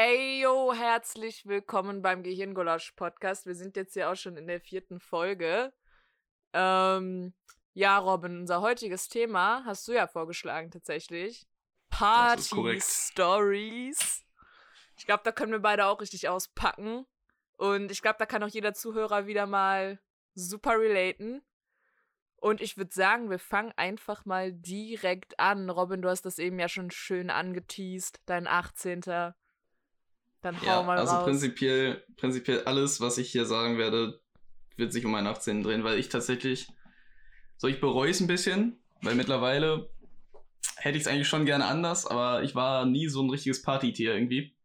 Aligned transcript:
Eyo, 0.00 0.72
herzlich 0.74 1.44
willkommen 1.44 2.02
beim 2.02 2.22
Gehirngulasch 2.22 2.92
Podcast. 2.92 3.46
Wir 3.46 3.56
sind 3.56 3.74
jetzt 3.74 3.96
ja 3.96 4.12
auch 4.12 4.14
schon 4.14 4.36
in 4.36 4.46
der 4.46 4.60
vierten 4.60 5.00
Folge. 5.00 5.72
Ähm, 6.52 7.34
ja, 7.72 7.98
Robin, 7.98 8.38
unser 8.38 8.60
heutiges 8.60 9.08
Thema 9.08 9.64
hast 9.64 9.88
du 9.88 9.92
ja 9.92 10.06
vorgeschlagen 10.06 10.70
tatsächlich. 10.70 11.48
Party 11.90 12.80
Stories. 12.80 14.24
Ich 14.96 15.04
glaube, 15.04 15.24
da 15.24 15.32
können 15.32 15.50
wir 15.50 15.58
beide 15.58 15.86
auch 15.86 16.00
richtig 16.00 16.28
auspacken. 16.28 17.04
Und 17.56 17.90
ich 17.90 18.00
glaube, 18.00 18.20
da 18.20 18.26
kann 18.26 18.44
auch 18.44 18.48
jeder 18.48 18.74
Zuhörer 18.74 19.26
wieder 19.26 19.46
mal 19.46 19.98
super 20.32 20.78
relaten. 20.78 21.42
Und 22.36 22.60
ich 22.60 22.76
würde 22.76 22.94
sagen, 22.94 23.30
wir 23.30 23.40
fangen 23.40 23.72
einfach 23.74 24.24
mal 24.24 24.52
direkt 24.52 25.40
an. 25.40 25.68
Robin, 25.68 26.02
du 26.02 26.08
hast 26.08 26.24
das 26.24 26.38
eben 26.38 26.60
ja 26.60 26.68
schon 26.68 26.92
schön 26.92 27.30
angeteased, 27.30 28.20
dein 28.26 28.46
18. 28.46 29.34
Dann 30.42 30.60
hau 30.60 30.66
ja, 30.66 30.82
mal 30.82 30.98
also 30.98 31.14
raus. 31.14 31.24
prinzipiell, 31.24 32.04
prinzipiell 32.16 32.64
alles, 32.64 33.00
was 33.00 33.18
ich 33.18 33.30
hier 33.30 33.44
sagen 33.44 33.78
werde, 33.78 34.20
wird 34.76 34.92
sich 34.92 35.04
um 35.04 35.12
meinen 35.12 35.26
18. 35.26 35.62
drehen, 35.62 35.84
weil 35.84 35.98
ich 35.98 36.08
tatsächlich, 36.08 36.68
so 37.56 37.66
ich 37.66 37.80
bereue 37.80 38.10
es 38.10 38.20
ein 38.20 38.28
bisschen, 38.28 38.78
weil 39.02 39.14
mittlerweile 39.14 39.90
hätte 40.76 40.96
ich 40.96 41.04
es 41.04 41.08
eigentlich 41.08 41.28
schon 41.28 41.44
gerne 41.44 41.66
anders, 41.66 42.06
aber 42.06 42.42
ich 42.42 42.54
war 42.54 42.86
nie 42.86 43.08
so 43.08 43.22
ein 43.22 43.30
richtiges 43.30 43.62
Partytier 43.62 44.14
irgendwie. 44.14 44.56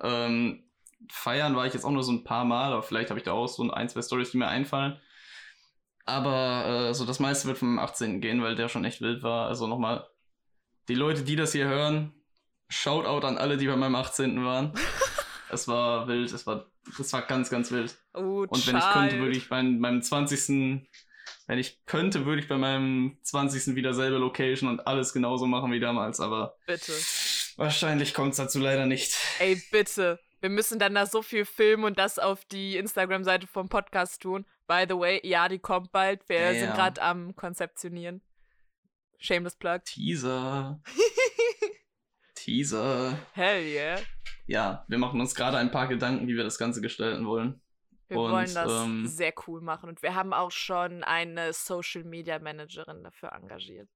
Ähm, 0.00 0.64
feiern 1.10 1.54
war 1.54 1.66
ich 1.66 1.74
jetzt 1.74 1.84
auch 1.84 1.90
nur 1.90 2.02
so 2.02 2.12
ein 2.12 2.24
paar 2.24 2.44
Mal, 2.44 2.72
aber 2.72 2.82
vielleicht 2.82 3.10
habe 3.10 3.20
ich 3.20 3.24
da 3.24 3.32
auch 3.32 3.46
so 3.46 3.70
ein, 3.70 3.88
zwei 3.88 4.02
Stories, 4.02 4.32
die 4.32 4.38
mir 4.38 4.48
einfallen. 4.48 5.00
Aber 6.04 6.88
äh, 6.88 6.94
so 6.94 7.04
das 7.04 7.20
meiste 7.20 7.48
wird 7.48 7.58
vom 7.58 7.78
18. 7.78 8.20
gehen, 8.20 8.42
weil 8.42 8.54
der 8.54 8.68
schon 8.68 8.84
echt 8.84 9.00
wild 9.00 9.22
war. 9.22 9.48
Also 9.48 9.66
nochmal, 9.66 10.06
die 10.88 10.94
Leute, 10.94 11.22
die 11.22 11.36
das 11.36 11.52
hier 11.52 11.66
hören, 11.66 12.12
Shoutout 12.68 13.26
an 13.26 13.38
alle, 13.38 13.56
die 13.56 13.66
bei 13.66 13.76
meinem 13.76 13.94
18. 13.94 14.44
waren. 14.44 14.72
es 15.50 15.68
war 15.68 16.08
wild, 16.08 16.32
es 16.32 16.46
war, 16.46 16.66
es 16.98 17.12
war 17.12 17.22
ganz, 17.22 17.50
ganz 17.50 17.70
wild. 17.70 17.96
Oh, 18.14 18.44
Und 18.48 18.66
wenn 18.66 18.76
ich 18.76 18.90
könnte, 18.92 19.18
würde 19.18 19.36
ich 19.36 19.48
bei 19.48 19.62
meinem 19.62 20.02
20. 20.02 20.86
Wenn 21.48 21.58
ich 21.58 21.84
könnte, 21.86 22.26
würde 22.26 22.42
ich 22.42 22.48
bei 22.48 22.56
meinem 22.56 23.18
20. 23.22 23.74
wieder 23.76 23.94
selbe 23.94 24.16
Location 24.16 24.68
und 24.68 24.86
alles 24.86 25.12
genauso 25.12 25.46
machen 25.46 25.70
wie 25.70 25.80
damals, 25.80 26.18
aber 26.20 26.56
Bitte. 26.66 26.92
wahrscheinlich 27.56 28.14
kommt 28.14 28.32
es 28.32 28.38
dazu 28.38 28.58
leider 28.58 28.86
nicht. 28.86 29.16
Ey, 29.38 29.62
bitte. 29.70 30.18
Wir 30.40 30.50
müssen 30.50 30.78
dann 30.78 30.94
da 30.94 31.06
so 31.06 31.22
viel 31.22 31.44
filmen 31.44 31.84
und 31.84 31.98
das 31.98 32.18
auf 32.18 32.44
die 32.44 32.76
Instagram-Seite 32.76 33.46
vom 33.46 33.68
Podcast 33.68 34.22
tun. 34.22 34.44
By 34.66 34.84
the 34.88 34.96
way, 34.96 35.20
ja, 35.24 35.48
die 35.48 35.58
kommt 35.60 35.92
bald. 35.92 36.28
Wir 36.28 36.52
Ja, 36.52 36.54
sind 36.54 36.74
gerade 36.74 37.00
am 37.00 37.34
Konzeptionieren. 37.36 38.20
Shameless 39.18 39.56
Plug. 39.56 39.80
Teaser. 39.84 40.80
Teaser. 42.46 43.18
Hell 43.32 43.64
yeah. 43.64 44.00
Ja, 44.46 44.84
wir 44.86 44.98
machen 44.98 45.20
uns 45.20 45.34
gerade 45.34 45.58
ein 45.58 45.72
paar 45.72 45.88
Gedanken, 45.88 46.28
wie 46.28 46.36
wir 46.36 46.44
das 46.44 46.58
Ganze 46.58 46.80
gestalten 46.80 47.26
wollen. 47.26 47.60
Wir 48.06 48.18
Und, 48.18 48.30
wollen 48.30 48.54
das 48.54 48.84
ähm, 48.84 49.04
sehr 49.08 49.32
cool 49.48 49.60
machen. 49.60 49.88
Und 49.88 50.00
wir 50.00 50.14
haben 50.14 50.32
auch 50.32 50.52
schon 50.52 51.02
eine 51.02 51.52
Social 51.52 52.04
Media 52.04 52.38
Managerin 52.38 53.02
dafür 53.02 53.32
engagiert. 53.32 53.88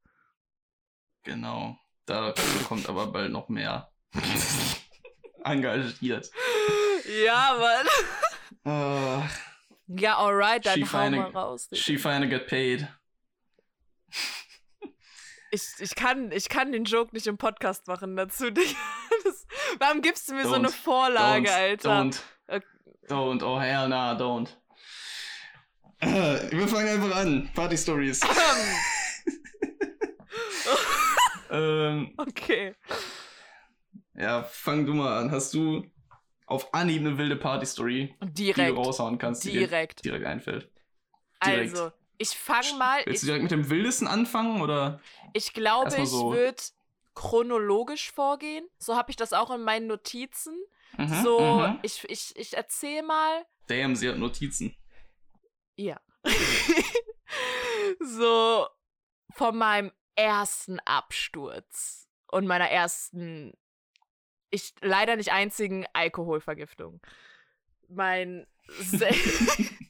Genau. 1.23 1.79
Da 2.07 2.35
kommt 2.67 2.89
aber 2.89 3.07
bald 3.07 3.31
noch 3.31 3.49
mehr. 3.49 3.93
Engagiert. 5.45 6.29
Ja, 7.25 7.57
Mann. 8.65 9.23
Uh, 9.23 9.29
Ja, 9.87 10.19
alright, 10.19 10.67
dann 10.67 10.93
hau 10.93 11.11
mal 11.11 11.31
raus. 11.31 11.69
Digga. 11.69 11.81
she 11.81 11.97
finally 11.97 12.29
get 12.29 12.49
paid. 12.49 12.89
Ich, 15.53 15.69
ich, 15.81 15.95
kann, 15.95 16.31
ich 16.33 16.49
kann 16.49 16.71
den 16.73 16.85
Joke 16.85 17.13
nicht 17.13 17.27
im 17.27 17.37
Podcast 17.37 17.87
machen 17.87 18.17
dazu. 18.17 18.47
Das, 19.23 19.47
warum 19.79 20.01
gibst 20.01 20.31
du 20.31 20.35
mir 20.35 20.47
so 20.47 20.55
eine 20.55 20.69
Don't. 20.69 20.83
Vorlage, 20.83 21.49
don't, 21.49 21.53
Alter? 21.53 21.91
Don't. 21.91 22.23
Okay. 22.49 22.67
Don't. 23.09 23.43
Oh, 23.43 23.61
hell 23.61 23.89
nah, 23.89 24.15
don't. 24.15 24.49
Äh, 26.01 26.51
wir 26.51 26.67
fangen 26.67 26.89
einfach 26.89 27.17
an. 27.17 27.51
Party 27.55 27.77
Stories. 27.77 28.21
ähm, 31.51 32.15
okay. 32.17 32.75
ja, 34.15 34.43
fang 34.45 34.87
du 34.87 34.95
mal 34.95 35.19
an. 35.19 35.31
Hast 35.31 35.53
du 35.53 35.85
auf 36.47 36.73
Anhieb 36.73 37.01
eine 37.01 37.19
wilde 37.19 37.37
Party 37.37 37.67
Story, 37.67 38.15
die 38.23 38.45
Direkt. 38.45 38.71
du 38.71 38.81
raushauen 38.81 39.19
kannst, 39.19 39.45
die 39.45 39.51
dir 39.51 39.67
Direkt. 39.69 40.03
direkt 40.05 40.25
einfällt? 40.25 40.71
direkt. 41.45 41.77
Also, 41.77 41.93
ich 42.21 42.31
fange 42.31 42.75
mal. 42.79 43.03
Willst 43.07 43.15
Ich, 43.15 43.21
du 43.21 43.27
direkt 43.27 43.43
mit 43.45 43.51
dem 43.51 43.71
wildesten 43.71 44.07
anfangen 44.07 44.61
oder? 44.61 45.01
ich 45.33 45.53
glaube, 45.55 45.87
erstmal 45.87 46.05
ich 46.05 46.11
so- 46.11 46.33
würde 46.33 46.63
chronologisch 47.15 48.13
vorgehen. 48.13 48.69
So 48.79 48.95
habe 48.97 49.11
ich 49.11 49.17
das 49.17 49.33
auch 49.33 49.51
in 49.51 49.63
meinen 49.63 49.87
Notizen. 49.87 50.55
Mhm, 50.97 51.23
so, 51.23 51.41
mhm. 51.41 51.79
ich, 51.83 52.05
ich, 52.09 52.37
ich 52.37 52.57
erzähle 52.57 53.03
mal. 53.03 53.47
Damn, 53.69 53.97
sie 53.97 54.09
hat 54.09 54.19
Notizen. 54.19 54.77
Ja. 55.77 56.01
so, 58.01 58.67
von 59.35 59.57
meinem 59.57 59.93
ersten 60.15 60.81
Absturz 60.81 62.09
und 62.29 62.47
meiner 62.47 62.69
ersten, 62.69 63.53
ich 64.51 64.75
leider 64.81 65.17
nicht 65.17 65.33
einzigen 65.33 65.87
Alkoholvergiftung. 65.93 67.01
Mein, 67.89 68.47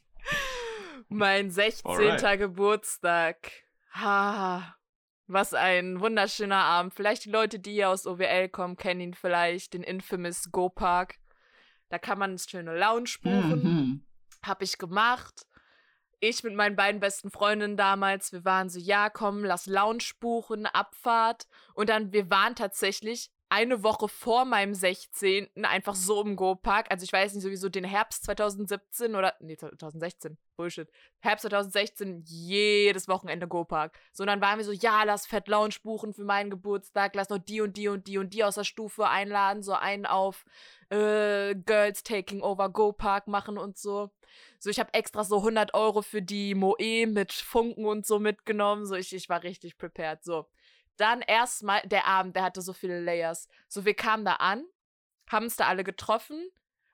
mein 1.11 1.51
16. 1.51 1.91
Alright. 1.91 2.39
Geburtstag. 2.39 3.51
Ha, 3.93 4.75
was 5.27 5.53
ein 5.53 5.99
wunderschöner 5.99 6.63
Abend. 6.63 6.93
Vielleicht 6.93 7.25
die 7.25 7.31
Leute, 7.31 7.59
die 7.59 7.73
hier 7.73 7.89
aus 7.89 8.07
OWL 8.07 8.49
kommen, 8.49 8.77
kennen 8.77 9.01
ihn 9.01 9.13
vielleicht, 9.13 9.73
den 9.73 9.83
infamous 9.83 10.51
Go 10.51 10.69
Park. 10.69 11.15
Da 11.89 11.99
kann 11.99 12.19
man 12.19 12.37
schöne 12.37 12.77
Lounge 12.77 13.15
buchen. 13.21 13.63
Mhm. 13.63 14.05
Hab 14.43 14.61
ich 14.61 14.77
gemacht. 14.77 15.45
Ich 16.19 16.43
mit 16.43 16.53
meinen 16.53 16.75
beiden 16.75 17.01
besten 17.01 17.31
Freundinnen 17.31 17.77
damals, 17.77 18.31
wir 18.31 18.45
waren 18.45 18.69
so, 18.69 18.79
ja, 18.79 19.09
komm, 19.09 19.43
lass 19.43 19.65
Lounge 19.65 20.11
buchen, 20.19 20.67
Abfahrt. 20.67 21.47
Und 21.73 21.89
dann, 21.89 22.13
wir 22.13 22.29
waren 22.29 22.55
tatsächlich 22.55 23.31
eine 23.51 23.83
Woche 23.83 24.07
vor 24.07 24.45
meinem 24.45 24.73
16. 24.73 25.49
einfach 25.63 25.93
so 25.93 26.21
im 26.23 26.37
Go-Park. 26.37 26.87
Also 26.89 27.03
ich 27.03 27.11
weiß 27.11 27.33
nicht, 27.33 27.43
sowieso 27.43 27.67
den 27.67 27.83
Herbst 27.83 28.23
2017 28.23 29.13
oder, 29.13 29.35
nee, 29.41 29.57
2016, 29.57 30.37
Bullshit. 30.55 30.89
Herbst 31.19 31.41
2016, 31.43 32.23
jedes 32.25 33.09
Wochenende 33.09 33.49
Go-Park. 33.49 33.99
So, 34.13 34.23
dann 34.23 34.39
waren 34.39 34.57
wir 34.57 34.63
so, 34.63 34.71
ja, 34.71 35.03
lass 35.03 35.27
Fett 35.27 35.49
Lounge 35.49 35.75
buchen 35.83 36.13
für 36.13 36.23
meinen 36.23 36.49
Geburtstag, 36.49 37.13
lass 37.13 37.27
noch 37.27 37.39
die 37.39 37.59
und 37.59 37.75
die 37.75 37.89
und 37.89 38.07
die 38.07 38.17
und 38.17 38.33
die 38.33 38.45
aus 38.45 38.55
der 38.55 38.63
Stufe 38.63 39.09
einladen, 39.09 39.63
so 39.63 39.73
einen 39.73 40.05
auf 40.05 40.45
äh, 40.89 41.53
Girls 41.53 42.03
Taking 42.03 42.41
Over 42.41 42.69
Go-Park 42.69 43.27
machen 43.27 43.57
und 43.57 43.77
so. 43.77 44.11
So, 44.59 44.69
ich 44.69 44.79
habe 44.79 44.93
extra 44.93 45.25
so 45.25 45.39
100 45.39 45.73
Euro 45.73 46.01
für 46.01 46.21
die 46.21 46.55
Moe 46.55 47.05
mit 47.05 47.33
Funken 47.33 47.85
und 47.85 48.05
so 48.05 48.17
mitgenommen. 48.17 48.85
So, 48.85 48.95
ich, 48.95 49.13
ich 49.13 49.27
war 49.27 49.43
richtig 49.43 49.77
prepared. 49.77 50.23
So, 50.23 50.45
dann 51.01 51.21
erstmal 51.21 51.81
der 51.81 52.07
Abend, 52.07 52.35
der 52.35 52.43
hatte 52.43 52.61
so 52.61 52.73
viele 52.73 53.01
Layers. 53.01 53.47
So, 53.67 53.85
wir 53.85 53.93
kamen 53.93 54.25
da 54.25 54.35
an, 54.35 54.65
haben 55.29 55.45
uns 55.45 55.55
da 55.55 55.67
alle 55.67 55.83
getroffen 55.83 56.49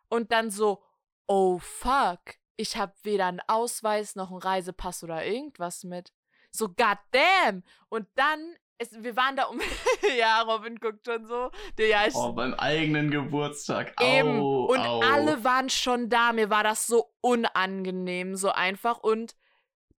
und 0.09 0.31
dann 0.31 0.49
so, 0.49 0.83
oh 1.27 1.59
fuck, 1.59 2.35
ich 2.55 2.77
habe 2.77 2.93
weder 3.03 3.27
einen 3.27 3.41
Ausweis 3.47 4.15
noch 4.15 4.31
einen 4.31 4.41
Reisepass 4.41 5.03
oder 5.03 5.25
irgendwas 5.25 5.83
mit. 5.83 6.11
So, 6.51 6.69
goddamn. 6.69 7.63
Und 7.89 8.07
dann, 8.15 8.55
es, 8.77 8.91
wir 9.03 9.15
waren 9.15 9.35
da 9.35 9.43
um, 9.45 9.59
ja, 10.17 10.41
Robin 10.41 10.77
guckt 10.77 11.05
schon 11.05 11.25
so. 11.27 11.51
Der, 11.77 11.87
ja, 11.87 12.07
ich, 12.07 12.15
Oh, 12.15 12.33
beim 12.33 12.53
eigenen 12.55 13.11
Geburtstag. 13.11 13.93
Eben. 14.01 14.39
Au, 14.39 14.65
und 14.65 14.79
au. 14.79 15.01
alle 15.01 15.43
waren 15.43 15.69
schon 15.69 16.09
da. 16.09 16.33
Mir 16.33 16.49
war 16.49 16.63
das 16.63 16.87
so 16.87 17.13
unangenehm, 17.21 18.35
so 18.35 18.49
einfach. 18.49 18.97
Und 18.99 19.35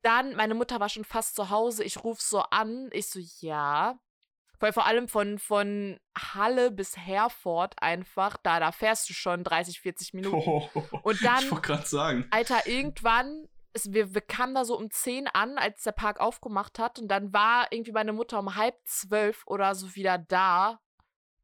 dann, 0.02 0.36
meine 0.36 0.54
Mutter 0.56 0.80
war 0.80 0.90
schon 0.90 1.04
fast 1.04 1.36
zu 1.36 1.50
Hause. 1.50 1.84
Ich 1.84 2.04
rufe 2.04 2.22
so 2.22 2.42
an. 2.42 2.90
Ich 2.94 3.08
so, 3.10 3.20
ja. 3.46 4.00
Weil 4.60 4.74
vor 4.74 4.86
allem 4.86 5.08
von, 5.08 5.38
von 5.38 6.00
Halle 6.18 6.72
bis 6.72 6.98
Herford 6.98 7.76
einfach, 7.82 8.38
da, 8.38 8.60
da 8.60 8.72
fährst 8.72 9.10
du 9.10 9.14
schon 9.14 9.44
30, 9.44 9.80
40 9.82 10.14
Minuten. 10.16 10.38
Oh, 10.50 10.70
Und 11.04 11.24
dann- 11.24 11.44
Ich 11.44 11.52
wollte 11.52 11.68
gerade 11.68 11.86
sagen. 11.88 12.28
Alter, 12.32 12.66
irgendwann, 12.68 13.48
es, 13.74 13.92
wir, 13.94 14.14
wir 14.16 14.22
kamen 14.22 14.56
da 14.56 14.66
so 14.66 14.76
um 14.78 14.90
10 14.90 15.28
an, 15.28 15.58
als 15.60 15.84
der 15.84 15.92
Park 15.92 16.20
aufgemacht 16.20 16.80
hat. 16.80 16.98
Und 17.00 17.08
dann 17.10 17.34
war 17.34 17.68
irgendwie 17.72 17.92
meine 17.92 18.14
Mutter 18.14 18.40
um 18.40 18.56
halb 18.56 18.76
zwölf 18.86 19.44
oder 19.46 19.76
so 19.76 19.94
wieder 19.96 20.18
da. 20.18 20.80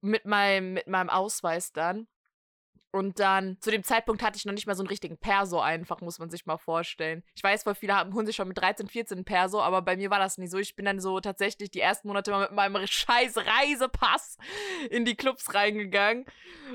Mit 0.01 0.25
meinem, 0.25 0.73
mit 0.73 0.87
meinem 0.87 1.09
Ausweis 1.09 1.71
dann. 1.71 2.07
Und 2.93 3.17
dann, 3.17 3.57
zu 3.59 3.71
dem 3.71 3.83
Zeitpunkt 3.83 4.21
hatte 4.21 4.37
ich 4.37 4.45
noch 4.45 4.53
nicht 4.53 4.67
mal 4.67 4.75
so 4.75 4.83
einen 4.83 4.87
richtigen 4.87 5.17
Perso 5.17 5.59
einfach, 5.59 5.99
muss 6.01 6.19
man 6.19 6.29
sich 6.29 6.45
mal 6.45 6.57
vorstellen. 6.57 7.23
Ich 7.33 7.43
weiß, 7.43 7.63
voll 7.63 7.73
viele 7.73 7.95
haben, 7.95 8.13
holen 8.13 8.27
sich 8.27 8.35
schon 8.35 8.47
mit 8.47 8.59
13, 8.59 8.87
14 8.87 9.17
einen 9.17 9.25
Perso, 9.25 9.59
aber 9.61 9.81
bei 9.81 9.97
mir 9.97 10.11
war 10.11 10.19
das 10.19 10.37
nicht 10.37 10.51
so. 10.51 10.59
Ich 10.59 10.75
bin 10.75 10.85
dann 10.85 10.99
so 10.99 11.19
tatsächlich 11.19 11.71
die 11.71 11.79
ersten 11.79 12.07
Monate 12.07 12.29
mal 12.29 12.41
mit 12.41 12.51
meinem 12.51 12.85
scheiß 12.87 13.37
Reisepass 13.37 14.37
in 14.91 15.05
die 15.05 15.15
Clubs 15.15 15.55
reingegangen. 15.55 16.25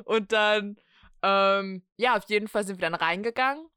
Und 0.07 0.33
dann, 0.33 0.81
ähm, 1.23 1.85
ja, 1.97 2.17
auf 2.17 2.25
jeden 2.29 2.49
Fall 2.49 2.67
sind 2.67 2.81
wir 2.81 2.91
dann 2.91 2.99
reingegangen, 2.99 3.69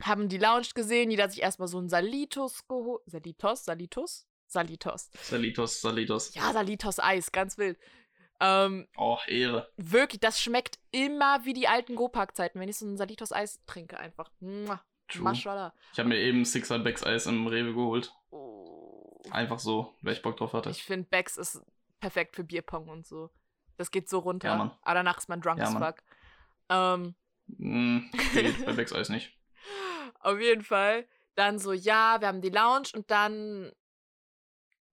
haben 0.00 0.28
die 0.28 0.38
Lounge 0.38 0.70
gesehen, 0.74 1.12
jeder 1.12 1.24
hat 1.24 1.30
sich 1.30 1.42
erstmal 1.42 1.68
so 1.68 1.78
einen 1.78 1.88
Salitos 1.88 2.66
geholt. 2.66 3.02
Salitos? 3.06 3.64
Salitos? 3.64 4.26
Salitos. 4.48 5.10
Salitos, 5.22 5.80
Salitos. 5.80 6.34
Ja, 6.34 6.52
Salitos 6.52 6.98
Eis, 6.98 7.30
ganz 7.30 7.56
wild. 7.56 7.78
Ähm, 8.44 8.88
oh, 8.96 9.18
Ehre. 9.28 9.70
Wirklich, 9.76 10.20
das 10.20 10.40
schmeckt 10.40 10.78
immer 10.90 11.44
wie 11.44 11.52
die 11.52 11.68
alten 11.68 11.94
Go-Park-Zeiten, 11.94 12.58
wenn 12.58 12.68
ich 12.68 12.76
so 12.76 12.86
ein 12.86 12.96
Salitos 12.96 13.32
Eis 13.32 13.60
trinke, 13.66 13.98
einfach. 13.98 14.30
Mua. 14.40 14.82
Maschallah. 15.14 15.74
Ich 15.92 15.98
habe 15.98 16.08
mir 16.08 16.18
eben 16.18 16.44
Sixer 16.44 16.78
Becks 16.78 17.04
Eis 17.04 17.26
im 17.26 17.46
Rewe 17.46 17.74
geholt. 17.74 18.12
Oh. 18.30 19.20
Einfach 19.30 19.58
so, 19.58 19.94
weil 20.00 20.14
ich 20.14 20.22
Bock 20.22 20.36
drauf 20.38 20.54
hatte. 20.54 20.70
Ich 20.70 20.82
finde, 20.82 21.06
Becks 21.08 21.36
ist 21.36 21.62
perfekt 22.00 22.34
für 22.34 22.44
Bierpong 22.44 22.88
und 22.88 23.06
so. 23.06 23.30
Das 23.76 23.90
geht 23.90 24.08
so 24.08 24.20
runter. 24.20 24.48
Ja, 24.48 24.56
Mann. 24.56 24.70
Aber 24.82 24.94
danach 24.94 25.18
ist 25.18 25.28
man 25.28 25.40
drunk 25.40 25.58
Ja, 25.58 25.66
as 25.66 25.74
fuck. 25.74 26.02
Ähm, 26.70 27.14
Mm, 27.58 28.10
geht 28.32 28.64
bei 28.66 28.72
Becks 28.72 28.92
Eis 28.92 29.08
nicht. 29.08 29.36
Auf 30.20 30.40
jeden 30.40 30.62
Fall. 30.62 31.06
Dann 31.34 31.58
so, 31.58 31.72
ja, 31.72 32.20
wir 32.20 32.28
haben 32.28 32.40
die 32.40 32.50
Lounge 32.50 32.88
und 32.94 33.10
dann. 33.10 33.72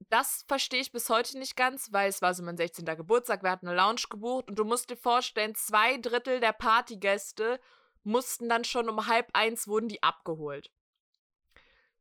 Das 0.08 0.46
verstehe 0.48 0.80
ich 0.80 0.92
bis 0.92 1.10
heute 1.10 1.38
nicht 1.38 1.58
ganz, 1.58 1.92
weil 1.92 2.08
es 2.08 2.22
war 2.22 2.34
so 2.34 2.42
mein 2.42 2.58
16. 2.58 2.86
Geburtstag, 2.86 3.44
wir 3.44 3.52
hatten 3.52 3.68
eine 3.68 3.76
Lounge 3.76 4.04
gebucht 4.10 4.50
und 4.50 4.58
du 4.58 4.64
musst 4.64 4.90
dir 4.90 4.98
vorstellen, 4.98 5.56
zwei 5.56 5.98
Drittel 5.98 6.40
der 6.40 6.54
Partygäste 6.54 7.60
mussten 8.04 8.48
dann 8.48 8.64
schon 8.64 8.90
um 8.90 9.08
halb 9.08 9.28
eins 9.34 9.68
wurden 9.68 9.90
die 9.90 10.02
abgeholt. 10.02 10.72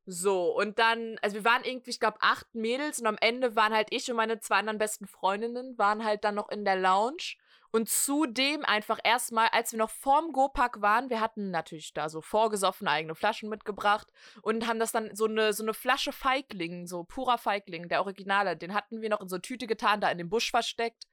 So, 0.07 0.57
und 0.57 0.79
dann, 0.79 1.19
also 1.21 1.37
wir 1.37 1.45
waren 1.45 1.65
irgendwie, 1.65 1.91
ich 1.91 2.01
glaube, 2.01 2.17
acht 2.21 2.55
Mädels 2.55 2.99
und 2.99 3.07
am 3.07 3.19
Ende 3.21 3.57
waren 3.57 3.75
halt 3.75 3.89
ich 3.91 4.09
und 4.11 4.17
meine 4.17 4.41
zwei 4.41 4.57
anderen 4.57 4.79
besten 4.79 5.07
Freundinnen, 5.07 5.77
waren 5.77 6.03
halt 6.03 6.25
dann 6.25 6.37
noch 6.37 6.49
in 6.49 6.65
der 6.65 6.77
Lounge. 6.77 7.35
Und 7.71 7.89
zudem 7.89 8.65
einfach 8.65 8.99
erstmal, 9.05 9.49
als 9.49 9.73
wir 9.73 9.79
noch 9.79 9.91
vorm 9.91 10.33
Go-Park 10.33 10.81
waren, 10.81 11.11
wir 11.11 11.21
hatten 11.21 11.51
natürlich 11.51 11.93
da 11.93 12.09
so 12.09 12.21
vorgesoffen, 12.21 12.89
eigene 12.89 13.15
Flaschen 13.15 13.49
mitgebracht 13.49 14.09
und 14.43 14.67
haben 14.67 14.79
das 14.79 14.93
dann 14.93 15.15
so 15.15 15.27
eine, 15.27 15.53
so 15.53 15.63
eine 15.63 15.75
Flasche 15.75 16.13
Feigling, 16.13 16.87
so 16.87 17.05
purer 17.05 17.37
Feigling, 17.37 17.89
der 17.89 18.01
Originale, 18.01 18.57
den 18.57 18.75
hatten 18.75 19.03
wir 19.03 19.11
noch 19.11 19.21
in 19.21 19.29
so 19.29 19.37
eine 19.37 19.43
Tüte 19.43 19.67
getan, 19.67 20.01
da 20.01 20.11
in 20.11 20.19
dem 20.19 20.31
Busch 20.31 20.51
versteckt. 20.51 21.05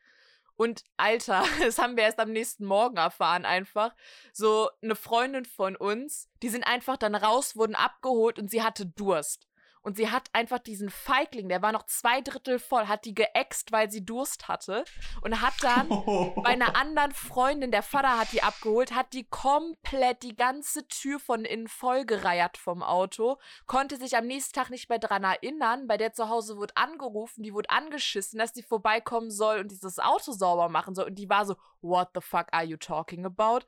Und 0.55 0.83
Alter, 0.97 1.43
das 1.59 1.77
haben 1.77 1.97
wir 1.97 2.03
erst 2.03 2.19
am 2.19 2.31
nächsten 2.31 2.65
Morgen 2.65 2.97
erfahren 2.97 3.45
einfach. 3.45 3.93
So 4.31 4.69
eine 4.81 4.95
Freundin 4.95 5.45
von 5.45 5.75
uns, 5.75 6.29
die 6.41 6.49
sind 6.49 6.63
einfach 6.63 6.97
dann 6.97 7.15
raus, 7.15 7.55
wurden 7.55 7.75
abgeholt 7.75 8.39
und 8.39 8.49
sie 8.49 8.63
hatte 8.63 8.85
Durst. 8.85 9.47
Und 9.85 9.97
sie 9.97 10.09
hat 10.09 10.29
einfach 10.33 10.57
diesen 10.57 10.89
Feigling, 10.89 11.47
der 11.47 11.61
war 11.61 11.71
noch 11.71 11.83
zwei 11.83 12.19
Drittel 12.19 12.57
voll, 12.57 12.87
hat 12.87 13.05
die 13.05 13.13
geäxt, 13.13 13.71
weil 13.71 13.91
sie 13.91 14.03
Durst 14.03 14.47
hatte. 14.47 14.83
Und 15.21 15.41
hat 15.41 15.53
dann 15.61 15.87
bei 16.37 16.49
einer 16.49 16.75
anderen 16.75 17.11
Freundin, 17.11 17.69
der 17.69 17.83
Vater 17.83 18.17
hat 18.17 18.31
die 18.31 18.41
abgeholt, 18.41 18.95
hat 18.95 19.13
die 19.13 19.25
komplett 19.25 20.23
die 20.23 20.35
ganze 20.35 20.87
Tür 20.87 21.19
von 21.19 21.45
innen 21.45 21.67
vollgereiert 21.67 22.57
vom 22.57 22.81
Auto, 22.81 23.37
konnte 23.67 23.97
sich 23.97 24.17
am 24.17 24.25
nächsten 24.25 24.55
Tag 24.55 24.71
nicht 24.71 24.89
mehr 24.89 24.97
dran 24.97 25.23
erinnern. 25.23 25.85
Bei 25.85 25.97
der 25.97 26.13
zu 26.13 26.29
Hause 26.29 26.57
wurde 26.57 26.75
angerufen, 26.75 27.43
die 27.43 27.53
wurde 27.53 27.69
angeschissen, 27.69 28.39
dass 28.39 28.53
die 28.53 28.63
vorbeikommen 28.63 29.29
soll 29.29 29.59
und 29.59 29.69
dieses 29.69 29.99
Auto 29.99 30.31
sauber 30.31 30.67
machen 30.67 30.95
soll. 30.95 31.05
Und 31.05 31.15
die 31.19 31.29
war 31.29 31.45
so, 31.45 31.57
what 31.81 32.09
the 32.15 32.21
fuck 32.21 32.47
are 32.53 32.65
you 32.65 32.77
talking 32.77 33.23
about? 33.23 33.59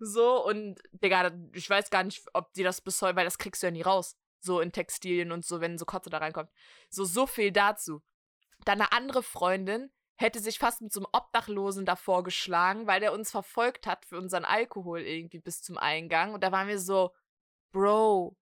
So, 0.00 0.44
und 0.44 0.82
Digga, 0.92 1.30
ich 1.54 1.70
weiß 1.70 1.88
gar 1.88 2.02
nicht, 2.02 2.22
ob 2.34 2.52
die 2.52 2.62
das 2.62 2.82
bis 2.82 3.00
heute, 3.00 3.16
weil 3.16 3.24
das 3.24 3.38
kriegst 3.38 3.62
du 3.62 3.68
ja 3.68 3.70
nie 3.70 3.80
raus. 3.80 4.18
So 4.42 4.60
in 4.60 4.72
Textilien 4.72 5.32
und 5.32 5.44
so, 5.44 5.60
wenn 5.60 5.78
so 5.78 5.84
Kotze 5.84 6.10
da 6.10 6.18
reinkommt. 6.18 6.50
So, 6.90 7.04
so 7.04 7.26
viel 7.26 7.52
dazu. 7.52 8.02
Dann 8.64 8.80
eine 8.80 8.92
andere 8.92 9.22
Freundin 9.22 9.90
hätte 10.16 10.40
sich 10.40 10.58
fast 10.58 10.80
mit 10.82 10.92
so 10.92 11.00
einem 11.00 11.08
Obdachlosen 11.12 11.84
davor 11.84 12.22
geschlagen, 12.22 12.86
weil 12.86 13.00
der 13.00 13.12
uns 13.12 13.30
verfolgt 13.30 13.86
hat 13.86 14.04
für 14.04 14.18
unseren 14.18 14.44
Alkohol 14.44 15.00
irgendwie 15.00 15.38
bis 15.38 15.62
zum 15.62 15.78
Eingang. 15.78 16.34
Und 16.34 16.42
da 16.42 16.52
waren 16.52 16.68
wir 16.68 16.78
so, 16.78 17.12
Bro, 17.72 18.36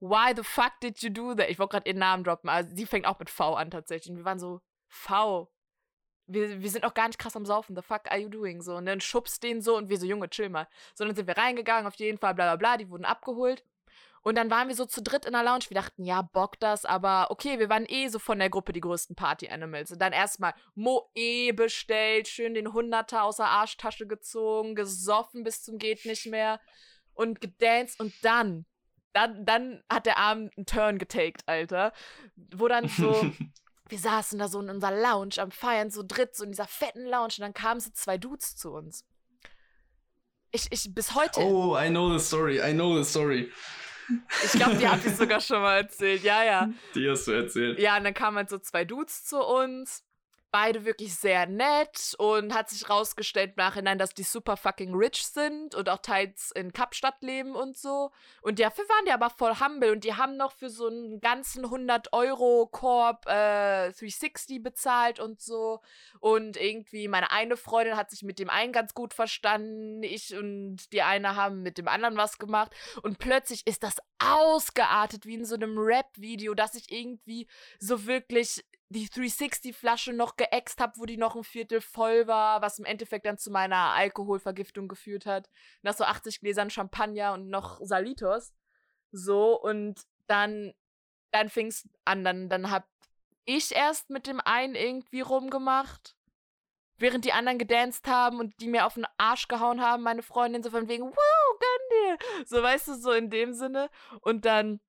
why 0.00 0.32
the 0.36 0.42
fuck 0.42 0.72
did 0.82 1.00
you 1.02 1.10
do 1.10 1.34
that? 1.34 1.50
Ich 1.50 1.58
wollte 1.58 1.72
gerade 1.72 1.88
ihren 1.88 1.98
Namen 1.98 2.24
droppen, 2.24 2.48
also 2.48 2.74
sie 2.74 2.86
fängt 2.86 3.06
auch 3.06 3.18
mit 3.18 3.30
V 3.30 3.54
an 3.54 3.70
tatsächlich. 3.70 4.10
Und 4.10 4.18
wir 4.18 4.24
waren 4.24 4.38
so, 4.38 4.60
V. 4.88 5.50
Wir, 6.26 6.60
wir 6.60 6.70
sind 6.70 6.84
auch 6.84 6.94
gar 6.94 7.06
nicht 7.06 7.18
krass 7.18 7.36
am 7.36 7.46
Saufen. 7.46 7.74
The 7.74 7.82
fuck 7.82 8.10
are 8.10 8.18
you 8.18 8.28
doing? 8.28 8.60
So, 8.60 8.76
und 8.76 8.84
dann 8.86 9.00
schubst 9.00 9.42
den 9.42 9.62
so 9.62 9.76
und 9.76 9.88
wir 9.88 9.98
so, 9.98 10.06
Junge, 10.06 10.28
chill 10.28 10.50
mal. 10.50 10.68
So, 10.94 11.04
dann 11.04 11.14
sind 11.14 11.26
wir 11.26 11.36
reingegangen, 11.36 11.86
auf 11.86 11.94
jeden 11.96 12.18
Fall, 12.18 12.34
bla 12.34 12.44
bla 12.44 12.56
bla, 12.56 12.76
die 12.76 12.90
wurden 12.90 13.04
abgeholt. 13.04 13.64
Und 14.28 14.34
dann 14.34 14.50
waren 14.50 14.68
wir 14.68 14.74
so 14.74 14.84
zu 14.84 15.00
dritt 15.00 15.24
in 15.24 15.32
der 15.32 15.42
Lounge. 15.42 15.64
Wir 15.68 15.76
dachten, 15.76 16.04
ja, 16.04 16.20
Bock 16.20 16.60
das, 16.60 16.84
aber 16.84 17.30
okay, 17.30 17.58
wir 17.58 17.70
waren 17.70 17.86
eh 17.88 18.08
so 18.08 18.18
von 18.18 18.38
der 18.38 18.50
Gruppe 18.50 18.74
die 18.74 18.82
größten 18.82 19.16
Party-Animals. 19.16 19.90
Und 19.90 20.02
dann 20.02 20.12
erstmal 20.12 20.52
Moe 20.74 21.54
bestellt, 21.54 22.28
schön 22.28 22.52
den 22.52 22.74
Hunderter 22.74 23.22
aus 23.22 23.38
der 23.38 23.46
Arschtasche 23.46 24.06
gezogen, 24.06 24.74
gesoffen 24.74 25.44
bis 25.44 25.62
zum 25.62 25.78
geht 25.78 26.04
nicht 26.04 26.26
mehr 26.26 26.60
und 27.14 27.40
gedanced. 27.40 27.98
Und 28.00 28.12
dann, 28.20 28.66
dann, 29.14 29.46
dann 29.46 29.82
hat 29.90 30.04
der 30.04 30.18
Abend 30.18 30.54
einen 30.58 30.66
Turn 30.66 30.98
getaked, 30.98 31.44
Alter. 31.46 31.94
Wo 32.54 32.68
dann 32.68 32.86
so, 32.86 33.14
wir 33.88 33.98
saßen 33.98 34.38
da 34.38 34.48
so 34.48 34.60
in 34.60 34.68
unserer 34.68 34.94
Lounge 34.94 35.36
am 35.38 35.50
Feiern, 35.50 35.88
so 35.90 36.02
dritt, 36.06 36.36
so 36.36 36.44
in 36.44 36.50
dieser 36.50 36.66
fetten 36.66 37.06
Lounge. 37.06 37.36
Und 37.38 37.40
dann 37.40 37.54
kamen 37.54 37.80
so 37.80 37.88
zwei 37.94 38.18
Dudes 38.18 38.56
zu 38.56 38.72
uns. 38.72 39.06
Ich, 40.50 40.70
ich, 40.70 40.94
bis 40.94 41.14
heute. 41.14 41.40
Oh, 41.40 41.78
I 41.78 41.88
know 41.88 42.12
the 42.12 42.22
story, 42.22 42.60
I 42.60 42.74
know 42.74 43.02
the 43.02 43.08
story. 43.08 43.50
Ich 44.44 44.52
glaube, 44.52 44.76
die 44.76 44.88
habe 44.88 45.00
ich 45.06 45.14
sogar 45.14 45.40
schon 45.40 45.60
mal 45.60 45.78
erzählt. 45.78 46.22
Ja, 46.22 46.42
ja. 46.42 46.68
Die 46.94 47.08
hast 47.08 47.26
du 47.26 47.32
erzählt. 47.32 47.78
Ja, 47.78 47.96
und 47.96 48.04
dann 48.04 48.14
kamen 48.14 48.36
halt 48.36 48.50
so 48.50 48.58
zwei 48.58 48.84
Dudes 48.84 49.24
zu 49.24 49.38
uns. 49.40 50.04
Beide 50.50 50.84
wirklich 50.84 51.14
sehr 51.14 51.46
nett 51.46 52.14
und 52.18 52.54
hat 52.54 52.70
sich 52.70 52.88
rausgestellt 52.88 53.50
im 53.50 53.62
Nachhinein, 53.62 53.98
dass 53.98 54.14
die 54.14 54.22
super 54.22 54.56
fucking 54.56 54.94
rich 54.94 55.26
sind 55.26 55.74
und 55.74 55.88
auch 55.88 55.98
teils 55.98 56.50
in 56.52 56.72
Kapstadt 56.72 57.22
leben 57.22 57.54
und 57.54 57.76
so. 57.76 58.10
Und 58.40 58.58
dafür 58.58 58.84
waren 58.88 59.04
die 59.06 59.12
aber 59.12 59.30
voll 59.30 59.60
humble 59.60 59.92
und 59.92 60.04
die 60.04 60.14
haben 60.14 60.36
noch 60.36 60.52
für 60.52 60.70
so 60.70 60.86
einen 60.86 61.20
ganzen 61.20 61.64
100 61.64 62.12
Euro 62.12 62.66
Korb 62.70 63.26
äh, 63.26 63.92
360 63.92 64.62
bezahlt 64.62 65.20
und 65.20 65.40
so. 65.40 65.80
Und 66.20 66.56
irgendwie 66.56 67.08
meine 67.08 67.30
eine 67.30 67.56
Freundin 67.56 67.96
hat 67.96 68.10
sich 68.10 68.22
mit 68.22 68.38
dem 68.38 68.50
einen 68.50 68.72
ganz 68.72 68.94
gut 68.94 69.14
verstanden. 69.14 70.02
Ich 70.02 70.34
und 70.34 70.92
die 70.92 71.02
eine 71.02 71.36
haben 71.36 71.62
mit 71.62 71.78
dem 71.78 71.88
anderen 71.88 72.16
was 72.16 72.38
gemacht. 72.38 72.72
Und 73.02 73.18
plötzlich 73.18 73.66
ist 73.66 73.82
das 73.82 73.96
ausgeartet 74.18 75.26
wie 75.26 75.34
in 75.34 75.44
so 75.44 75.54
einem 75.54 75.78
Rap-Video, 75.78 76.54
dass 76.54 76.74
ich 76.74 76.90
irgendwie 76.90 77.46
so 77.78 78.06
wirklich 78.06 78.64
die 78.90 79.08
360-Flasche 79.08 80.12
noch 80.12 80.36
geäxt 80.36 80.80
habe, 80.80 80.94
wo 80.96 81.04
die 81.04 81.18
noch 81.18 81.36
ein 81.36 81.44
Viertel 81.44 81.80
voll 81.80 82.26
war, 82.26 82.62
was 82.62 82.78
im 82.78 82.86
Endeffekt 82.86 83.26
dann 83.26 83.38
zu 83.38 83.50
meiner 83.50 83.92
Alkoholvergiftung 83.92 84.88
geführt 84.88 85.26
hat. 85.26 85.50
Nach 85.82 85.94
so 85.94 86.04
80 86.04 86.40
Gläsern 86.40 86.70
Champagner 86.70 87.34
und 87.34 87.48
noch 87.48 87.80
Salitos. 87.82 88.54
So, 89.12 89.60
und 89.60 90.00
dann, 90.26 90.72
dann 91.32 91.50
fing 91.50 91.66
es 91.66 91.88
an, 92.04 92.24
dann, 92.24 92.48
dann 92.48 92.70
hab 92.70 92.86
ich 93.44 93.74
erst 93.74 94.10
mit 94.10 94.26
dem 94.26 94.40
einen 94.40 94.74
irgendwie 94.74 95.20
rumgemacht, 95.20 96.16
während 96.96 97.24
die 97.24 97.32
anderen 97.32 97.58
gedanced 97.58 98.06
haben 98.06 98.40
und 98.40 98.54
die 98.60 98.68
mir 98.68 98.86
auf 98.86 98.94
den 98.94 99.06
Arsch 99.18 99.48
gehauen 99.48 99.80
haben, 99.80 100.02
meine 100.02 100.22
Freundin, 100.22 100.62
so 100.62 100.70
von 100.70 100.88
wegen, 100.88 101.04
wow, 101.04 101.58
gönn 101.60 102.16
dir. 102.18 102.46
So, 102.46 102.62
weißt 102.62 102.88
du, 102.88 102.94
so 102.94 103.12
in 103.12 103.30
dem 103.30 103.52
Sinne. 103.52 103.90
Und 104.20 104.44
dann 104.44 104.80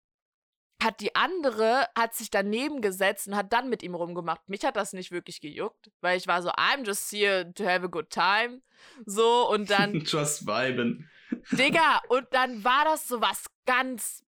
hat 0.81 1.01
die 1.01 1.15
andere, 1.15 1.87
hat 1.97 2.13
sich 2.13 2.29
daneben 2.29 2.81
gesetzt 2.81 3.27
und 3.27 3.35
hat 3.35 3.51
dann 3.51 3.69
mit 3.69 3.83
ihm 3.83 3.95
rumgemacht. 3.95 4.47
Mich 4.47 4.63
hat 4.63 4.75
das 4.75 4.93
nicht 4.93 5.11
wirklich 5.11 5.41
gejuckt, 5.41 5.91
weil 6.01 6.17
ich 6.17 6.27
war 6.27 6.41
so, 6.41 6.49
I'm 6.51 6.85
just 6.85 7.11
here 7.11 7.51
to 7.53 7.65
have 7.65 7.83
a 7.83 7.89
good 7.89 8.09
time. 8.09 8.61
So, 9.05 9.49
und 9.49 9.69
dann, 9.69 9.99
Just 10.05 10.47
viben. 10.47 11.09
Digga, 11.51 12.01
und 12.07 12.27
dann 12.31 12.63
war 12.63 12.85
das 12.85 13.07
so 13.07 13.21
was 13.21 13.45
ganz 13.65 14.23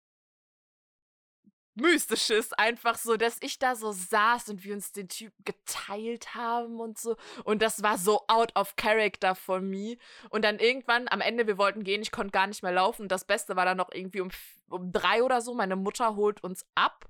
Mystisches, 1.79 2.53
einfach 2.53 2.97
so, 2.97 3.17
dass 3.17 3.37
ich 3.41 3.59
da 3.59 3.75
so 3.75 3.91
saß 3.91 4.49
und 4.49 4.63
wir 4.63 4.73
uns 4.73 4.91
den 4.91 5.09
Typen 5.09 5.43
geteilt 5.43 6.35
haben 6.35 6.79
und 6.79 6.97
so. 6.97 7.15
Und 7.43 7.61
das 7.61 7.83
war 7.83 7.97
so 7.97 8.21
out 8.27 8.55
of 8.55 8.75
character 8.75 9.35
for 9.35 9.59
me. 9.59 9.97
Und 10.29 10.43
dann 10.43 10.59
irgendwann, 10.59 11.07
am 11.09 11.21
Ende, 11.21 11.47
wir 11.47 11.57
wollten 11.57 11.83
gehen, 11.83 12.01
ich 12.01 12.11
konnte 12.11 12.31
gar 12.31 12.47
nicht 12.47 12.63
mehr 12.63 12.71
laufen. 12.71 13.07
Das 13.07 13.25
Beste 13.25 13.55
war 13.55 13.65
dann 13.65 13.77
noch 13.77 13.91
irgendwie 13.91 14.21
um, 14.21 14.29
um 14.69 14.91
drei 14.91 15.23
oder 15.23 15.41
so, 15.41 15.53
meine 15.53 15.75
Mutter 15.75 16.15
holt 16.15 16.43
uns 16.43 16.65
ab. 16.75 17.09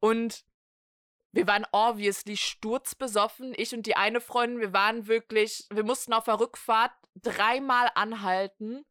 Und 0.00 0.44
wir 1.32 1.46
waren 1.46 1.66
obviously 1.72 2.36
sturzbesoffen. 2.36 3.52
Ich 3.56 3.74
und 3.74 3.86
die 3.86 3.96
eine 3.96 4.20
Freundin, 4.20 4.60
wir 4.60 4.72
waren 4.72 5.06
wirklich, 5.06 5.66
wir 5.70 5.84
mussten 5.84 6.12
auf 6.12 6.24
der 6.24 6.40
Rückfahrt 6.40 6.92
dreimal 7.14 7.90
anhalten. 7.94 8.84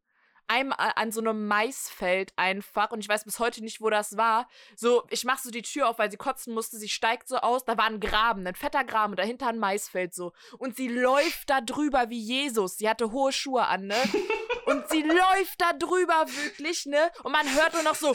Einmal 0.48 0.92
an 0.96 1.12
so 1.12 1.20
einem 1.20 1.46
Maisfeld 1.46 2.32
einfach. 2.36 2.90
Und 2.90 3.00
ich 3.00 3.08
weiß 3.08 3.24
bis 3.24 3.38
heute 3.38 3.62
nicht, 3.62 3.80
wo 3.80 3.90
das 3.90 4.16
war. 4.16 4.48
So, 4.74 5.04
ich 5.10 5.24
mach 5.24 5.38
so 5.38 5.50
die 5.50 5.62
Tür 5.62 5.88
auf, 5.88 5.98
weil 5.98 6.10
sie 6.10 6.16
kotzen 6.16 6.54
musste. 6.54 6.78
Sie 6.78 6.88
steigt 6.88 7.28
so 7.28 7.36
aus. 7.36 7.64
Da 7.64 7.76
war 7.78 7.86
ein 7.86 8.00
Graben, 8.00 8.46
ein 8.46 8.54
fetter 8.54 8.84
Graben. 8.84 9.12
Und 9.12 9.18
dahinter 9.18 9.48
ein 9.48 9.58
Maisfeld 9.58 10.14
so. 10.14 10.32
Und 10.58 10.76
sie 10.76 10.88
läuft 10.88 11.50
da 11.50 11.60
drüber 11.60 12.10
wie 12.10 12.18
Jesus. 12.18 12.78
Sie 12.78 12.88
hatte 12.88 13.12
hohe 13.12 13.32
Schuhe 13.32 13.66
an, 13.66 13.86
ne? 13.86 13.96
Und 14.66 14.88
sie 14.90 15.02
läuft 15.02 15.60
da 15.60 15.72
drüber 15.72 16.26
wirklich, 16.28 16.84
ne? 16.84 17.10
Und 17.22 17.32
man 17.32 17.54
hört 17.54 17.72
nur 17.72 17.82
noch 17.84 17.94
so 17.94 18.14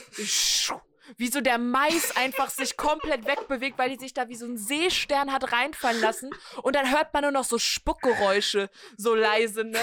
wie 1.17 1.29
so 1.29 1.41
der 1.41 1.57
Mais 1.57 2.15
einfach 2.15 2.49
sich 2.49 2.77
komplett 2.77 3.25
wegbewegt, 3.25 3.77
weil 3.77 3.89
die 3.89 3.99
sich 3.99 4.13
da 4.13 4.29
wie 4.29 4.35
so 4.35 4.45
ein 4.45 4.57
Seestern 4.57 5.31
hat 5.31 5.51
reinfallen 5.51 6.01
lassen. 6.01 6.29
Und 6.61 6.75
dann 6.75 6.91
hört 6.91 7.13
man 7.13 7.23
nur 7.23 7.31
noch 7.31 7.43
so 7.43 7.57
Spuckgeräusche, 7.57 8.69
so 8.97 9.15
leise, 9.15 9.63
ne? 9.63 9.81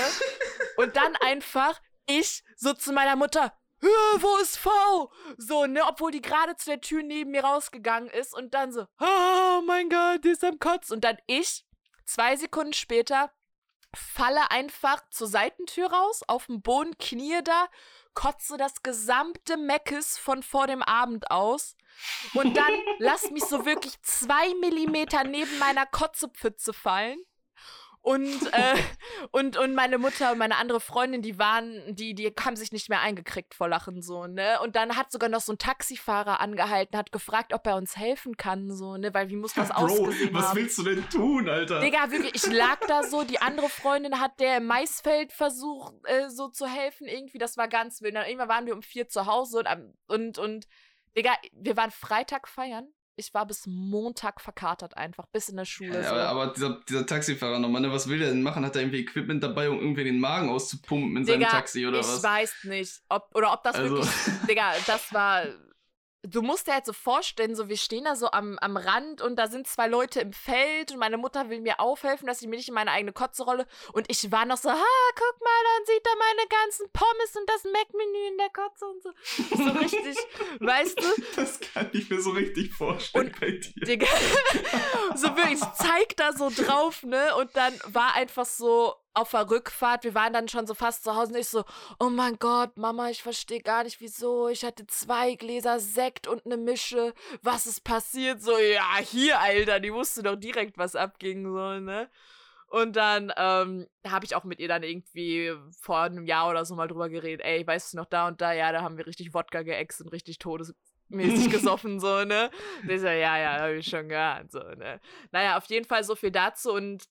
Und 0.76 0.96
dann 0.96 1.14
einfach 1.16 1.80
ich 2.18 2.42
so 2.56 2.72
zu 2.72 2.92
meiner 2.92 3.16
Mutter, 3.16 3.52
"Hä, 3.80 3.88
wo 4.18 4.36
ist 4.38 4.58
V? 4.58 5.12
So, 5.36 5.66
ne, 5.66 5.84
obwohl 5.86 6.10
die 6.10 6.22
gerade 6.22 6.56
zu 6.56 6.70
der 6.70 6.80
Tür 6.80 7.02
neben 7.02 7.30
mir 7.30 7.44
rausgegangen 7.44 8.10
ist 8.10 8.34
und 8.34 8.52
dann 8.54 8.72
so, 8.72 8.86
oh 9.00 9.62
mein 9.66 9.88
Gott, 9.88 10.24
die 10.24 10.30
ist 10.30 10.44
am 10.44 10.58
Kotz. 10.58 10.90
Und 10.90 11.04
dann 11.04 11.16
ich 11.26 11.64
Zwei 12.10 12.34
Sekunden 12.34 12.72
später 12.72 13.30
falle 13.94 14.50
einfach 14.50 15.00
zur 15.10 15.28
Seitentür 15.28 15.92
raus, 15.92 16.24
auf 16.26 16.46
dem 16.46 16.60
Boden, 16.60 16.98
knie 16.98 17.40
da, 17.44 17.68
kotze 18.14 18.56
das 18.56 18.82
gesamte 18.82 19.56
Meckes 19.56 20.18
von 20.18 20.42
vor 20.42 20.66
dem 20.66 20.82
Abend 20.82 21.30
aus 21.30 21.76
und 22.34 22.56
dann 22.56 22.72
lass 22.98 23.30
mich 23.30 23.44
so 23.44 23.64
wirklich 23.64 24.02
zwei 24.02 24.54
Millimeter 24.54 25.22
neben 25.22 25.56
meiner 25.60 25.86
Kotzepfütze 25.86 26.72
fallen. 26.72 27.20
Und, 28.02 28.26
äh, 28.52 28.76
und, 29.30 29.56
und 29.56 29.74
meine 29.74 29.98
Mutter 29.98 30.32
und 30.32 30.38
meine 30.38 30.56
andere 30.56 30.80
Freundin, 30.80 31.20
die 31.22 31.38
waren, 31.38 31.94
die, 31.94 32.14
die 32.14 32.32
haben 32.40 32.56
sich 32.56 32.72
nicht 32.72 32.88
mehr 32.88 33.00
eingekriegt 33.00 33.54
vor 33.54 33.68
Lachen, 33.68 34.02
so, 34.02 34.26
ne? 34.26 34.58
Und 34.62 34.76
dann 34.76 34.96
hat 34.96 35.12
sogar 35.12 35.28
noch 35.28 35.40
so 35.40 35.52
ein 35.52 35.58
Taxifahrer 35.58 36.40
angehalten, 36.40 36.96
hat 36.96 37.12
gefragt, 37.12 37.52
ob 37.52 37.66
er 37.66 37.76
uns 37.76 37.96
helfen 37.96 38.36
kann, 38.36 38.74
so, 38.74 38.96
ne? 38.96 39.12
Weil 39.12 39.28
wie 39.28 39.36
muss 39.36 39.52
das 39.52 39.68
Bro, 39.68 39.84
ausgesehen 39.84 40.32
was 40.32 40.48
haben? 40.48 40.56
willst 40.56 40.78
du 40.78 40.84
denn 40.84 41.08
tun, 41.10 41.48
Alter? 41.48 41.80
Digga, 41.80 42.10
wirklich, 42.10 42.34
ich 42.34 42.50
lag 42.50 42.78
da 42.88 43.02
so, 43.02 43.22
die 43.22 43.40
andere 43.40 43.68
Freundin 43.68 44.18
hat 44.18 44.40
der 44.40 44.56
im 44.58 44.66
Maisfeld 44.66 45.32
versucht, 45.32 45.94
äh, 46.04 46.30
so 46.30 46.48
zu 46.48 46.66
helfen, 46.66 47.06
irgendwie, 47.06 47.38
das 47.38 47.56
war 47.56 47.68
ganz 47.68 48.00
wild. 48.00 48.14
Dann 48.14 48.26
irgendwann 48.26 48.48
waren 48.48 48.66
wir 48.66 48.74
um 48.74 48.82
vier 48.82 49.08
zu 49.08 49.26
Hause 49.26 49.58
und, 49.58 49.94
und, 50.06 50.38
und, 50.38 50.66
Digga, 51.16 51.32
wir 51.52 51.76
waren 51.76 51.90
Freitag 51.90 52.48
feiern. 52.48 52.88
Ich 53.20 53.34
war 53.34 53.46
bis 53.46 53.66
Montag 53.66 54.40
verkatert 54.40 54.96
einfach, 54.96 55.26
bis 55.26 55.50
in 55.50 55.56
der 55.58 55.66
Schule. 55.66 55.94
Ja, 55.94 56.08
so. 56.08 56.14
aber, 56.14 56.28
aber 56.28 56.46
dieser, 56.54 56.80
dieser 56.88 57.04
Taxifahrer 57.06 57.58
nochmal, 57.58 57.82
ne, 57.82 57.92
was 57.92 58.08
will 58.08 58.18
der 58.18 58.30
denn 58.30 58.42
machen? 58.42 58.64
Hat 58.64 58.74
er 58.76 58.82
irgendwie 58.82 59.00
Equipment 59.00 59.42
dabei, 59.42 59.68
um 59.68 59.78
irgendwie 59.78 60.04
den 60.04 60.18
Magen 60.18 60.48
auszupumpen 60.48 61.18
in 61.18 61.26
seinem 61.26 61.40
Digga, 61.40 61.50
Taxi 61.50 61.86
oder 61.86 62.00
ich 62.00 62.06
was? 62.06 62.22
weiß 62.22 62.54
nicht, 62.64 63.00
ob 63.10 63.28
oder 63.34 63.52
ob 63.52 63.62
das 63.62 63.76
Also- 63.76 63.96
wirklich, 63.96 64.10
Digga, 64.48 64.72
das 64.86 65.12
war. 65.12 65.44
Du 66.22 66.42
musst 66.42 66.66
dir 66.66 66.74
halt 66.74 66.84
so 66.84 66.92
vorstellen, 66.92 67.54
so 67.56 67.68
wir 67.70 67.78
stehen 67.78 68.04
da 68.04 68.14
so 68.14 68.30
am, 68.30 68.58
am 68.58 68.76
Rand 68.76 69.22
und 69.22 69.36
da 69.36 69.46
sind 69.48 69.66
zwei 69.66 69.86
Leute 69.86 70.20
im 70.20 70.34
Feld 70.34 70.92
und 70.92 70.98
meine 70.98 71.16
Mutter 71.16 71.48
will 71.48 71.60
mir 71.62 71.80
aufhelfen, 71.80 72.26
dass 72.26 72.42
ich 72.42 72.48
mir 72.48 72.56
nicht 72.56 72.68
in 72.68 72.74
meine 72.74 72.90
eigene 72.90 73.12
Kotze 73.14 73.42
rolle 73.42 73.66
und 73.94 74.04
ich 74.10 74.30
war 74.30 74.44
noch 74.44 74.58
so, 74.58 74.68
ha, 74.70 74.76
guck 75.14 75.40
mal, 75.40 75.62
dann 75.76 75.86
sieht 75.86 76.06
er 76.06 76.16
meine 76.18 76.48
ganzen 76.48 76.90
Pommes 76.92 77.36
und 77.36 77.48
das 77.48 77.64
Mac-Menü 77.64 78.28
in 78.28 78.36
der 78.38 78.50
Kotze 78.50 78.86
und 78.86 79.02
so. 79.02 79.10
So 79.56 79.70
richtig, 79.78 80.16
weißt 80.60 81.00
du? 81.00 81.22
Das 81.36 81.58
kann 81.58 81.88
ich 81.94 82.10
mir 82.10 82.20
so 82.20 82.30
richtig 82.30 82.74
vorstellen 82.74 83.28
Und- 83.28 83.40
bei 83.40 83.52
dir. 83.52 83.72
Digga. 83.86 84.06
so 85.14 85.34
wirklich, 85.36 85.54
ich 85.62 85.72
zeig 85.74 86.16
da 86.18 86.34
so 86.34 86.50
drauf, 86.54 87.02
ne? 87.02 87.34
Und 87.36 87.56
dann 87.56 87.72
war 87.86 88.14
einfach 88.14 88.44
so 88.44 88.94
auf 89.14 89.30
der 89.30 89.50
Rückfahrt, 89.50 90.04
wir 90.04 90.14
waren 90.14 90.32
dann 90.32 90.48
schon 90.48 90.66
so 90.66 90.74
fast 90.74 91.04
zu 91.04 91.14
Hause 91.14 91.32
und 91.32 91.38
ich 91.38 91.48
so, 91.48 91.64
oh 91.98 92.10
mein 92.10 92.38
Gott, 92.38 92.76
Mama, 92.76 93.10
ich 93.10 93.22
verstehe 93.22 93.60
gar 93.60 93.84
nicht 93.84 94.00
wieso. 94.00 94.48
Ich 94.48 94.64
hatte 94.64 94.86
zwei 94.86 95.34
Gläser 95.34 95.80
Sekt 95.80 96.26
und 96.26 96.46
eine 96.46 96.56
Mische. 96.56 97.12
Was 97.42 97.66
ist 97.66 97.82
passiert? 97.82 98.42
So, 98.42 98.56
ja, 98.56 98.98
hier, 98.98 99.40
Alter, 99.40 99.80
die 99.80 99.92
wusste 99.92 100.22
doch 100.22 100.36
direkt, 100.36 100.78
was 100.78 100.94
abging, 100.94 101.44
so, 101.44 101.80
ne? 101.80 102.08
Und 102.70 102.94
dann 102.94 103.32
ähm, 103.36 103.88
habe 104.06 104.24
ich 104.24 104.36
auch 104.36 104.44
mit 104.44 104.60
ihr 104.60 104.68
dann 104.68 104.84
irgendwie 104.84 105.52
vor 105.80 106.02
einem 106.02 106.24
Jahr 106.24 106.48
oder 106.48 106.64
so 106.64 106.76
mal 106.76 106.86
drüber 106.86 107.08
geredet. 107.08 107.44
Ey, 107.44 107.66
weißt 107.66 107.92
du 107.92 107.96
noch 107.96 108.06
da 108.06 108.28
und 108.28 108.40
da? 108.40 108.52
Ja, 108.52 108.70
da 108.70 108.82
haben 108.82 108.96
wir 108.96 109.08
richtig 109.08 109.34
Wodka 109.34 109.62
geäxt 109.62 110.00
und 110.00 110.08
richtig 110.08 110.38
todesmäßig 110.38 111.50
gesoffen, 111.50 111.98
so, 111.98 112.24
ne? 112.24 112.48
Und 112.82 112.90
ich 112.90 113.00
so, 113.00 113.08
ja, 113.08 113.38
ja, 113.38 113.60
hab 113.60 113.70
ich 113.70 113.88
schon 113.88 114.08
gehört, 114.08 114.52
so, 114.52 114.60
ne? 114.60 115.00
Naja, 115.32 115.58
auf 115.58 115.64
jeden 115.64 115.84
Fall 115.84 116.04
so 116.04 116.14
viel 116.14 116.30
dazu 116.30 116.72
und 116.72 117.08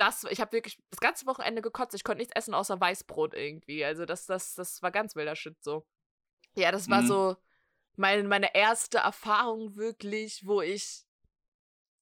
das, 0.00 0.24
ich 0.24 0.40
habe 0.40 0.52
wirklich 0.52 0.78
das 0.90 1.00
ganze 1.00 1.26
Wochenende 1.26 1.62
gekotzt. 1.62 1.94
Ich 1.94 2.04
konnte 2.04 2.20
nichts 2.20 2.34
essen 2.34 2.54
außer 2.54 2.80
Weißbrot 2.80 3.34
irgendwie. 3.34 3.84
Also 3.84 4.06
das, 4.06 4.26
das, 4.26 4.54
das 4.54 4.82
war 4.82 4.90
ganz 4.90 5.14
wilder 5.14 5.36
Shit 5.36 5.62
so. 5.62 5.86
Ja, 6.54 6.72
das 6.72 6.88
war 6.88 7.02
Mhm. 7.02 7.06
so 7.06 7.36
meine, 7.96 8.24
meine 8.24 8.54
erste 8.54 8.98
Erfahrung 8.98 9.76
wirklich, 9.76 10.46
wo 10.46 10.62
ich 10.62 11.04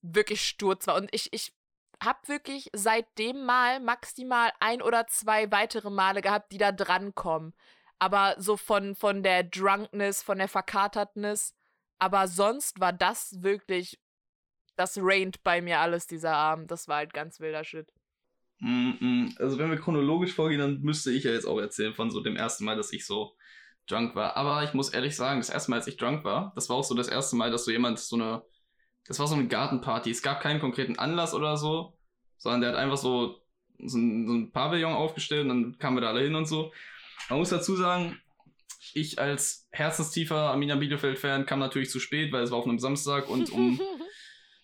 wirklich 0.01 0.47
sturz 0.47 0.87
war. 0.87 0.95
Und 0.95 1.13
ich, 1.13 1.33
ich 1.33 1.55
habe 2.03 2.29
wirklich 2.29 2.71
seitdem 2.73 3.45
mal 3.45 3.81
maximal 3.81 4.53
ein 4.61 4.81
oder 4.81 5.09
zwei 5.09 5.51
weitere 5.51 5.91
Male 5.91 6.23
gehabt, 6.23 6.53
die 6.53 6.59
da 6.59 6.71
drankommen. 6.71 7.53
Aber 7.99 8.37
so 8.39 8.57
von, 8.57 8.95
von 8.95 9.25
der 9.25 9.43
Drunkness, 9.43 10.23
von 10.23 10.39
der 10.39 10.49
Verkatertness. 10.49 11.55
Aber 11.99 12.29
sonst 12.29 12.79
war 12.79 12.93
das 12.93 13.43
wirklich, 13.43 14.01
das 14.79 14.99
rained 15.01 15.43
bei 15.43 15.61
mir 15.61 15.81
alles 15.81 16.07
dieser 16.07 16.35
Abend. 16.35 16.71
Das 16.71 16.89
war 16.89 16.97
halt 16.97 17.13
ganz 17.13 17.41
wilder 17.41 17.65
Shit. 17.65 17.93
Also 18.61 19.59
wenn 19.59 19.71
wir 19.71 19.79
chronologisch 19.79 20.35
vorgehen, 20.35 20.61
dann 20.61 20.81
müsste 20.81 21.11
ich 21.11 21.25
ja 21.25 21.33
jetzt 21.33 21.47
auch 21.47 21.59
erzählen 21.59 21.95
von 21.95 22.11
so 22.11 22.21
dem 22.21 22.37
ersten 22.37 22.65
Mal, 22.65 22.77
dass 22.77 22.93
ich 22.93 23.07
so 23.07 23.37
drunk 23.87 24.15
war. 24.15 24.37
Aber 24.37 24.65
ich 24.65 24.75
muss 24.75 24.91
ehrlich 24.91 25.17
sagen, 25.17 25.41
das 25.41 25.51
erste 25.51 25.71
Mal, 25.71 25.77
als 25.77 25.87
ich 25.87 25.97
drunk 25.97 26.25
war, 26.25 26.53
das 26.55 26.69
war 26.69 26.77
auch 26.77 26.85
so 26.85 26.95
das 26.95 27.09
erste 27.09 27.37
Mal, 27.37 27.51
dass 27.51 27.65
so 27.65 27.71
jemand 27.71 27.99
so 27.99 28.17
eine, 28.17 28.43
das 29.07 29.19
war 29.19 29.27
so 29.27 29.35
eine 29.35 29.49
Gartenparty. 29.49 30.11
Es 30.11 30.23
gab 30.23 30.41
keinen 30.41 30.61
konkreten 30.61 30.99
Anlass 30.99 31.35
oder 31.35 31.57
so, 31.57 31.99
sondern 32.37 32.61
der 32.61 32.71
hat 32.71 32.79
einfach 32.79 32.97
so, 32.97 33.41
so, 33.85 33.99
ein, 33.99 34.27
so 34.27 34.35
ein 34.35 34.53
Pavillon 34.53 34.93
aufgestellt 34.93 35.43
und 35.43 35.49
dann 35.49 35.79
kamen 35.79 35.97
wir 35.97 36.03
da 36.03 36.09
alle 36.09 36.23
hin 36.23 36.35
und 36.35 36.47
so. 36.47 36.73
Man 37.29 37.39
muss 37.39 37.51
dazu 37.51 37.77
sagen, 37.77 38.21
ich 38.95 39.19
als 39.19 39.69
herzenstiefer 39.71 40.37
Arminia 40.37 40.77
Bielefeld-Fan 40.77 41.47
kam 41.47 41.59
natürlich 41.59 41.91
zu 41.91 42.01
spät, 42.01 42.33
weil 42.33 42.43
es 42.43 42.51
war 42.51 42.59
auf 42.59 42.67
einem 42.67 42.79
Samstag 42.79 43.29
und 43.29 43.51
um 43.51 43.81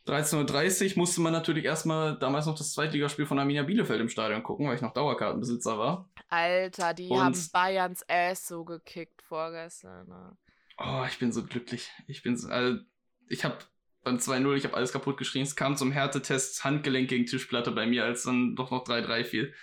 13.30 0.07 0.93
Uhr 0.93 0.99
musste 0.99 1.21
man 1.23 1.33
natürlich 1.33 1.65
erstmal 1.65 2.19
damals 2.19 2.45
noch 2.47 2.57
das 2.57 2.73
Zweitligaspiel 2.75 3.25
von 3.27 3.39
Arminia 3.39 3.63
Bielefeld 3.63 4.01
im 4.01 4.09
Stadion 4.11 4.43
gucken, 4.43 4.67
weil 4.69 4.77
ich 4.77 4.83
noch 4.83 4.93
Dauerkartenbesitzer 4.93 5.79
war. 5.79 6.11
Alter, 6.29 6.93
die 6.93 7.09
Und- 7.09 7.21
haben 7.21 7.49
Bayerns 7.53 8.05
Ass 8.09 8.47
so 8.47 8.65
gekickt 8.65 9.23
vorgestern. 9.23 10.07
Ne? 10.09 10.37
Oh, 10.79 11.05
ich 11.09 11.19
bin 11.19 11.33
so 11.33 11.45
glücklich. 11.45 11.91
Ich 12.07 12.23
bin 12.23 12.37
so, 12.37 12.49
also, 12.49 12.81
ich 13.29 13.45
habe 13.45 13.57
beim 14.03 14.19
2-0, 14.19 14.55
ich 14.57 14.65
habe 14.65 14.77
alles 14.77 14.93
kaputt 14.93 15.17
geschrien. 15.17 15.45
Es 15.45 15.57
kam 15.57 15.77
zum 15.77 15.91
Härtetest 15.91 16.63
Handgelenk 16.65 17.09
gegen 17.09 17.25
Tischplatte 17.25 17.71
bei 17.71 17.87
mir, 17.87 18.05
als 18.05 18.25
dann 18.25 18.55
doch 18.57 18.71
noch 18.71 18.85
3-3 18.85 19.25
fiel. 19.25 19.55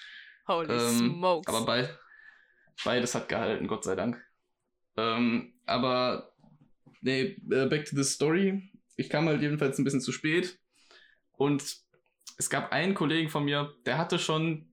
Holy 0.48 0.74
Ähm, 0.74 0.98
smokes. 0.98 1.48
Aber 1.54 1.66
bei, 1.68 1.90
beides 2.84 3.14
hat 3.14 3.30
gehalten, 3.30 3.68
Gott 3.68 3.84
sei 3.84 3.96
Dank. 3.96 4.20
Ähm, 4.98 5.54
aber, 5.68 6.34
nee, 7.02 7.38
äh, 7.52 7.68
back 7.68 7.86
to 7.86 7.96
the 7.96 8.04
story. 8.04 8.71
Ich 9.02 9.10
kam 9.10 9.28
halt 9.28 9.42
jedenfalls 9.42 9.78
ein 9.78 9.84
bisschen 9.84 10.02
zu 10.02 10.12
spät. 10.12 10.60
Und 11.34 11.64
es 12.38 12.50
gab 12.50 12.72
einen 12.72 12.94
Kollegen 12.94 13.30
von 13.30 13.44
mir, 13.44 13.74
der 13.86 13.98
hatte 13.98 14.20
schon. 14.20 14.68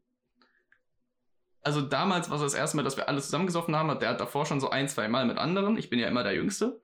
Also 1.63 1.81
damals 1.81 2.31
war 2.31 2.37
es 2.37 2.43
das 2.43 2.55
erste 2.55 2.77
Mal, 2.77 2.83
dass 2.83 2.97
wir 2.97 3.09
alle 3.09 3.21
zusammengesoffen 3.21 3.75
haben. 3.75 3.99
Der 3.99 4.11
hat 4.11 4.21
davor 4.21 4.47
schon 4.47 4.61
so 4.61 4.71
ein, 4.71 4.89
zwei 4.89 5.09
Mal 5.09 5.27
mit 5.27 5.39
anderen. 5.39 5.77
Ich 5.77 5.91
bin 5.91 5.99
ja 5.99 6.09
immer 6.09 6.23
der 6.23 6.35
Jüngste. 6.35 6.81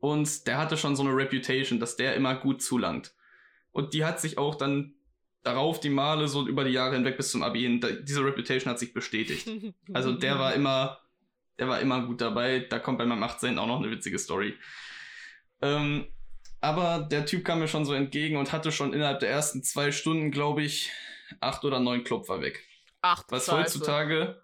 Und 0.00 0.46
der 0.46 0.58
hatte 0.58 0.76
schon 0.76 0.96
so 0.96 1.02
eine 1.02 1.14
Reputation, 1.14 1.80
dass 1.80 1.96
der 1.96 2.14
immer 2.14 2.34
gut 2.36 2.62
zulangt. 2.62 3.14
Und 3.72 3.94
die 3.94 4.04
hat 4.04 4.20
sich 4.20 4.38
auch 4.38 4.54
dann 4.54 4.94
darauf 5.42 5.80
die 5.80 5.90
Male 5.90 6.28
so 6.28 6.46
über 6.46 6.64
die 6.64 6.72
Jahre 6.72 6.94
hinweg 6.94 7.16
bis 7.16 7.30
zum 7.30 7.42
Abi 7.42 7.60
hin, 7.60 7.80
da, 7.80 7.90
diese 7.90 8.24
Reputation 8.24 8.70
hat 8.70 8.78
sich 8.78 8.92
bestätigt. 8.94 9.48
Also 9.92 10.12
der 10.12 10.38
war 10.38 10.54
immer, 10.54 11.00
der 11.58 11.68
war 11.68 11.80
immer 11.80 12.04
gut 12.06 12.20
dabei. 12.20 12.60
Da 12.60 12.78
kommt 12.78 12.98
bei 12.98 13.06
meinem 13.06 13.22
18. 13.22 13.58
auch 13.58 13.66
noch 13.66 13.80
eine 13.80 13.90
witzige 13.90 14.18
Story. 14.18 14.54
Ähm, 15.60 16.06
aber 16.60 17.00
der 17.10 17.26
Typ 17.26 17.44
kam 17.44 17.60
mir 17.60 17.68
schon 17.68 17.84
so 17.84 17.92
entgegen 17.94 18.36
und 18.36 18.52
hatte 18.52 18.72
schon 18.72 18.92
innerhalb 18.92 19.20
der 19.20 19.30
ersten 19.30 19.62
zwei 19.62 19.92
Stunden, 19.92 20.30
glaube 20.30 20.62
ich, 20.62 20.90
acht 21.40 21.64
oder 21.64 21.80
neun 21.80 22.04
Klopfer 22.04 22.40
weg. 22.40 22.64
Ach, 23.00 23.24
Was 23.28 23.46
Scheiße. 23.46 23.58
heutzutage, 23.58 24.40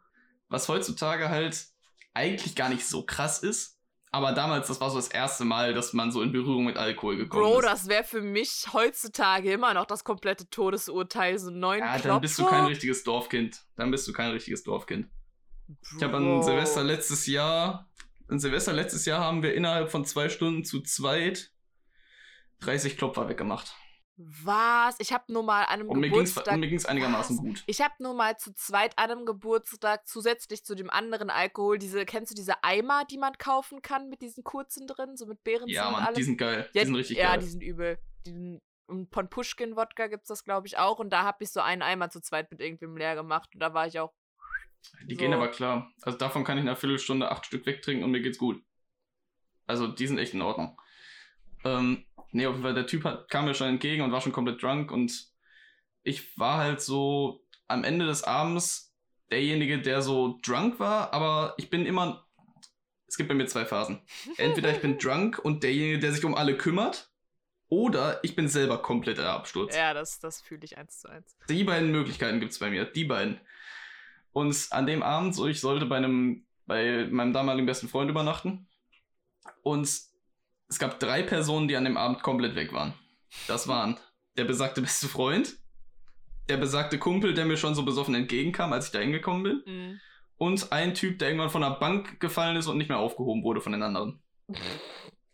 was 0.49 0.68
heutzutage 0.68 1.28
halt 1.28 1.66
eigentlich 2.12 2.54
gar 2.54 2.68
nicht 2.68 2.87
so 2.87 3.04
krass 3.04 3.42
ist. 3.42 3.80
Aber 4.12 4.30
damals, 4.30 4.68
das 4.68 4.80
war 4.80 4.90
so 4.90 4.97
das 4.97 5.09
erste 5.09 5.44
Mal, 5.44 5.75
dass 5.75 5.92
man 5.92 6.12
so 6.12 6.23
in 6.23 6.30
Berührung 6.30 6.66
mit 6.66 6.76
Alkohol 6.76 7.16
gekommen 7.16 7.42
Bro, 7.42 7.59
ist. 7.59 7.66
das 7.66 7.88
wäre 7.88 8.04
für 8.04 8.23
mich 8.23 8.68
heutzutage 8.73 9.50
immer 9.50 9.75
noch 9.75 9.87
das 9.87 10.04
komplette 10.04 10.49
Todesurteil, 10.50 11.37
so 11.37 11.50
neun 11.50 11.80
ja, 11.80 11.94
Klopfer. 11.94 12.09
dann 12.09 12.21
bist 12.21 12.38
du 12.38 12.47
kein 12.47 12.64
richtiges 12.66 13.02
Dorfkind. 13.02 13.64
Dann 13.75 13.90
bist 13.90 14.06
du 14.06 14.12
kein 14.12 14.30
richtiges 14.30 14.62
Dorfkind. 14.62 15.09
Ich 15.97 16.02
habe 16.04 16.18
an 16.18 16.25
Bro. 16.25 16.42
Silvester 16.42 16.85
letztes 16.85 17.26
Jahr, 17.26 17.90
an 18.28 18.38
Silvester 18.38 18.73
letztes 18.73 19.04
Jahr 19.04 19.21
haben 19.21 19.42
wir 19.42 19.52
innerhalb 19.54 19.90
von 19.90 20.04
zwei 20.04 20.28
Stunden 20.28 20.64
zu 20.64 20.80
zweit 20.83 21.50
30 22.61 22.96
Klopfer 22.96 23.28
weggemacht. 23.28 23.75
Was? 24.16 24.94
Ich 25.00 25.12
habe 25.12 25.32
nur 25.32 25.42
mal 25.42 25.64
an 25.64 25.80
einem 25.80 25.88
Und 25.88 25.99
mir 25.99 26.08
Geburtstag. 26.08 26.46
und 26.54 26.61
mir 26.61 26.68
ging's 26.68 26.87
einigermaßen 26.87 27.37
Was? 27.37 27.44
gut. 27.44 27.64
Ich 27.66 27.80
habe 27.80 27.94
nur 27.99 28.14
mal 28.14 28.37
zu 28.37 28.54
zweit 28.54 28.96
an 28.96 29.11
einem 29.11 29.26
Geburtstag 29.26 30.06
zusätzlich 30.06 30.64
zu 30.64 30.76
dem 30.76 30.88
anderen 30.88 31.30
Alkohol 31.30 31.78
diese, 31.78 32.04
kennst 32.06 32.30
du 32.30 32.37
diese 32.37 32.62
Eimer, 32.62 33.04
die 33.06 33.18
man 33.18 33.37
kaufen 33.38 33.82
kann 33.82 34.08
mit 34.08 34.23
diesen 34.23 34.44
kurzen 34.44 34.87
drin, 34.87 35.16
so 35.16 35.26
mit 35.26 35.42
Beeren 35.42 35.66
Ja, 35.68 35.87
und 35.88 35.92
Mann, 35.94 36.04
allem? 36.04 36.14
die 36.14 36.23
sind 36.23 36.37
geil. 36.38 36.70
Ja, 36.75 36.82
die 36.82 36.87
sind 36.87 36.94
richtig 36.94 37.16
ja, 37.18 37.30
geil. 37.30 37.40
die 37.40 37.46
sind 37.46 37.61
übel. 37.62 37.99
Die, 38.25 38.61
und 38.87 39.12
von 39.12 39.28
Pushkin-Wodka 39.28 40.06
gibt's 40.06 40.28
das, 40.28 40.44
glaube 40.44 40.68
ich, 40.68 40.78
auch. 40.78 41.00
Und 41.00 41.11
da 41.11 41.25
habe 41.25 41.42
ich 41.42 41.50
so 41.50 41.61
einen 41.61 41.82
Eimer 41.82 42.11
zu 42.11 42.20
zweit 42.20 42.50
mit 42.52 42.61
irgendwem 42.61 42.96
leer 42.96 43.16
gemacht. 43.16 43.50
Und 43.54 43.61
da 43.61 43.75
war 43.75 43.87
ich 43.88 43.99
auch. 43.99 44.12
Die 45.08 45.14
So. 45.14 45.18
gehen 45.18 45.32
aber 45.32 45.49
klar. 45.49 45.90
Also 46.02 46.18
davon 46.18 46.44
kann 46.44 46.56
ich 46.58 46.62
in 46.62 46.68
einer 46.68 46.76
Viertelstunde 46.76 47.30
acht 47.30 47.46
Stück 47.46 47.66
wegtrinken 47.66 48.04
und 48.04 48.11
mir 48.12 48.20
geht's 48.20 48.38
gut. 48.38 48.62
Also 49.66 49.88
die 49.88 50.06
sind 50.06 50.18
echt 50.18 50.34
in 50.34 50.42
Ordnung. 50.42 50.78
Ähm, 51.64 52.04
nee, 52.34 52.46
auf 52.46 52.54
jeden 52.54 52.62
Fall, 52.62 52.74
der 52.74 52.86
Typ 52.86 53.04
hat, 53.04 53.30
kam 53.30 53.46
mir 53.46 53.54
schon 53.54 53.68
entgegen 53.68 54.02
und 54.02 54.12
war 54.12 54.20
schon 54.20 54.32
komplett 54.32 54.62
drunk 54.62 54.90
und 54.90 55.28
ich 56.02 56.38
war 56.38 56.58
halt 56.58 56.80
so 56.80 57.44
am 57.68 57.84
Ende 57.84 58.06
des 58.06 58.24
Abends 58.24 58.94
derjenige, 59.30 59.80
der 59.80 60.02
so 60.02 60.38
drunk 60.42 60.78
war, 60.78 61.12
aber 61.12 61.54
ich 61.56 61.70
bin 61.70 61.86
immer. 61.86 62.26
Es 63.06 63.16
gibt 63.16 63.28
bei 63.28 63.34
mir 63.34 63.46
zwei 63.46 63.64
Phasen. 63.64 64.02
Entweder 64.36 64.70
ich 64.70 64.80
bin 64.80 64.98
drunk 64.98 65.38
und 65.38 65.62
derjenige, 65.62 66.00
der 66.00 66.12
sich 66.12 66.24
um 66.24 66.34
alle 66.34 66.56
kümmert, 66.56 67.10
Oder 67.68 68.22
ich 68.22 68.36
bin 68.36 68.48
selber 68.48 68.82
komplett 68.82 69.18
der 69.18 69.30
Absturz. 69.30 69.74
Ja, 69.74 69.94
das, 69.94 70.20
das 70.20 70.40
fühle 70.40 70.64
ich 70.64 70.76
eins 70.78 71.00
zu 71.00 71.08
eins. 71.08 71.36
Die 71.48 71.64
beiden 71.64 71.90
Möglichkeiten 71.90 72.38
gibt 72.40 72.52
es 72.52 72.58
bei 72.58 72.70
mir. 72.70 72.84
Die 72.84 73.04
beiden. 73.04 73.40
Und 74.32 74.68
an 74.70 74.86
dem 74.86 75.02
Abend, 75.02 75.34
so 75.34 75.46
ich 75.46 75.60
sollte 75.60 75.86
bei 75.86 75.96
einem, 75.96 76.46
bei 76.66 77.06
meinem 77.10 77.32
damaligen 77.32 77.66
besten 77.66 77.88
Freund 77.88 78.10
übernachten. 78.10 78.68
Und 79.62 79.88
es 80.68 80.78
gab 80.78 80.99
drei 81.00 81.23
Personen, 81.23 81.68
die 81.68 81.76
an 81.76 81.85
dem 81.85 81.97
Abend 81.97 82.23
komplett 82.23 82.54
weg 82.54 82.73
waren. 82.73 82.94
Das 83.47 83.68
waren 83.68 83.99
der 84.37 84.44
besagte 84.44 84.80
beste 84.80 85.09
Freund, 85.09 85.56
der 86.49 86.56
besagte 86.56 86.99
Kumpel, 86.99 87.35
der 87.35 87.44
mir 87.44 87.56
schon 87.56 87.75
so 87.75 87.85
besoffen 87.85 88.14
entgegenkam, 88.14 88.73
als 88.73 88.87
ich 88.87 88.92
da 88.92 88.99
hingekommen 88.99 89.42
bin. 89.42 89.62
Mhm. 89.66 90.00
Und 90.37 90.73
ein 90.73 90.94
Typ, 90.94 91.18
der 91.18 91.28
irgendwann 91.28 91.50
von 91.50 91.62
der 91.62 91.71
Bank 91.71 92.21
gefallen 92.21 92.56
ist 92.56 92.66
und 92.66 92.76
nicht 92.76 92.88
mehr 92.88 92.99
aufgehoben 92.99 93.44
wurde 93.44 93.61
von 93.61 93.73
den 93.73 93.83
anderen. 93.83 94.21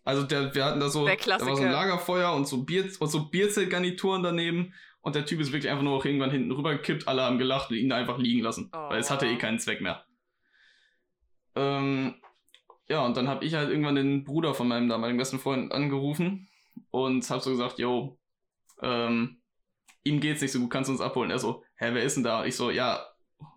Also 0.05 0.23
der, 0.25 0.55
wir 0.55 0.65
hatten 0.65 0.81
da 0.81 0.89
so, 0.89 1.07
da 1.07 1.13
war 1.13 1.57
so 1.57 1.63
ein. 1.63 1.73
Lagerfeuer 1.73 2.33
und 2.35 2.47
so 2.47 2.65
Bier 2.65 2.91
und 2.99 3.09
so 3.09 3.29
Bierzeltgarnituren 3.29 4.23
daneben 4.23 4.75
und 5.01 5.15
der 5.15 5.25
Typ 5.25 5.41
ist 5.41 5.53
wirklich 5.53 5.71
einfach 5.71 5.83
nur 5.83 5.97
noch 5.97 6.05
irgendwann 6.05 6.31
hinten 6.31 6.53
rübergekippt, 6.53 7.09
alle 7.09 7.23
haben 7.23 7.39
gelacht 7.39 7.71
und 7.71 7.77
ihn 7.77 7.93
einfach 7.93 8.19
liegen 8.19 8.43
lassen, 8.43 8.71
Oh, 8.73 8.91
weil 8.91 9.01
es 9.01 9.11
hatte 9.11 9.27
eh 9.27 9.37
keinen 9.37 9.59
Zweck 9.59 9.81
mehr. 9.81 10.05
Ähm, 11.57 12.15
ja, 12.91 13.07
und 13.07 13.17
dann 13.17 13.29
habe 13.29 13.45
ich 13.45 13.55
halt 13.55 13.71
irgendwann 13.71 13.95
den 13.95 14.25
Bruder 14.25 14.53
von 14.53 14.67
meinem 14.67 14.89
damaligen 14.89 15.17
besten 15.17 15.39
Freund 15.39 15.71
angerufen 15.71 16.49
und 16.91 17.31
hab 17.31 17.41
so 17.41 17.51
gesagt, 17.51 17.79
yo, 17.79 18.19
ähm, 18.83 19.41
ihm 20.03 20.19
geht's 20.19 20.43
nicht 20.43 20.51
so 20.51 20.59
gut, 20.59 20.71
kannst 20.71 20.89
du 20.89 20.93
uns 20.93 21.01
abholen? 21.01 21.31
Er 21.31 21.39
so, 21.39 21.63
hä, 21.77 21.91
wer 21.93 22.03
ist 22.03 22.17
denn 22.17 22.25
da? 22.25 22.45
Ich 22.45 22.57
so, 22.57 22.73
ja, 22.73 23.07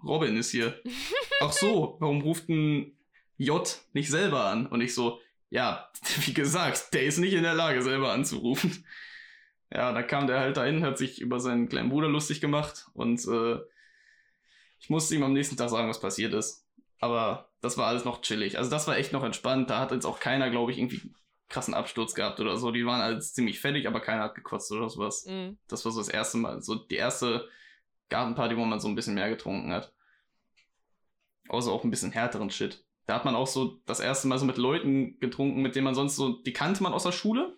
Robin 0.06 0.38
ist 0.38 0.52
hier. 0.52 0.80
Ach 1.42 1.52
so, 1.52 1.98
warum 2.00 2.22
ruft 2.22 2.48
ein 2.48 2.96
J 3.38 3.82
nicht 3.94 4.12
selber 4.12 4.46
an? 4.46 4.68
Und 4.68 4.82
ich 4.82 4.94
so, 4.94 5.20
ja, 5.50 5.90
wie 6.25 6.34
gesagt, 6.36 6.94
der 6.94 7.04
ist 7.04 7.18
nicht 7.18 7.34
in 7.34 7.42
der 7.42 7.56
Lage, 7.56 7.82
selber 7.82 8.12
anzurufen. 8.12 8.86
Ja, 9.74 9.94
dann 9.94 10.06
kam 10.06 10.28
der 10.28 10.42
halt 10.42 10.58
dahin, 10.58 10.86
hat 10.86 11.00
sich 11.00 11.20
über 11.20 11.40
seinen 11.40 11.70
kleinen 11.70 11.90
Bruder 11.90 12.08
lustig 12.08 12.40
gemacht 12.40 12.86
und 12.94 13.28
äh, 13.28 13.58
ich 14.80 14.92
musste 14.92 15.16
ihm 15.16 15.24
am 15.24 15.34
nächsten 15.34 15.58
Tag 15.58 15.72
sagen, 15.72 15.90
was 15.90 16.00
passiert 16.00 16.36
ist. 16.36 16.68
Aber 17.00 17.50
das 17.63 17.77
war 17.77 17.88
alles 17.88 18.03
noch 18.03 18.22
chillig. 18.22 18.58
Also 18.58 18.70
das 18.70 18.88
war 18.88 18.98
echt 18.98 19.13
noch 19.13 19.24
entspannt. 19.24 19.70
Da 19.70 19.79
hat 19.79 19.93
jetzt 19.93 20.05
auch 20.05 20.20
keiner, 20.20 20.50
glaube 20.50 20.74
ich, 20.74 20.77
irgendwie 20.77 21.13
krassen 21.48 21.74
Absturz 21.74 22.13
gehabt 22.13 22.41
oder 22.41 22.58
so. 22.58 22.72
Die 22.72 22.86
waren 22.86 23.00
alles 23.00 23.34
ziemlich 23.34 23.62
fertig, 23.62 23.88
aber 23.88 24.01
keiner 24.01 24.24
hat 24.24 24.36
gekotzt 24.36 24.70
oder 24.74 24.89
sowas. 24.89 25.25
Mhm. 25.25 25.58
Das 25.70 25.86
war 25.86 25.93
so 25.93 26.01
das 26.01 26.10
erste 26.10 26.38
Mal, 26.38 26.62
so 26.62 26.75
die 26.75 26.98
erste 26.98 27.48
Gartenparty, 28.10 28.58
wo 28.58 28.65
man 28.65 28.82
so 28.82 28.89
ein 28.89 28.96
bisschen 28.96 29.13
mehr 29.13 29.29
getrunken 29.29 29.72
hat. 29.72 29.93
Außer 31.48 31.72
auch 31.72 31.86
ein 31.86 31.89
bisschen 31.89 32.12
härteren 32.12 32.50
Shit. 32.50 32.84
Da 33.05 33.15
hat 33.15 33.24
man 33.24 33.36
auch 33.36 33.48
so 33.48 33.79
das 33.86 34.01
erste 34.01 34.27
Mal 34.27 34.39
so 34.39 34.46
mit 34.46 34.58
Leuten 34.58 35.17
getrunken, 35.20 35.62
mit 35.62 35.75
denen 35.75 35.86
man 35.86 35.96
sonst 35.96 36.17
so, 36.17 36.41
die 36.41 36.53
kannte 36.53 36.84
man 36.84 36.91
aus 36.91 37.03
der 37.03 37.12
Schule, 37.13 37.55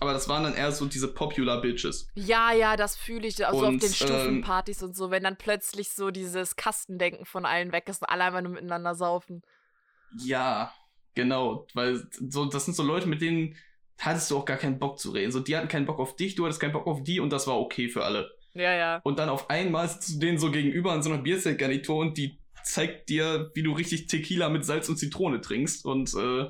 aber 0.00 0.12
das 0.12 0.28
waren 0.28 0.42
dann 0.42 0.54
eher 0.54 0.72
so 0.72 0.86
diese 0.86 1.12
Popular 1.12 1.60
Bitches. 1.60 2.08
Ja, 2.14 2.52
ja, 2.52 2.76
das 2.76 2.96
fühle 2.96 3.26
ich. 3.26 3.44
Also 3.46 3.60
auf 3.60 3.68
Und, 3.68 3.82
den 3.82 3.88
ähm, 3.88 3.94
Stufenpartys 3.94 4.82
und 4.82 4.96
so, 4.96 5.10
wenn 5.10 5.22
dann 5.22 5.36
plötzlich 5.36 5.90
so 5.90 6.10
dieses 6.10 6.56
Kastendenken 6.56 7.24
von 7.24 7.46
allen 7.46 7.72
weg 7.72 7.88
ist 7.88 8.02
und 8.02 8.08
alle 8.08 8.24
einfach 8.24 8.42
nur 8.42 8.52
miteinander 8.52 8.94
saufen. 8.94 9.42
Ja, 10.18 10.72
genau, 11.14 11.66
weil 11.74 12.06
so, 12.10 12.44
das 12.44 12.66
sind 12.66 12.74
so 12.74 12.82
Leute, 12.82 13.08
mit 13.08 13.22
denen 13.22 13.56
hattest 13.98 14.30
du 14.30 14.36
auch 14.36 14.44
gar 14.44 14.58
keinen 14.58 14.78
Bock 14.78 14.98
zu 14.98 15.10
reden. 15.10 15.32
So, 15.32 15.40
die 15.40 15.56
hatten 15.56 15.68
keinen 15.68 15.86
Bock 15.86 15.98
auf 15.98 16.16
dich, 16.16 16.34
du 16.34 16.44
hattest 16.44 16.60
keinen 16.60 16.72
Bock 16.72 16.86
auf 16.86 17.02
die 17.02 17.20
und 17.20 17.30
das 17.30 17.46
war 17.46 17.58
okay 17.58 17.88
für 17.88 18.04
alle. 18.04 18.30
Ja, 18.54 18.74
ja. 18.74 19.00
Und 19.02 19.18
dann 19.18 19.28
auf 19.28 19.50
einmal 19.50 19.88
sitzt 19.88 20.14
du 20.14 20.18
denen 20.18 20.38
so 20.38 20.50
gegenüber 20.50 20.94
in 20.94 21.02
so 21.02 21.10
einer 21.10 21.22
Bierzeltgarnitur 21.22 21.96
und 21.96 22.18
die 22.18 22.38
zeigt 22.62 23.08
dir, 23.08 23.50
wie 23.54 23.62
du 23.62 23.72
richtig 23.72 24.06
Tequila 24.06 24.48
mit 24.48 24.64
Salz 24.64 24.88
und 24.88 24.96
Zitrone 24.96 25.40
trinkst. 25.40 25.84
Und 25.84 26.12
äh, 26.14 26.46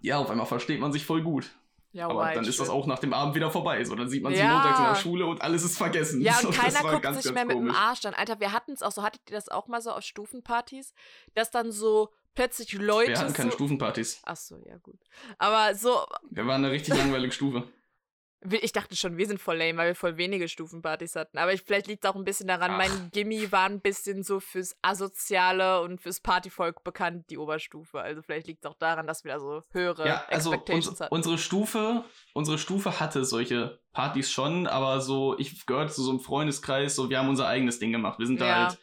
ja, 0.00 0.18
auf 0.18 0.30
einmal 0.30 0.46
versteht 0.46 0.80
man 0.80 0.92
sich 0.92 1.04
voll 1.06 1.22
gut. 1.22 1.50
Ja, 1.92 2.08
Aber 2.08 2.30
dann 2.34 2.44
ist 2.44 2.60
das 2.60 2.68
auch 2.68 2.86
nach 2.86 2.98
dem 2.98 3.14
Abend 3.14 3.34
wieder 3.34 3.50
vorbei. 3.50 3.82
So, 3.84 3.94
dann 3.94 4.10
sieht 4.10 4.22
man 4.22 4.34
sie 4.34 4.38
Ja. 4.40 4.52
montags 4.52 4.78
in 4.78 4.84
der 4.84 4.94
Schule 4.96 5.24
und 5.24 5.40
alles 5.40 5.64
ist 5.64 5.78
vergessen. 5.78 6.20
Ja, 6.20 6.34
so, 6.42 6.48
und 6.48 6.58
das 6.58 6.74
keiner 6.74 6.90
guckt 6.90 7.02
ganz, 7.02 7.16
sich 7.16 7.24
ganz 7.24 7.34
mehr 7.34 7.44
mit 7.46 7.56
dem 7.56 7.60
komisch. 7.68 7.76
Arsch 7.78 8.04
an. 8.04 8.12
Alter, 8.12 8.38
wir 8.38 8.52
hatten 8.52 8.72
es 8.72 8.82
auch 8.82 8.92
so, 8.92 9.02
hattet 9.02 9.22
ihr 9.30 9.34
das 9.34 9.48
auch 9.48 9.66
mal 9.66 9.80
so 9.80 9.92
auf 9.92 10.02
Stufenpartys? 10.02 10.92
Dass 11.34 11.50
dann 11.50 11.72
so 11.72 12.10
plötzlich 12.34 12.70
Leute. 12.74 13.12
Wir 13.12 13.18
hatten 13.18 13.32
keine 13.32 13.50
so 13.50 13.54
Stufenpartys. 13.56 14.20
Ach 14.26 14.36
so, 14.36 14.58
ja, 14.66 14.76
gut. 14.76 14.98
Aber 15.38 15.74
so, 15.74 16.04
Wir 16.28 16.46
waren 16.46 16.62
eine 16.62 16.70
richtig 16.70 16.94
langweilige 16.98 17.32
Stufe. 17.32 17.66
Ich 18.50 18.72
dachte 18.72 18.96
schon, 18.96 19.16
wir 19.16 19.26
sind 19.26 19.40
voll 19.40 19.56
lame, 19.56 19.76
weil 19.78 19.88
wir 19.88 19.94
voll 19.94 20.16
wenige 20.16 20.48
Stufenpartys 20.48 21.16
hatten. 21.16 21.38
Aber 21.38 21.52
ich, 21.52 21.62
vielleicht 21.62 21.86
liegt 21.86 22.04
es 22.04 22.10
auch 22.10 22.16
ein 22.16 22.24
bisschen 22.24 22.46
daran, 22.48 22.72
Ach. 22.72 22.78
mein 22.78 23.10
Gimmi 23.12 23.50
war 23.52 23.66
ein 23.66 23.80
bisschen 23.80 24.22
so 24.22 24.40
fürs 24.40 24.76
Asoziale 24.82 25.80
und 25.82 26.00
fürs 26.00 26.20
Partyvolk 26.20 26.82
bekannt, 26.84 27.30
die 27.30 27.38
Oberstufe. 27.38 28.00
Also 28.00 28.22
vielleicht 28.22 28.46
liegt 28.46 28.64
es 28.64 28.70
auch 28.70 28.76
daran, 28.78 29.06
dass 29.06 29.24
wir 29.24 29.32
da 29.32 29.40
so 29.40 29.62
höhere 29.72 30.06
Ja, 30.06 30.24
also 30.28 30.52
Expectations 30.52 31.00
hatten. 31.00 31.14
unsere 31.14 31.38
Stufe, 31.38 32.04
unsere 32.34 32.58
Stufe 32.58 33.00
hatte 33.00 33.24
solche 33.24 33.80
Partys 33.92 34.30
schon, 34.30 34.66
aber 34.66 35.00
so, 35.00 35.38
ich 35.38 35.64
gehörte 35.66 35.92
zu 35.92 36.02
so 36.02 36.10
einem 36.10 36.20
Freundeskreis, 36.20 36.94
so 36.94 37.08
wir 37.10 37.18
haben 37.18 37.28
unser 37.28 37.46
eigenes 37.48 37.78
Ding 37.78 37.92
gemacht. 37.92 38.18
Wir 38.18 38.26
sind 38.26 38.40
da 38.40 38.46
Ja. 38.46 38.66
halt 38.68 38.78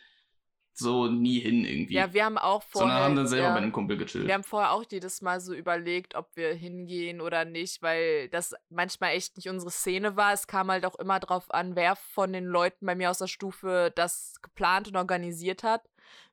so 0.75 1.07
nie 1.07 1.39
hin 1.39 1.65
irgendwie. 1.65 1.93
ja, 1.93 2.13
wir 2.13 2.25
haben 2.25 2.37
auch 2.37 2.63
vorher. 2.63 2.89
sondern 2.89 3.03
haben 3.03 3.15
dann 3.15 3.27
selber 3.27 3.47
ja. 3.47 3.51
bei 3.51 3.57
einem 3.57 3.71
Kumpel 3.71 3.97
gechillt. 3.97 4.27
Wir 4.27 4.33
haben 4.33 4.43
vorher 4.43 4.71
auch 4.71 4.83
jedes 4.89 5.21
Mal 5.21 5.39
so 5.39 5.53
überlegt, 5.53 6.15
ob 6.15 6.35
wir 6.35 6.53
hingehen 6.53 7.21
oder 7.21 7.45
nicht, 7.45 7.81
weil 7.81 8.29
das 8.29 8.55
manchmal 8.69 9.11
echt 9.11 9.37
nicht 9.37 9.49
unsere 9.49 9.71
Szene 9.71 10.15
war. 10.15 10.33
Es 10.33 10.47
kam 10.47 10.71
halt 10.71 10.85
auch 10.85 10.95
immer 10.95 11.19
drauf 11.19 11.51
an, 11.51 11.75
wer 11.75 11.95
von 11.95 12.33
den 12.33 12.45
Leuten 12.45 12.85
bei 12.85 12.95
mir 12.95 13.09
aus 13.09 13.19
der 13.19 13.27
Stufe 13.27 13.91
das 13.95 14.35
geplant 14.41 14.87
und 14.87 14.95
organisiert 14.95 15.63
hat. 15.63 15.83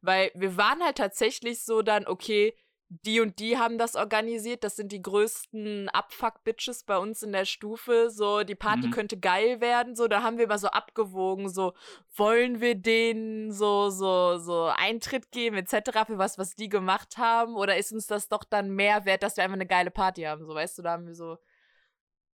Weil 0.00 0.30
wir 0.34 0.56
waren 0.56 0.82
halt 0.82 0.96
tatsächlich 0.96 1.64
so 1.64 1.82
dann, 1.82 2.06
okay, 2.06 2.54
die 2.90 3.20
und 3.20 3.38
die 3.38 3.56
haben 3.56 3.78
das 3.78 3.94
organisiert. 3.94 4.64
Das 4.64 4.74
sind 4.74 4.90
die 4.90 5.00
größten 5.00 5.88
Abfuck-Bitches 5.90 6.82
bei 6.82 6.98
uns 6.98 7.22
in 7.22 7.30
der 7.32 7.44
Stufe. 7.44 8.10
So, 8.10 8.42
die 8.42 8.56
Party 8.56 8.88
Mhm. 8.88 8.90
könnte 8.90 9.18
geil 9.18 9.60
werden. 9.60 9.94
So, 9.94 10.08
da 10.08 10.22
haben 10.24 10.38
wir 10.38 10.48
mal 10.48 10.58
so 10.58 10.68
abgewogen, 10.68 11.48
so, 11.48 11.72
wollen 12.16 12.60
wir 12.60 12.74
denen 12.74 13.52
so, 13.52 13.90
so, 13.90 14.38
so 14.38 14.64
Eintritt 14.76 15.30
geben, 15.30 15.56
etc. 15.56 16.04
für 16.06 16.18
was, 16.18 16.36
was 16.36 16.56
die 16.56 16.68
gemacht 16.68 17.16
haben? 17.16 17.54
Oder 17.54 17.76
ist 17.76 17.92
uns 17.92 18.08
das 18.08 18.28
doch 18.28 18.42
dann 18.42 18.70
mehr 18.70 19.04
wert, 19.04 19.22
dass 19.22 19.36
wir 19.36 19.44
einfach 19.44 19.54
eine 19.54 19.66
geile 19.66 19.92
Party 19.92 20.22
haben? 20.22 20.44
So, 20.44 20.54
weißt 20.54 20.78
du, 20.78 20.82
da 20.82 20.92
haben 20.92 21.06
wir 21.06 21.14
so. 21.14 21.38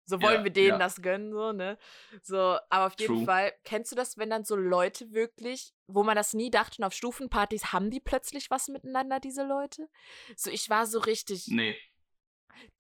So 0.06 0.22
wollen 0.22 0.38
Ja, 0.38 0.44
wir 0.44 0.52
denen 0.52 0.68
ja. 0.70 0.78
das 0.78 1.02
gönnen, 1.02 1.34
so, 1.34 1.52
ne? 1.52 1.78
So, 2.22 2.58
aber 2.70 2.86
auf 2.88 2.94
jeden 3.00 3.16
True. 3.16 3.26
Fall, 3.26 3.54
kennst 3.64 3.92
du 3.92 3.96
das, 3.96 4.18
wenn 4.18 4.30
dann 4.30 4.46
so 4.46 4.56
Leute 4.56 5.12
wirklich, 5.14 5.74
wo 5.88 6.04
man 6.04 6.16
das 6.16 6.34
nie 6.34 6.52
dachte, 6.52 6.82
und 6.82 6.86
auf 6.86 6.94
Stufenpartys 6.94 7.74
haben 7.74 7.90
die 7.90 8.00
plötzlich 8.00 8.52
was 8.52 8.68
miteinander, 8.68 9.20
diese 9.20 9.44
Leute? 9.44 9.90
So, 10.36 10.52
ich 10.52 10.70
war 10.70 10.86
so 10.86 11.00
richtig, 11.00 11.48
Nee. 11.48 11.76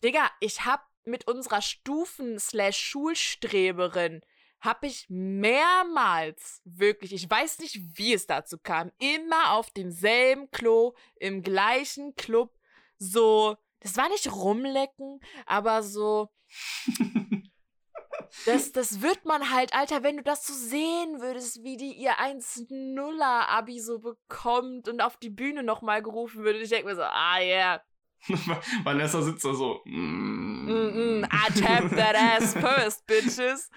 Digga, 0.04 0.30
ich 0.40 0.66
hab 0.66 0.88
mit 1.04 1.28
unserer 1.28 1.62
Stufen-Schulstreberin 1.62 4.22
hab 4.62 4.84
ich 4.84 5.06
mehrmals, 5.10 6.62
wirklich, 6.64 7.14
ich 7.14 7.30
weiß 7.30 7.60
nicht, 7.60 7.78
wie 7.98 8.14
es 8.14 8.26
dazu 8.26 8.58
kam, 8.58 8.90
immer 9.00 9.52
auf 9.52 9.70
demselben 9.70 10.50
Klo, 10.50 10.94
im 11.18 11.44
gleichen 11.44 12.16
Club, 12.16 12.58
so, 12.98 13.58
das 13.86 13.98
war 13.98 14.10
nicht 14.10 14.32
rumlecken, 14.32 15.19
aber 15.45 15.84
so, 15.84 16.30
das, 18.48 18.71
das 18.71 19.04
wird 19.04 19.26
man 19.26 19.52
halt, 19.52 19.76
Alter, 19.76 20.02
wenn 20.02 20.17
du 20.17 20.24
das 20.24 20.48
so 20.48 20.54
sehen 20.56 21.21
würdest, 21.21 21.62
wie 21.62 21.78
die 21.78 21.93
ihr 21.93 22.13
1-0er-Abi 22.13 23.80
so 23.80 24.00
bekommt 24.00 24.89
und 24.89 25.02
auf 25.02 25.17
die 25.17 25.30
Bühne 25.30 25.62
nochmal 25.62 26.02
gerufen 26.02 26.43
würde. 26.43 26.62
Ich 26.62 26.69
denke 26.69 26.88
mir 26.88 26.95
so, 26.95 27.04
ah, 27.04 27.39
yeah, 27.39 27.80
Vanessa 28.84 29.21
sitzt 29.21 29.45
da 29.45 29.54
so. 29.54 29.82
Mm. 29.86 30.65
mm, 30.65 31.19
mm, 31.21 31.26
I 31.26 31.54
tap 31.54 31.88
that 31.91 32.15
ass 32.15 32.54
first, 32.60 33.06
bitches. 33.06 33.69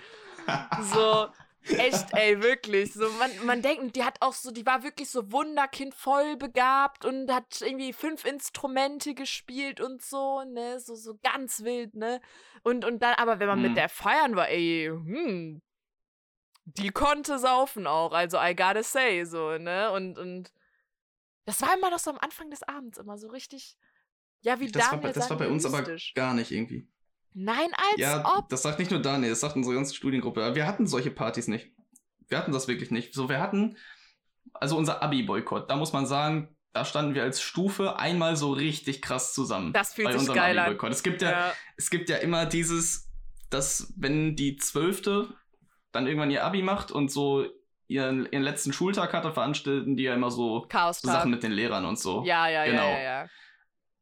So, 0.95 1.29
echt, 1.77 2.11
ey, 2.15 2.43
wirklich. 2.43 2.93
So, 2.95 3.13
man, 3.13 3.45
man 3.45 3.63
denkt, 3.63 3.97
die 3.97 4.05
hat 4.05 4.21
auch 4.21 4.33
so, 4.33 4.51
die 4.51 4.65
war 4.67 4.83
wirklich 4.83 5.11
so 5.11 5.31
Wunderkind 5.33 5.95
voll 5.95 6.37
begabt 6.37 7.05
und 7.05 7.33
hat 7.33 7.61
irgendwie 7.61 7.93
fünf 7.93 8.25
Instrumente 8.25 9.15
gespielt 9.15 9.81
und 9.81 10.03
so, 10.03 10.43
ne, 10.45 10.81
so, 10.81 10.95
so 10.95 11.19
ganz 11.23 11.63
wild, 11.65 11.95
ne. 11.95 12.21
Und, 12.63 12.85
und 12.85 13.03
dann, 13.03 13.15
aber 13.15 13.39
wenn 13.41 13.49
man 13.49 13.59
Mhm. 13.59 13.63
mit 13.63 13.77
der 13.77 13.89
feiern 13.89 14.37
war, 14.37 14.49
ey, 14.49 14.87
hm, 14.87 15.61
die 16.65 16.91
konnte 16.91 17.39
saufen 17.39 17.87
auch, 17.87 18.13
also 18.13 18.39
I 18.39 18.55
gotta 18.55 18.83
say, 18.83 19.25
so, 19.25 19.57
ne, 19.59 19.91
und, 19.93 20.19
und 20.19 20.53
das 21.47 21.63
war 21.63 21.75
immer 21.75 21.91
noch 21.91 21.99
so 21.99 22.11
am 22.11 22.19
Anfang 22.19 22.51
des 22.51 22.63
Abends 22.63 22.99
immer 22.99 23.17
so 23.19 23.29
richtig, 23.29 23.77
ja, 24.43 24.61
wie 24.61 24.71
Das 24.71 24.83
war, 24.85 24.91
Daniel 24.93 25.13
bei, 25.13 25.19
das 25.19 25.31
war 25.31 25.39
bei 25.39 25.49
uns 25.49 25.65
aber 25.65 25.97
gar 26.15 26.35
nicht 26.35 26.51
irgendwie. 26.53 26.87
Nein, 27.35 27.69
als 27.77 27.99
Ja, 27.99 28.37
ob. 28.39 28.49
das 28.49 28.63
sagt 28.63 28.79
nicht 28.79 28.91
nur 28.91 29.01
Daniel, 29.01 29.31
das 29.31 29.41
sagt 29.41 29.57
unsere 29.57 29.75
ganze 29.77 29.95
Studiengruppe. 29.95 30.55
Wir 30.55 30.67
hatten 30.67 30.87
solche 30.87 31.11
Partys 31.11 31.49
nicht. 31.49 31.71
Wir 32.29 32.39
hatten 32.39 32.53
das 32.53 32.69
wirklich 32.69 32.91
nicht. 32.91 33.15
So, 33.15 33.29
wir 33.29 33.41
hatten, 33.41 33.77
also 34.55 34.77
unser 34.77 35.03
Abi-Boykott, 35.03 35.71
da 35.71 35.77
muss 35.77 35.93
man 35.93 36.07
sagen, 36.07 36.55
da 36.73 36.85
standen 36.85 37.15
wir 37.15 37.23
als 37.23 37.41
Stufe 37.41 37.97
einmal 37.99 38.37
so 38.37 38.53
richtig 38.53 39.01
krass 39.03 39.33
zusammen. 39.35 39.73
Das 39.73 39.95
fühlt 39.95 40.07
bei 40.07 40.13
sich 40.13 40.21
unserem 40.21 40.37
geil 40.37 40.59
an. 40.59 40.67
Abi-Boykott. 40.67 40.93
Es 40.93 41.03
gibt 41.03 41.23
ja, 41.23 41.31
Ja. 41.31 41.53
es 41.77 41.91
gibt 41.91 42.09
ja 42.09 42.17
immer 42.17 42.45
dieses, 42.47 43.09
dass 43.51 43.93
wenn 43.97 44.37
die 44.37 44.57
Zwölfte 44.57 45.29
dann 45.93 46.07
irgendwann 46.07 46.31
ihr 46.31 46.45
Abi 46.45 46.63
macht 46.63 46.91
und 46.93 47.11
so 47.11 47.47
ihren, 47.87 48.27
ihren 48.31 48.43
letzten 48.43 48.75
Schultag 48.75 49.15
hatte, 49.15 49.33
veranstalten 49.33 49.97
die 49.97 50.03
ja 50.03 50.13
immer 50.15 50.31
so, 50.31 50.67
Chaos 50.69 51.01
so 51.01 51.09
Sachen 51.09 51.31
mit 51.31 51.43
den 51.43 51.53
Lehrern 51.53 51.87
und 51.87 51.99
so. 51.99 52.23
Ja, 52.25 52.47
ja, 52.49 52.67
Genau. 52.67 52.83
ja, 52.83 52.99
ja, 52.99 53.23
ja. 53.23 53.29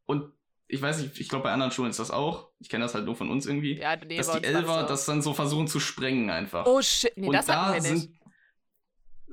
Und 0.07 0.33
ich 0.69 0.83
weiß 0.83 1.01
nicht, 1.01 1.21
ich 1.21 1.29
glaube 1.29 1.45
bei 1.45 1.53
anderen 1.53 1.71
Schulen 1.73 1.91
ist 1.91 1.99
das 2.01 2.11
auch. 2.11 2.49
Ich 2.59 2.69
kenne 2.69 2.85
das 2.85 2.95
halt 2.95 3.05
nur 3.05 3.15
von 3.17 3.31
uns 3.31 3.47
irgendwie. 3.47 3.79
Ja, 3.79 3.97
nee, 3.97 4.17
dass 4.17 4.33
die 4.33 4.45
Elfer 4.45 4.85
auch. 4.85 4.87
das 4.87 5.05
dann 5.07 5.23
so 5.23 5.33
versuchen 5.35 5.69
zu 5.69 5.79
sprengen 5.81 6.31
einfach. 6.31 6.67
Oh 6.67 6.83
shit, 6.83 7.13
nee, 7.17 7.27
und 7.29 7.33
das 7.35 7.47
da 7.47 7.73
wir 7.73 7.81
nicht. 7.81 7.87
sind 7.87 8.11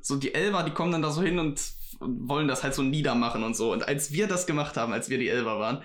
so 0.02 0.18
die 0.18 0.34
Elfer, 0.34 0.64
die 0.64 0.72
kommen 0.72 0.92
dann 0.92 1.02
da 1.02 1.12
so 1.12 1.22
hin 1.22 1.40
und, 1.40 1.62
und 2.00 2.28
wollen 2.30 2.48
das 2.48 2.64
halt 2.64 2.76
so 2.76 2.84
niedermachen 2.84 3.44
und 3.44 3.56
so. 3.56 3.72
Und 3.72 3.88
als 3.88 4.12
wir 4.12 4.28
das 4.28 4.46
gemacht 4.46 4.76
haben, 4.78 4.94
als 4.94 5.10
wir 5.10 5.18
die 5.18 5.30
Elfer 5.30 5.60
waren, 5.60 5.84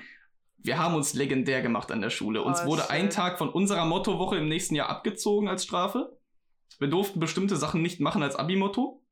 wir 0.59 0.77
haben 0.79 0.97
uns 0.97 1.15
legendär 1.15 1.63
gemacht 1.63 1.93
an 1.93 2.01
der 2.01 2.11
Schule. 2.11 2.43
Uns 2.43 2.63
Oh, 2.65 2.67
wurde 2.67 2.91
ein 2.91 3.03
schön. 3.03 3.11
Tag 3.11 3.39
von 3.39 3.49
unserer 3.49 3.85
Mottowoche 3.87 4.37
im 4.37 4.49
nächsten 4.49 4.75
Jahr 4.75 4.89
abgezogen 4.89 5.49
als 5.49 5.63
Strafe. 5.65 6.19
Wir 6.81 6.89
durften 6.89 7.21
bestimmte 7.21 7.57
Sachen 7.57 7.81
nicht 7.81 8.01
machen 8.01 8.23
als 8.25 8.35
Abi-Motto. 8.37 9.05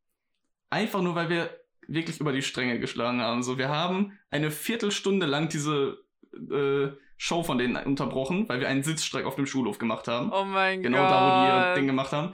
Einfach 0.71 1.03
nur, 1.03 1.15
weil 1.15 1.29
wir 1.29 1.51
wirklich 1.87 2.19
über 2.21 2.33
die 2.33 2.43
Stränge 2.43 2.81
geschlagen 2.81 3.21
haben. 3.21 3.45
So, 3.45 3.59
wir 3.59 3.69
haben 3.69 4.19
eine 4.31 4.51
Viertelstunde 4.51 5.27
lang 5.27 5.49
diese 5.49 5.99
äh, 6.51 6.93
Show 7.17 7.43
von 7.43 7.59
denen 7.59 7.77
unterbrochen, 7.77 8.49
weil 8.49 8.61
wir 8.61 8.69
einen 8.69 8.83
Sitzstreik 8.83 9.25
auf 9.25 9.37
dem 9.37 9.47
Schulhof 9.47 9.79
gemacht 9.79 10.07
haben. 10.09 10.31
Oh 10.33 10.45
mein 10.45 10.83
Genau 10.83 10.99
Gott. 10.99 11.11
da, 11.11 11.21
wo 11.23 11.45
die 11.47 11.71
ihr 11.71 11.75
Ding 11.75 11.87
gemacht 11.87 12.13
haben. 12.13 12.33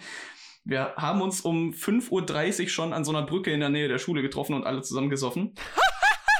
Wir 0.65 0.95
haben 0.97 1.21
uns 1.23 1.41
um 1.41 1.71
5.30 1.73 2.62
Uhr 2.62 2.69
schon 2.69 2.93
an 2.93 3.05
so 3.05 3.11
einer 3.12 3.23
Brücke 3.27 3.51
in 3.53 3.61
der 3.61 3.69
Nähe 3.69 3.88
der 3.88 3.99
Schule 3.99 4.23
getroffen 4.23 4.55
und 4.55 4.65
alle 4.67 4.83
zusammen 4.83 5.11
gesoffen. 5.11 5.55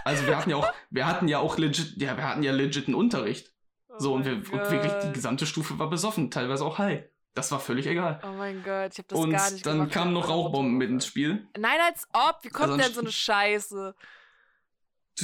Also 0.05 0.27
wir 0.27 0.37
hatten 0.37 0.51
ja 0.51 0.57
auch, 0.57 0.66
wir 0.90 1.07
hatten 1.07 1.29
ja 1.29 1.38
auch 1.38 1.59
legit, 1.59 1.94
ja, 2.03 2.16
wir 2.16 2.25
hatten 2.29 2.42
ja 2.42 2.51
legiten 2.51 2.92
Unterricht. 2.92 3.53
Oh 3.88 3.94
So, 3.98 4.14
und, 4.14 4.25
wir, 4.25 4.33
und 4.33 4.53
wirklich 4.53 4.92
die 5.05 5.12
gesamte 5.12 5.46
Stufe 5.46 5.79
war 5.79 5.88
besoffen, 5.90 6.29
teilweise 6.29 6.64
auch 6.64 6.79
high. 6.79 7.05
Das 7.35 7.53
war 7.53 7.61
völlig 7.61 7.87
egal. 7.87 8.20
Oh 8.25 8.33
mein 8.37 8.64
Gott, 8.64 8.90
ich 8.94 8.98
hab 8.98 9.07
das 9.07 9.16
und 9.20 9.31
gar 9.31 9.48
nicht 9.53 9.64
dann 9.64 9.75
gemacht. 9.77 9.92
kamen 9.92 10.12
noch 10.12 10.29
Rauchbomben 10.29 10.77
mit 10.77 10.90
ins. 10.90 11.07
Spiel. 11.07 11.46
Nein, 11.57 11.79
als 11.88 12.09
ob. 12.12 12.38
Wie 12.42 12.48
kommt 12.48 12.70
Also 12.72 12.83
denn 12.83 12.92
so 12.92 13.01
eine 13.01 13.12
Scheiße? 13.12 13.94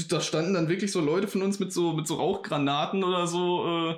Da 0.09 0.21
standen 0.21 0.55
dann 0.55 0.69
wirklich 0.69 0.93
so 0.93 1.01
Leute 1.01 1.29
von 1.29 1.43
uns 1.43 1.59
mit 1.59 1.73
so, 1.73 1.93
mit 1.93 2.07
so 2.07 2.17
Rauchgranaten 2.17 3.03
oder 3.03 3.27
so, 3.27 3.65
äh, 3.65 3.97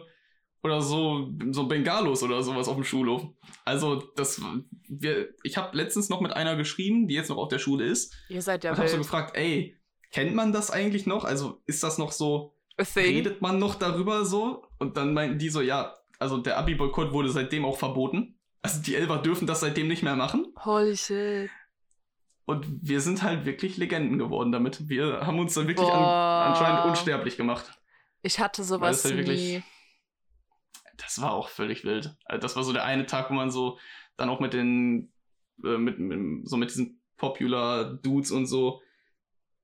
oder 0.62 0.82
so, 0.82 1.30
so 1.50 1.66
Bengalos 1.66 2.22
oder 2.22 2.42
sowas 2.42 2.68
auf 2.68 2.76
dem 2.76 2.84
Schulhof. 2.84 3.26
Also, 3.64 3.96
das, 4.16 4.40
wir, 4.88 5.30
ich 5.42 5.56
habe 5.56 5.76
letztens 5.76 6.08
noch 6.08 6.20
mit 6.20 6.32
einer 6.32 6.56
geschrieben, 6.56 7.08
die 7.08 7.14
jetzt 7.14 7.28
noch 7.28 7.38
auf 7.38 7.48
der 7.48 7.58
Schule 7.58 7.86
ist. 7.86 8.14
Ihr 8.28 8.42
seid 8.42 8.62
ja 8.64 8.70
und 8.70 8.78
habe 8.78 8.88
so 8.88 8.98
gefragt, 8.98 9.36
ey, 9.36 9.76
kennt 10.10 10.34
man 10.34 10.52
das 10.52 10.70
eigentlich 10.70 11.06
noch? 11.06 11.24
Also 11.24 11.62
ist 11.66 11.82
das 11.82 11.98
noch 11.98 12.12
so, 12.12 12.56
redet 12.96 13.40
man 13.42 13.58
noch 13.58 13.74
darüber 13.74 14.24
so? 14.24 14.66
Und 14.78 14.96
dann 14.96 15.14
meinten 15.14 15.38
die 15.38 15.48
so, 15.48 15.60
ja, 15.60 15.96
also 16.18 16.38
der 16.38 16.58
Abi-Boykott 16.58 17.12
wurde 17.12 17.30
seitdem 17.30 17.64
auch 17.64 17.78
verboten. 17.78 18.38
Also 18.62 18.82
die 18.82 18.94
Elfer 18.94 19.18
dürfen 19.18 19.46
das 19.46 19.60
seitdem 19.60 19.88
nicht 19.88 20.02
mehr 20.02 20.16
machen. 20.16 20.52
Holy 20.64 20.96
shit. 20.96 21.50
Und 22.50 22.66
wir 22.82 23.00
sind 23.00 23.22
halt 23.22 23.44
wirklich 23.44 23.76
Legenden 23.76 24.18
geworden 24.18 24.52
damit. 24.52 24.88
Wir 24.88 25.26
haben 25.26 25.38
uns 25.38 25.54
dann 25.54 25.66
wirklich 25.68 25.88
an, 25.88 26.02
anscheinend 26.52 26.84
unsterblich 26.86 27.36
gemacht. 27.36 27.70
Ich 28.22 28.38
hatte 28.40 28.62
sowas 28.64 29.04
halt 29.04 29.14
nie. 29.14 29.18
wirklich- 29.20 29.62
Das 30.98 31.20
war 31.22 31.32
auch 31.32 31.48
völlig 31.48 31.84
wild. 31.84 32.14
Also 32.26 32.40
das 32.40 32.56
war 32.56 32.62
so 32.64 32.72
der 32.72 32.84
eine 32.84 33.06
Tag, 33.06 33.30
wo 33.30 33.34
man 33.34 33.50
so 33.50 33.78
dann 34.16 34.28
auch 34.28 34.40
mit 34.40 34.52
den, 34.52 35.12
äh, 35.64 35.78
mit, 35.78 35.98
mit, 35.98 36.46
so 36.48 36.56
mit 36.56 36.68
diesen 36.70 37.00
Popular 37.16 37.84
Dudes 37.84 38.30
und 38.30 38.46
so 38.46 38.82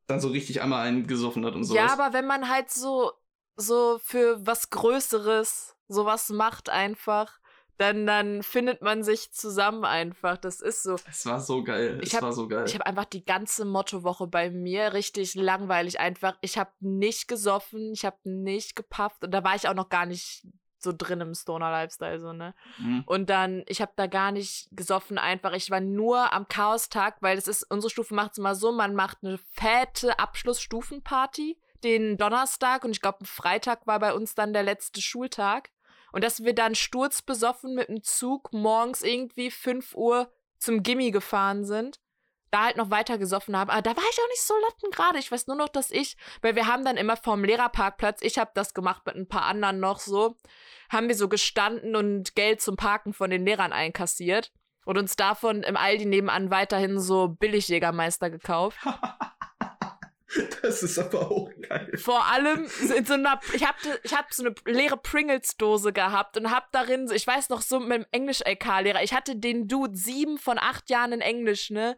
dann 0.07 0.21
so 0.21 0.29
richtig 0.29 0.63
einmal 0.63 0.87
einen 0.87 1.07
gesoffen 1.07 1.45
hat 1.45 1.55
und 1.55 1.65
sowas. 1.65 1.83
Ja, 1.83 1.93
aber 1.93 2.13
wenn 2.15 2.27
man 2.27 2.49
halt 2.49 2.71
so, 2.71 3.13
so 3.57 3.99
für 4.03 4.39
was 4.47 4.71
Größeres 4.71 5.77
sowas 5.89 6.31
macht 6.31 6.69
einfach, 6.71 7.39
dann, 7.79 8.07
dann 8.07 8.43
findet 8.43 8.83
man 8.83 9.03
sich 9.03 9.33
zusammen 9.33 9.85
einfach. 9.85 10.37
Das 10.37 10.61
ist 10.61 10.83
so. 10.83 10.97
Es 11.09 11.27
war 11.27 11.41
so 11.41 11.63
geil. 11.63 11.99
Ich 12.03 12.09
es 12.09 12.15
hab- 12.15 12.23
war 12.23 12.33
so 12.33 12.49
geil. 12.49 12.65
Ich 12.67 12.75
habe 12.75 12.87
einfach 12.87 13.05
die 13.05 13.25
ganze 13.25 13.65
Mottowoche 13.65 14.27
bei 14.27 14.51
mir 14.51 14.93
richtig 14.95 15.35
langweilig 15.35 16.01
einfach. 16.01 16.37
Ich 16.41 16.59
habe 16.59 16.71
nicht 16.81 17.29
gesoffen, 17.29 17.93
ich 17.93 18.05
habe 18.05 18.17
nicht 18.25 18.77
gepafft 18.77 19.25
und 19.25 19.31
da 19.33 19.45
war 19.45 19.55
ich 19.55 19.69
auch 19.69 19.75
noch 19.75 19.89
gar 19.89 20.07
nicht 20.07 20.47
so 20.79 20.93
drin 20.97 21.21
im 21.21 21.35
Stoner 21.35 21.71
Lifestyle 21.71 22.21
so, 22.21 22.33
ne? 22.33 22.55
Mhm. 22.79 23.03
Und 23.07 23.31
dann, 23.31 23.65
ich 23.67 23.81
habe 23.81 23.93
da 23.97 24.07
gar 24.07 24.31
nicht 24.31 24.69
gesoffen 24.73 25.19
einfach. 25.19 25.53
Ich 25.53 25.71
war 25.71 25.81
nur 25.81 26.33
am 26.33 26.47
Chaostag, 26.49 27.17
weil 27.23 27.39
es 27.39 27.49
ist, 27.49 27.65
unsere 27.71 27.91
Stufe 27.91 28.15
macht 28.15 28.33
es 28.33 28.39
immer 28.39 28.55
so, 28.55 28.73
man 28.73 28.95
macht 28.95 29.19
eine 29.23 29.39
fette 29.53 30.19
Abschlussstufenparty 30.19 31.59
den 31.85 32.17
Donnerstag 32.17 32.85
und 32.85 32.91
ich 32.91 33.01
glaube, 33.01 33.25
Freitag 33.25 33.87
war 33.87 33.99
bei 33.99 34.13
uns 34.15 34.35
dann 34.35 34.53
der 34.53 34.63
letzte 34.63 35.01
Schultag. 35.01 35.71
Und 36.17 36.25
dass 36.25 36.43
wir 36.43 36.55
dann 36.55 36.75
sturzbesoffen 36.75 37.75
mit 37.75 37.91
dem 37.91 38.03
Zug 38.03 38.51
morgens 38.55 39.03
irgendwie 39.03 39.51
5 39.51 39.95
Uhr 39.95 40.33
zum 40.57 40.83
Gimmi 40.83 41.11
gefahren 41.11 41.67
sind, 41.67 42.01
da 42.51 42.65
halt 42.65 42.79
noch 42.79 42.89
weiter 42.89 43.19
gesoffen 43.19 43.55
haben. 43.55 43.69
Aber 43.69 43.83
da 43.83 43.95
war 43.95 44.03
ich 44.11 44.19
auch 44.19 44.29
nicht 44.29 44.41
so 44.41 44.55
latten 44.55 44.91
gerade. 44.93 45.19
Ich 45.19 45.31
weiß 45.31 45.47
nur 45.47 45.59
noch, 45.59 45.69
dass 45.69 45.91
ich, 45.91 46.17
weil 46.41 46.57
wir 46.57 46.69
haben 46.69 46.87
dann 46.87 46.97
immer 46.97 47.19
vorm 47.19 47.45
Lehrerparkplatz, 47.45 48.23
ich 48.23 48.39
habe 48.39 48.51
das 48.55 48.73
gemacht 48.73 49.03
mit 49.05 49.15
ein 49.15 49.29
paar 49.29 49.43
anderen 49.43 49.79
noch 49.79 49.99
so, 49.99 50.39
haben 50.89 51.09
wir 51.09 51.15
so 51.15 51.29
gestanden 51.29 51.95
und 51.95 52.35
Geld 52.35 52.63
zum 52.63 52.77
Parken 52.77 53.13
von 53.13 53.29
den 53.29 53.45
Lehrern 53.45 53.75
einkassiert 53.75 54.53
und 54.87 54.97
uns 54.97 55.17
davon 55.17 55.65
im 55.65 55.77
Aldi 55.77 56.07
nebenan 56.07 56.51
weiterhin 56.51 56.99
so 56.99 57.29
Billigjägermeister 57.29 58.31
gekauft. 58.31 58.79
Das 60.63 60.83
ist 60.83 60.99
aber 60.99 61.31
auch 61.31 61.51
geil. 61.69 61.97
Vor 61.97 62.25
allem 62.27 62.69
in 62.97 63.05
so 63.05 63.15
einer, 63.15 63.41
ich 63.53 63.65
hab, 63.65 63.77
ich 64.03 64.15
hab 64.15 64.33
so 64.33 64.45
eine 64.45 64.55
leere 64.65 64.97
Pringles-Dose 64.97 65.93
gehabt 65.93 66.37
und 66.37 66.51
hab 66.51 66.73
darin, 66.73 67.09
ich 67.13 67.27
weiß 67.27 67.49
noch, 67.49 67.63
so 67.63 67.81
mit 67.81 67.93
dem 67.93 68.07
Englisch-LK-Lehrer, 68.11 69.03
ich 69.03 69.15
hatte 69.15 69.37
den 69.37 69.69
Dude 69.69 69.97
sieben 69.97 70.39
von 70.39 70.59
acht 70.59 70.91
Jahren 70.91 71.13
in 71.13 71.21
Englisch, 71.21 71.71
ne? 71.71 71.97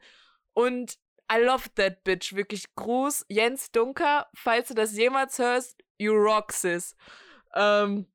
Und 0.53 0.99
I 1.33 1.38
love 1.38 1.69
that 1.77 2.05
bitch, 2.05 2.35
wirklich 2.35 2.75
Gruß, 2.75 3.27
Jens 3.29 3.71
Dunker, 3.71 4.29
falls 4.35 4.69
du 4.69 4.75
das 4.75 4.97
jemals 4.97 5.38
hörst, 5.38 5.83
you 5.99 6.12
rock, 6.12 6.53
sis. 6.53 6.97
Ähm, 7.55 8.07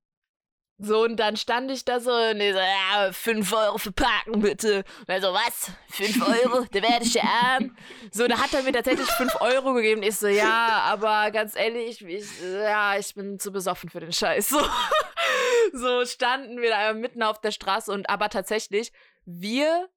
so, 0.83 1.03
und 1.03 1.17
dann 1.17 1.37
stand 1.37 1.71
ich 1.71 1.85
da 1.85 1.99
so 1.99 2.11
und 2.11 2.41
ich 2.41 2.53
so, 2.53 2.59
ja, 2.59 3.11
5 3.11 3.53
Euro 3.53 3.77
für 3.77 3.91
Parken 3.91 4.41
bitte. 4.41 4.83
Und 4.99 5.09
er 5.09 5.21
so, 5.21 5.33
was? 5.33 5.71
5 5.91 6.27
Euro? 6.27 6.65
Da 6.71 6.81
werde 6.81 7.05
ich 7.05 7.13
ja 7.13 7.23
arm. 7.23 7.75
So, 8.11 8.27
da 8.27 8.37
hat 8.37 8.53
er 8.53 8.63
mir 8.63 8.73
tatsächlich 8.73 9.09
5 9.11 9.39
Euro 9.39 9.73
gegeben. 9.73 10.03
Ich 10.03 10.17
so, 10.17 10.27
ja, 10.27 10.81
aber 10.85 11.31
ganz 11.31 11.55
ehrlich, 11.55 12.05
ich, 12.05 12.27
ja, 12.41 12.97
ich 12.97 13.15
bin 13.15 13.39
zu 13.39 13.51
besoffen 13.51 13.89
für 13.89 14.01
den 14.01 14.11
Scheiß. 14.11 14.49
So, 14.49 14.59
so 15.73 16.05
standen 16.05 16.61
wir 16.61 16.69
da 16.69 16.93
mitten 16.93 17.23
auf 17.23 17.39
der 17.39 17.51
Straße 17.51 17.91
und 17.91 18.09
aber 18.09 18.29
tatsächlich, 18.29 18.91
wir 19.25 19.87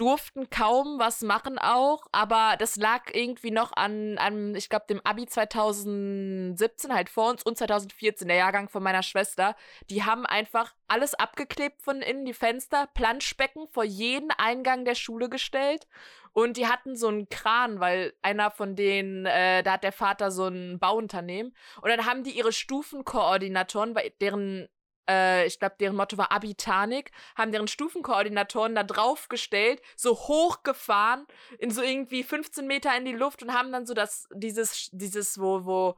durften 0.00 0.48
kaum 0.48 0.98
was 0.98 1.20
machen 1.20 1.58
auch, 1.58 2.06
aber 2.10 2.56
das 2.58 2.76
lag 2.76 3.12
irgendwie 3.12 3.50
noch 3.50 3.72
an, 3.76 4.16
an 4.16 4.54
ich 4.54 4.70
glaube, 4.70 4.86
dem 4.88 5.00
Abi 5.04 5.26
2017 5.26 6.94
halt 6.94 7.10
vor 7.10 7.28
uns 7.28 7.42
und 7.42 7.58
2014, 7.58 8.26
der 8.26 8.38
Jahrgang 8.38 8.70
von 8.70 8.82
meiner 8.82 9.02
Schwester. 9.02 9.54
Die 9.90 10.02
haben 10.02 10.24
einfach 10.24 10.74
alles 10.88 11.12
abgeklebt 11.12 11.82
von 11.82 12.00
innen, 12.00 12.24
die 12.24 12.32
Fenster, 12.32 12.88
Planschbecken 12.94 13.68
vor 13.68 13.84
jeden 13.84 14.30
Eingang 14.30 14.86
der 14.86 14.94
Schule 14.94 15.28
gestellt. 15.28 15.86
Und 16.32 16.56
die 16.56 16.66
hatten 16.66 16.96
so 16.96 17.08
einen 17.08 17.28
Kran, 17.28 17.80
weil 17.80 18.14
einer 18.22 18.50
von 18.50 18.76
denen, 18.76 19.26
äh, 19.26 19.62
da 19.62 19.72
hat 19.72 19.84
der 19.84 19.92
Vater 19.92 20.30
so 20.30 20.46
ein 20.46 20.78
Bauunternehmen. 20.78 21.54
Und 21.82 21.90
dann 21.90 22.06
haben 22.06 22.24
die 22.24 22.30
ihre 22.30 22.52
Stufenkoordinatoren, 22.52 23.92
bei 23.92 24.14
deren, 24.20 24.68
äh, 25.10 25.46
ich 25.46 25.58
glaube, 25.58 25.74
deren 25.80 25.96
Motto 25.96 26.16
war 26.16 26.30
Abitanik, 26.30 27.10
haben 27.36 27.52
deren 27.52 27.68
Stufenkoordinatoren 27.68 28.74
da 28.74 28.84
draufgestellt, 28.84 29.82
so 29.96 30.12
hochgefahren, 30.12 31.26
in 31.58 31.70
so 31.70 31.82
irgendwie 31.82 32.22
15 32.22 32.66
Meter 32.66 32.96
in 32.96 33.04
die 33.04 33.12
Luft 33.12 33.42
und 33.42 33.52
haben 33.52 33.72
dann 33.72 33.86
so 33.86 33.94
das, 33.94 34.28
dieses, 34.32 34.88
dieses, 34.92 35.40
wo, 35.40 35.64
wo 35.64 35.96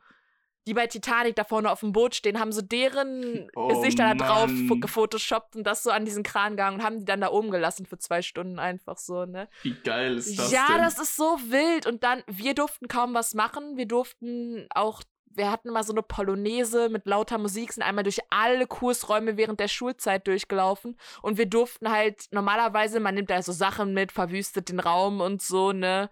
die 0.67 0.75
bei 0.75 0.87
Titanic 0.87 1.35
da 1.35 1.45
vorne 1.45 1.71
auf 1.71 1.81
dem 1.81 1.93
Boot 1.93 2.15
stehen, 2.15 2.39
haben 2.39 2.53
so 2.53 2.63
deren 2.63 3.51
Oh, 3.57 3.69
Gesichter 3.69 4.15
da 4.15 4.15
drauf 4.15 4.51
gefotoshoppt 4.81 5.57
und 5.57 5.65
das 5.65 5.83
so 5.83 5.91
an 5.91 6.05
diesen 6.05 6.23
Kran 6.23 6.53
gegangen 6.53 6.79
und 6.79 6.85
haben 6.85 6.99
die 7.01 7.05
dann 7.05 7.21
da 7.21 7.31
oben 7.31 7.51
gelassen 7.51 7.85
für 7.85 7.99
zwei 7.99 8.23
Stunden 8.23 8.59
einfach 8.59 8.97
so, 8.97 9.25
ne? 9.25 9.49
Wie 9.63 9.75
geil 9.75 10.17
ist 10.17 10.39
das 10.39 10.53
ja, 10.53 10.67
denn? 10.69 10.79
das 10.79 10.99
ist 10.99 11.17
so 11.17 11.37
wild. 11.49 11.87
Und 11.87 12.05
dann, 12.05 12.23
wir 12.29 12.55
durften 12.55 12.87
kaum 12.87 13.13
was 13.13 13.35
machen. 13.35 13.77
Wir 13.77 13.87
durften 13.87 14.67
auch, 14.71 15.03
wir 15.35 15.51
hatten 15.51 15.69
immer 15.69 15.85
so 15.85 15.93
eine 15.93 16.03
Polonaise 16.03 16.89
mit 16.89 17.07
lauter 17.07 17.39
Musik, 17.39 17.73
sind 17.73 17.83
einmal 17.83 18.05
durch 18.05 18.21
alle 18.31 18.67
Kursräume 18.67 19.37
während 19.37 19.61
der 19.61 19.69
Schulzeit 19.69 20.27
durchgelaufen. 20.27 20.97
Und 21.23 21.39
wir 21.39 21.47
durften 21.47 21.91
halt 21.91 22.27
normalerweise, 22.31 23.01
man 23.01 23.15
nimmt 23.15 23.31
da 23.31 23.43
so 23.43 23.53
Sachen 23.53 23.95
mit, 23.95 24.13
verwüstet 24.13 24.69
den 24.69 24.81
Raum 24.81 25.21
und 25.21 25.43
so, 25.43 25.73
ne? 25.73 26.11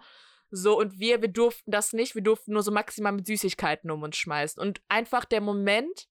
So, 0.51 0.79
und 0.79 0.99
wir, 0.99 1.23
wir 1.23 1.29
durften 1.29 1.71
das 1.71 1.93
nicht. 1.93 2.15
Wir 2.15 2.23
durften 2.23 2.53
nur 2.53 2.63
so 2.63 2.73
maximal 2.73 3.13
mit 3.13 3.27
Süßigkeiten 3.27 3.91
um 3.91 4.03
uns 4.03 4.17
schmeißen. 4.17 4.61
Und 4.61 4.83
einfach 4.89 5.25
der 5.25 5.41
Moment, 5.41 6.09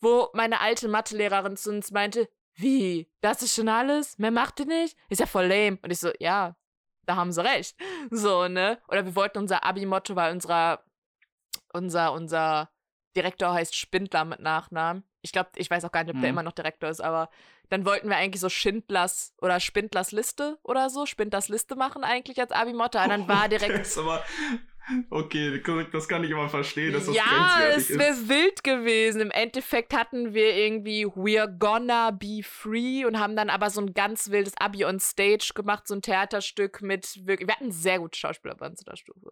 wo 0.00 0.28
meine 0.34 0.60
alte 0.60 0.86
Mathelehrerin 0.86 1.56
zu 1.56 1.70
uns 1.70 1.90
meinte, 1.90 2.28
wie, 2.56 3.10
das 3.20 3.42
ist 3.42 3.54
schon 3.54 3.68
alles? 3.68 4.18
Mehr 4.18 4.30
macht 4.30 4.60
ihr 4.60 4.66
nicht? 4.66 4.96
Ist 5.08 5.20
ja 5.20 5.26
voll 5.26 5.46
lame. 5.46 5.78
Und 5.82 5.90
ich 5.90 5.98
so, 5.98 6.10
ja, 6.20 6.56
da 7.06 7.16
haben 7.16 7.32
sie 7.32 7.44
recht. 7.44 7.76
So, 8.10 8.48
ne? 8.48 8.80
Oder 8.88 9.06
wir 9.06 9.16
wollten 9.16 9.38
unser 9.38 9.64
Abi-Motto, 9.64 10.14
weil 10.14 10.32
unserer, 10.32 10.84
unser, 11.74 12.12
unser 12.12 12.70
Direktor 13.16 13.52
heißt 13.52 13.76
Spindler 13.76 14.24
mit 14.24 14.40
Nachnamen. 14.40 15.04
Ich 15.22 15.32
glaube, 15.32 15.50
ich 15.56 15.70
weiß 15.70 15.84
auch 15.84 15.92
gar 15.92 16.04
nicht, 16.04 16.14
ob 16.14 16.20
der 16.20 16.30
Mhm. 16.30 16.34
immer 16.34 16.42
noch 16.42 16.52
Direktor 16.52 16.88
ist, 16.88 17.00
aber 17.00 17.30
dann 17.70 17.84
wollten 17.84 18.08
wir 18.08 18.16
eigentlich 18.16 18.40
so 18.40 18.48
Schindlers 18.48 19.34
oder 19.40 19.60
Spindlers 19.60 20.12
Liste 20.12 20.58
oder 20.62 20.90
so, 20.90 21.06
Spindlers 21.06 21.48
Liste 21.48 21.76
machen 21.76 22.04
eigentlich 22.04 22.40
als 22.40 22.52
Abi-Motto. 22.52 23.02
Und 23.02 23.08
dann 23.08 23.28
war 23.28 23.48
direkt 23.48 23.78
Das 23.78 23.88
ist 23.88 23.98
aber, 23.98 24.22
Okay, 25.10 25.62
das 25.92 26.08
kann 26.08 26.24
ich 26.24 26.34
aber 26.34 26.48
verstehen, 26.48 26.92
dass 26.92 27.06
das 27.06 27.16
ja, 27.16 27.68
es 27.74 27.88
wäre 27.88 28.28
wild 28.28 28.62
gewesen. 28.62 29.20
Im 29.20 29.30
Endeffekt 29.30 29.94
hatten 29.94 30.34
wir 30.34 30.54
irgendwie 30.54 31.06
We're 31.06 31.46
Gonna 31.46 32.10
Be 32.10 32.42
Free 32.42 33.04
und 33.04 33.18
haben 33.18 33.34
dann 33.34 33.48
aber 33.48 33.70
so 33.70 33.80
ein 33.80 33.94
ganz 33.94 34.30
wildes 34.30 34.54
Abi 34.58 34.84
on 34.84 35.00
Stage 35.00 35.52
gemacht, 35.54 35.88
so 35.88 35.94
ein 35.94 36.02
Theaterstück 36.02 36.82
mit 36.82 37.26
wirklich. 37.26 37.48
Wir 37.48 37.54
hatten 37.54 37.72
sehr 37.72 37.98
gute 37.98 38.18
Schauspieler 38.18 38.56
bei 38.56 38.66
uns 38.66 38.80
in 38.80 38.86
der 38.90 38.96
Stufe. 38.96 39.30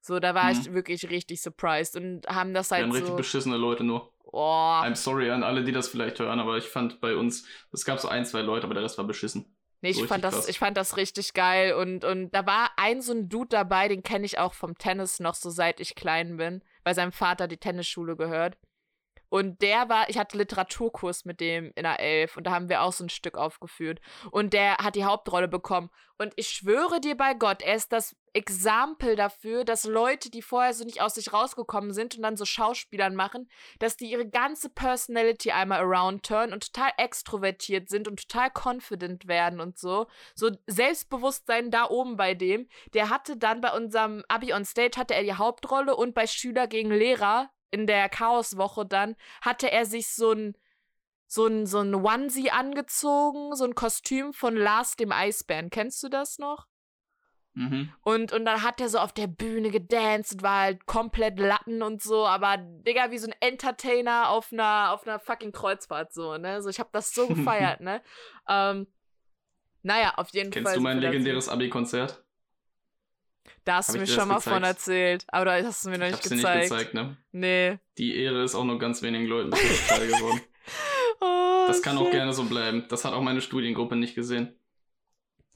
So, 0.00 0.18
da 0.20 0.34
war 0.34 0.52
mhm. 0.52 0.60
ich 0.60 0.72
wirklich 0.72 1.10
richtig 1.10 1.42
surprised 1.42 1.96
und 1.96 2.26
haben 2.26 2.54
das 2.54 2.70
halt. 2.70 2.80
Wir 2.80 2.84
haben 2.86 2.92
so 2.92 2.98
richtig 2.98 3.16
beschissene 3.16 3.56
Leute 3.56 3.84
nur. 3.84 4.10
Oh. 4.32 4.80
I'm 4.82 4.96
sorry 4.96 5.30
an 5.30 5.42
alle, 5.42 5.64
die 5.64 5.72
das 5.72 5.88
vielleicht 5.88 6.18
hören, 6.18 6.40
aber 6.40 6.56
ich 6.56 6.64
fand 6.64 7.00
bei 7.00 7.14
uns, 7.14 7.46
es 7.72 7.84
gab 7.84 8.00
so 8.00 8.08
ein, 8.08 8.24
zwei 8.24 8.40
Leute, 8.40 8.64
aber 8.64 8.74
der 8.74 8.82
Rest 8.82 8.98
war 8.98 9.04
beschissen. 9.04 9.54
Nee, 9.84 9.90
ich, 9.90 9.98
so 9.98 10.06
fand 10.06 10.24
das, 10.24 10.48
ich 10.48 10.58
fand 10.58 10.78
das 10.78 10.96
richtig 10.96 11.34
geil. 11.34 11.74
Und, 11.74 12.06
und 12.06 12.30
da 12.30 12.46
war 12.46 12.70
ein 12.78 13.02
so 13.02 13.12
ein 13.12 13.28
Dude 13.28 13.50
dabei, 13.50 13.86
den 13.86 14.02
kenne 14.02 14.24
ich 14.24 14.38
auch 14.38 14.54
vom 14.54 14.78
Tennis 14.78 15.20
noch 15.20 15.34
so 15.34 15.50
seit 15.50 15.78
ich 15.78 15.94
klein 15.94 16.38
bin, 16.38 16.64
weil 16.84 16.94
sein 16.94 17.12
Vater 17.12 17.48
die 17.48 17.58
Tennisschule 17.58 18.16
gehört. 18.16 18.56
Und 19.28 19.60
der 19.60 19.90
war, 19.90 20.08
ich 20.08 20.16
hatte 20.16 20.38
Literaturkurs 20.38 21.26
mit 21.26 21.38
dem 21.38 21.70
in 21.74 21.82
der 21.82 22.00
Elf 22.00 22.38
und 22.38 22.46
da 22.46 22.52
haben 22.52 22.70
wir 22.70 22.80
auch 22.80 22.94
so 22.94 23.04
ein 23.04 23.10
Stück 23.10 23.36
aufgeführt. 23.36 24.00
Und 24.30 24.54
der 24.54 24.78
hat 24.78 24.94
die 24.94 25.04
Hauptrolle 25.04 25.48
bekommen. 25.48 25.90
Und 26.16 26.32
ich 26.36 26.48
schwöre 26.48 26.98
dir 26.98 27.14
bei 27.14 27.34
Gott, 27.34 27.60
er 27.60 27.74
ist 27.74 27.92
das 27.92 28.16
Exempel 28.34 29.14
dafür, 29.14 29.64
dass 29.64 29.84
Leute, 29.84 30.28
die 30.28 30.42
vorher 30.42 30.74
so 30.74 30.84
nicht 30.84 31.00
aus 31.00 31.14
sich 31.14 31.32
rausgekommen 31.32 31.92
sind 31.92 32.16
und 32.16 32.22
dann 32.22 32.36
so 32.36 32.44
Schauspielern 32.44 33.14
machen, 33.14 33.48
dass 33.78 33.96
die 33.96 34.10
ihre 34.10 34.28
ganze 34.28 34.68
Personality 34.68 35.52
einmal 35.52 35.80
around 35.80 36.24
turn 36.24 36.52
und 36.52 36.72
total 36.72 36.90
extrovertiert 36.98 37.88
sind 37.88 38.08
und 38.08 38.28
total 38.28 38.50
confident 38.50 39.28
werden 39.28 39.60
und 39.60 39.78
so. 39.78 40.08
So 40.34 40.50
Selbstbewusstsein 40.66 41.70
da 41.70 41.88
oben 41.88 42.16
bei 42.16 42.34
dem. 42.34 42.68
Der 42.92 43.08
hatte 43.08 43.36
dann 43.36 43.60
bei 43.60 43.72
unserem 43.72 44.24
Abi 44.28 44.52
on 44.52 44.64
Stage 44.64 44.98
hatte 44.98 45.14
er 45.14 45.22
die 45.22 45.34
Hauptrolle 45.34 45.94
und 45.94 46.14
bei 46.14 46.26
Schüler 46.26 46.66
gegen 46.66 46.90
Lehrer 46.90 47.50
in 47.70 47.86
der 47.86 48.08
Chaoswoche 48.08 48.86
dann, 48.86 49.16
hatte 49.42 49.70
er 49.70 49.86
sich 49.86 50.12
so 50.14 50.32
ein 50.32 50.56
so 51.26 51.46
ein, 51.46 51.66
so 51.66 51.80
ein 51.80 51.94
Onesie 51.94 52.50
angezogen, 52.50 53.56
so 53.56 53.64
ein 53.64 53.74
Kostüm 53.74 54.32
von 54.32 54.54
Lars 54.56 54.94
dem 54.94 55.10
Eisbären. 55.10 55.70
Kennst 55.70 56.02
du 56.02 56.08
das 56.08 56.38
noch? 56.38 56.66
Mhm. 57.54 57.92
Und, 58.02 58.32
und 58.32 58.44
dann 58.44 58.62
hat 58.62 58.80
er 58.80 58.88
so 58.88 58.98
auf 58.98 59.12
der 59.12 59.28
Bühne 59.28 59.70
gedanced, 59.70 60.42
war 60.42 60.62
halt 60.62 60.86
komplett 60.86 61.38
Latten 61.38 61.82
und 61.82 62.02
so, 62.02 62.26
aber 62.26 62.56
Digga, 62.58 63.10
wie 63.12 63.18
so 63.18 63.28
ein 63.28 63.34
Entertainer 63.40 64.28
auf 64.30 64.52
einer, 64.52 64.92
auf 64.92 65.06
einer 65.06 65.20
fucking 65.20 65.52
Kreuzfahrt, 65.52 66.12
so, 66.12 66.36
ne? 66.36 66.62
So, 66.62 66.68
ich 66.68 66.80
hab 66.80 66.92
das 66.92 67.14
so 67.14 67.26
gefeiert, 67.28 67.80
ne? 67.80 68.02
Ähm, 68.48 68.88
naja, 69.82 70.14
auf 70.16 70.30
jeden 70.30 70.50
Kennst 70.50 70.66
Fall. 70.66 70.74
Kennst 70.74 70.76
du 70.76 70.80
mein 70.80 70.98
legendäres 70.98 71.48
Abi-Konzert? 71.48 72.24
Da 73.64 73.76
hast 73.76 73.94
du 73.94 73.98
mir 73.98 74.06
schon 74.06 74.28
mal 74.28 74.36
gezeigt? 74.36 74.54
von 74.54 74.64
erzählt, 74.64 75.24
aber 75.28 75.44
da 75.44 75.62
hast 75.62 75.84
du 75.84 75.90
mir 75.90 75.98
noch 75.98 76.06
nicht 76.06 76.22
gezeigt. 76.22 76.42
Nicht 76.42 76.62
gezeigt 76.62 76.94
ne? 76.94 77.16
Nee. 77.32 77.78
Die 77.98 78.16
Ehre 78.16 78.42
ist 78.42 78.54
auch 78.54 78.64
nur 78.64 78.78
ganz 78.78 79.02
wenigen 79.02 79.26
Leuten 79.26 79.50
geworden. 79.50 80.40
oh, 81.20 81.64
das 81.68 81.82
kann 81.82 81.96
shit. 81.96 82.06
auch 82.06 82.10
gerne 82.10 82.32
so 82.32 82.44
bleiben. 82.44 82.86
Das 82.88 83.04
hat 83.04 83.12
auch 83.12 83.22
meine 83.22 83.40
Studiengruppe 83.40 83.96
nicht 83.96 84.14
gesehen. 84.14 84.58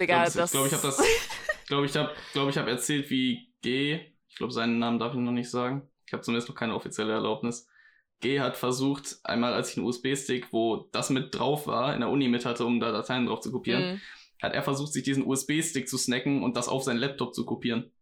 Digga, 0.00 0.26
ich 0.26 0.32
glaube, 0.32 0.46
ich, 0.46 0.52
glaub, 0.52 0.66
ich 0.66 0.72
habe 0.72 0.82
das. 0.82 1.02
glaube, 1.68 1.86
ich 1.86 1.96
habe 1.96 2.12
glaub, 2.32 2.54
hab 2.54 2.66
erzählt, 2.66 3.10
wie 3.10 3.52
G. 3.62 4.00
Ich 4.28 4.36
glaube, 4.36 4.52
seinen 4.52 4.78
Namen 4.78 4.98
darf 4.98 5.14
ich 5.14 5.20
noch 5.20 5.32
nicht 5.32 5.50
sagen. 5.50 5.88
Ich 6.06 6.12
habe 6.12 6.22
zumindest 6.22 6.48
noch 6.48 6.56
keine 6.56 6.74
offizielle 6.74 7.12
Erlaubnis. 7.12 7.68
G 8.20 8.40
hat 8.40 8.56
versucht, 8.56 9.18
einmal 9.22 9.52
als 9.52 9.70
ich 9.70 9.76
einen 9.76 9.86
USB-Stick, 9.86 10.52
wo 10.52 10.88
das 10.92 11.10
mit 11.10 11.34
drauf 11.34 11.66
war, 11.66 11.94
in 11.94 12.00
der 12.00 12.08
Uni 12.08 12.28
mit 12.28 12.44
hatte, 12.44 12.64
um 12.64 12.80
da 12.80 12.90
Dateien 12.90 13.26
drauf 13.26 13.40
zu 13.40 13.52
kopieren, 13.52 13.94
mhm. 13.94 14.00
hat 14.42 14.54
er 14.54 14.62
versucht, 14.62 14.92
sich 14.92 15.04
diesen 15.04 15.24
USB-Stick 15.24 15.88
zu 15.88 15.98
snacken 15.98 16.42
und 16.42 16.56
das 16.56 16.68
auf 16.68 16.82
seinen 16.82 16.98
Laptop 16.98 17.34
zu 17.34 17.44
kopieren. 17.44 17.92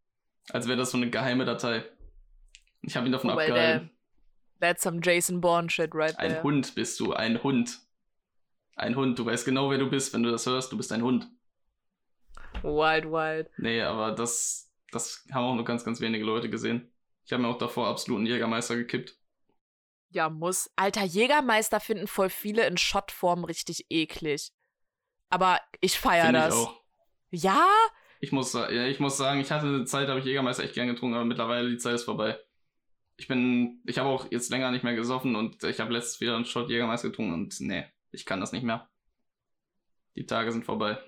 Als 0.50 0.68
wäre 0.68 0.78
das 0.78 0.92
so 0.92 0.96
eine 0.96 1.10
geheime 1.10 1.44
Datei. 1.44 1.84
Ich 2.82 2.96
habe 2.96 3.06
ihn 3.06 3.12
davon 3.12 3.30
oh, 3.30 3.34
abgehalten. 3.34 3.90
That's 4.60 4.82
some 4.82 5.00
Jason 5.02 5.40
Bourne 5.40 5.68
shit 5.68 5.90
right 5.92 6.16
there. 6.16 6.36
Ein 6.38 6.42
Hund 6.42 6.74
bist 6.74 6.98
du, 7.00 7.12
ein 7.12 7.42
Hund. 7.42 7.80
Ein 8.76 8.96
Hund, 8.96 9.18
du 9.18 9.26
weißt 9.26 9.44
genau, 9.44 9.70
wer 9.70 9.78
du 9.78 9.90
bist, 9.90 10.14
wenn 10.14 10.22
du 10.22 10.30
das 10.30 10.46
hörst, 10.46 10.72
du 10.72 10.76
bist 10.76 10.92
ein 10.92 11.02
Hund. 11.02 11.28
Wild, 12.66 13.06
wild. 13.06 13.50
Nee, 13.58 13.80
aber 13.82 14.12
das, 14.12 14.72
das 14.90 15.24
haben 15.32 15.44
auch 15.44 15.54
nur 15.54 15.64
ganz, 15.64 15.84
ganz 15.84 16.00
wenige 16.00 16.24
Leute 16.24 16.50
gesehen. 16.50 16.92
Ich 17.24 17.32
habe 17.32 17.42
mir 17.42 17.48
auch 17.48 17.58
davor 17.58 17.86
absolut 17.86 18.18
einen 18.18 18.26
Jägermeister 18.26 18.76
gekippt. 18.76 19.16
Ja, 20.10 20.28
muss. 20.28 20.70
Alter, 20.76 21.04
Jägermeister 21.04 21.80
finden 21.80 22.06
voll 22.06 22.30
viele 22.30 22.66
in 22.66 22.76
Schottform 22.76 23.44
richtig 23.44 23.86
eklig. 23.90 24.52
Aber 25.28 25.60
ich 25.80 25.98
feiere 25.98 26.32
das. 26.32 26.54
Ich 26.54 26.60
auch. 26.60 26.82
Ja? 27.30 27.68
Ich 28.20 28.32
muss, 28.32 28.52
ja, 28.54 28.86
ich 28.86 28.98
muss 28.98 29.16
sagen, 29.16 29.40
ich 29.40 29.50
hatte 29.50 29.66
eine 29.66 29.84
Zeit, 29.84 30.08
da 30.08 30.12
habe 30.12 30.20
ich 30.20 30.26
Jägermeister 30.26 30.64
echt 30.64 30.74
gern 30.74 30.88
getrunken, 30.88 31.16
aber 31.16 31.24
mittlerweile 31.24 31.68
die 31.68 31.78
Zeit 31.78 31.94
ist 31.94 32.04
vorbei. 32.04 32.38
Ich 33.16 33.28
bin, 33.28 33.82
ich 33.84 33.98
habe 33.98 34.08
auch 34.08 34.30
jetzt 34.30 34.50
länger 34.50 34.70
nicht 34.70 34.84
mehr 34.84 34.94
gesoffen 34.94 35.36
und 35.36 35.62
ich 35.64 35.80
habe 35.80 35.92
letztes 35.92 36.20
wieder 36.20 36.36
einen 36.36 36.44
Shot 36.44 36.70
Jägermeister 36.70 37.08
getrunken 37.08 37.34
und 37.34 37.60
nee, 37.60 37.84
ich 38.10 38.24
kann 38.24 38.40
das 38.40 38.52
nicht 38.52 38.64
mehr. 38.64 38.88
Die 40.16 40.26
Tage 40.26 40.50
sind 40.50 40.64
vorbei. 40.64 40.98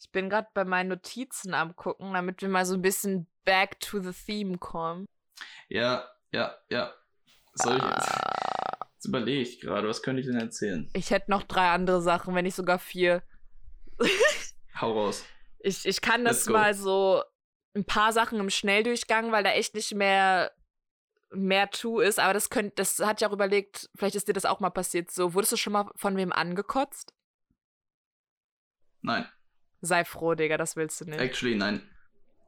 Ich 0.00 0.10
bin 0.10 0.28
gerade 0.28 0.48
bei 0.54 0.64
meinen 0.64 0.88
Notizen 0.88 1.54
am 1.54 1.76
gucken, 1.76 2.12
damit 2.12 2.42
wir 2.42 2.48
mal 2.48 2.66
so 2.66 2.74
ein 2.74 2.82
bisschen 2.82 3.26
back 3.44 3.80
to 3.80 4.00
the 4.00 4.12
theme 4.12 4.58
kommen. 4.58 5.06
Ja, 5.68 6.08
ja, 6.32 6.56
ja. 6.68 6.92
Soll 7.54 7.76
ich 7.76 7.82
jetzt? 7.82 8.08
Ah. 8.08 8.88
Jetzt 8.94 9.06
überlege 9.06 9.42
ich 9.42 9.60
gerade, 9.60 9.86
was 9.88 10.02
könnte 10.02 10.20
ich 10.20 10.26
denn 10.26 10.38
erzählen? 10.38 10.88
Ich 10.94 11.10
hätte 11.10 11.30
noch 11.30 11.42
drei 11.42 11.68
andere 11.70 12.00
Sachen, 12.00 12.34
wenn 12.34 12.44
nicht 12.44 12.54
sogar 12.54 12.78
vier. 12.78 13.22
Hau 14.80 14.92
raus. 14.92 15.24
Ich, 15.58 15.86
ich 15.86 16.00
kann 16.00 16.24
das 16.24 16.46
mal 16.46 16.74
so 16.74 17.22
ein 17.74 17.84
paar 17.84 18.12
Sachen 18.12 18.40
im 18.40 18.50
Schnelldurchgang, 18.50 19.32
weil 19.32 19.44
da 19.44 19.50
echt 19.50 19.74
nicht 19.74 19.94
mehr 19.94 20.52
mehr 21.30 21.70
to 21.70 22.00
ist, 22.00 22.20
aber 22.20 22.32
das 22.32 22.48
könnte, 22.48 22.76
das 22.76 23.00
hat 23.00 23.20
ja 23.20 23.28
auch 23.28 23.32
überlegt, 23.32 23.90
vielleicht 23.96 24.14
ist 24.14 24.28
dir 24.28 24.32
das 24.32 24.44
auch 24.44 24.60
mal 24.60 24.70
passiert. 24.70 25.10
So, 25.10 25.34
wurdest 25.34 25.52
du 25.52 25.56
schon 25.56 25.72
mal 25.72 25.90
von 25.96 26.16
wem 26.16 26.32
angekotzt? 26.32 27.12
Nein. 29.02 29.26
Sei 29.84 30.04
froh, 30.04 30.34
Digga, 30.34 30.56
das 30.56 30.76
willst 30.76 31.00
du 31.00 31.06
nicht. 31.06 31.20
Actually, 31.20 31.56
nein. 31.56 31.82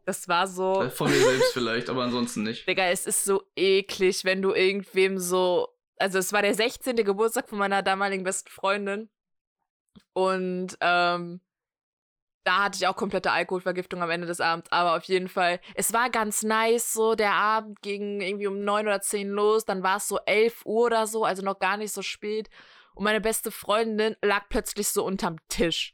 Das 0.05 0.29
war 0.29 0.47
so. 0.47 0.89
Von 0.91 1.11
mir 1.11 1.19
selbst 1.19 1.53
vielleicht, 1.53 1.91
aber 1.91 2.05
ansonsten 2.05 2.45
nicht. 2.45 2.67
Digga, 2.69 2.87
es 2.87 3.07
ist 3.07 3.25
so 3.25 3.43
eklig, 3.57 4.25
wenn 4.25 4.41
du 4.41 4.53
irgendwem 4.53 5.19
so. 5.19 5.69
Also, 5.99 6.19
es 6.19 6.33
war 6.33 6.43
der 6.43 6.55
16. 6.55 6.97
Geburtstag 6.97 7.49
von 7.49 7.59
meiner 7.59 7.83
damaligen 7.83 8.23
besten 8.23 8.51
Freundin. 8.51 9.09
Und 10.13 10.77
ähm, 10.81 11.41
da 12.45 12.65
hatte 12.65 12.77
ich 12.77 12.87
auch 12.87 12.95
komplette 12.95 13.33
Alkoholvergiftung 13.33 14.03
am 14.03 14.11
Ende 14.11 14.29
des 14.29 14.41
Abends. 14.41 14.71
Aber 14.71 14.97
auf 14.97 15.03
jeden 15.05 15.29
Fall, 15.29 15.61
es 15.75 15.93
war 15.93 16.11
ganz 16.11 16.45
nice. 16.45 16.93
So, 16.93 17.17
der 17.17 17.33
Abend 17.33 17.83
ging 17.83 18.21
irgendwie 18.21 18.47
um 18.47 18.63
neun 18.63 18.87
oder 18.87 19.01
zehn 19.01 19.29
los. 19.29 19.65
Dann 19.65 19.83
war 19.83 19.97
es 19.97 20.07
so 20.07 20.21
elf 20.27 20.65
Uhr 20.65 20.87
oder 20.87 21.09
so, 21.09 21.25
also 21.25 21.43
noch 21.43 21.59
gar 21.59 21.77
nicht 21.77 21.93
so 21.93 22.03
spät. 22.03 22.49
Und 22.95 23.03
meine 23.03 23.21
beste 23.21 23.51
Freundin 23.51 24.17
lag 24.23 24.45
plötzlich 24.49 24.89
so 24.89 25.05
unterm 25.05 25.37
Tisch. 25.49 25.93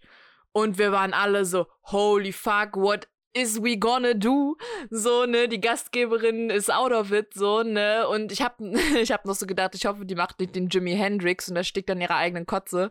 Und 0.52 0.78
wir 0.78 0.92
waren 0.92 1.14
alle 1.14 1.44
so, 1.44 1.66
holy 1.84 2.32
fuck, 2.32 2.76
what 2.76 3.08
is 3.34 3.62
we 3.62 3.76
gonna 3.76 4.14
do? 4.14 4.56
So, 4.90 5.24
ne, 5.26 5.48
die 5.48 5.60
Gastgeberin 5.60 6.50
ist 6.50 6.72
out 6.72 6.92
of 6.92 7.12
it, 7.12 7.32
so, 7.34 7.62
ne, 7.62 8.06
und 8.08 8.32
ich 8.32 8.42
hab, 8.42 8.60
ich 9.00 9.10
hab 9.10 9.24
noch 9.24 9.34
so 9.34 9.46
gedacht, 9.46 9.74
ich 9.74 9.86
hoffe, 9.86 10.04
die 10.04 10.14
macht 10.14 10.38
nicht 10.38 10.54
den 10.54 10.68
Jimi 10.68 10.94
Hendrix 10.94 11.48
und 11.48 11.56
erstickt 11.56 11.88
dann 11.88 12.00
ihre 12.00 12.14
eigenen 12.14 12.46
Kotze, 12.46 12.90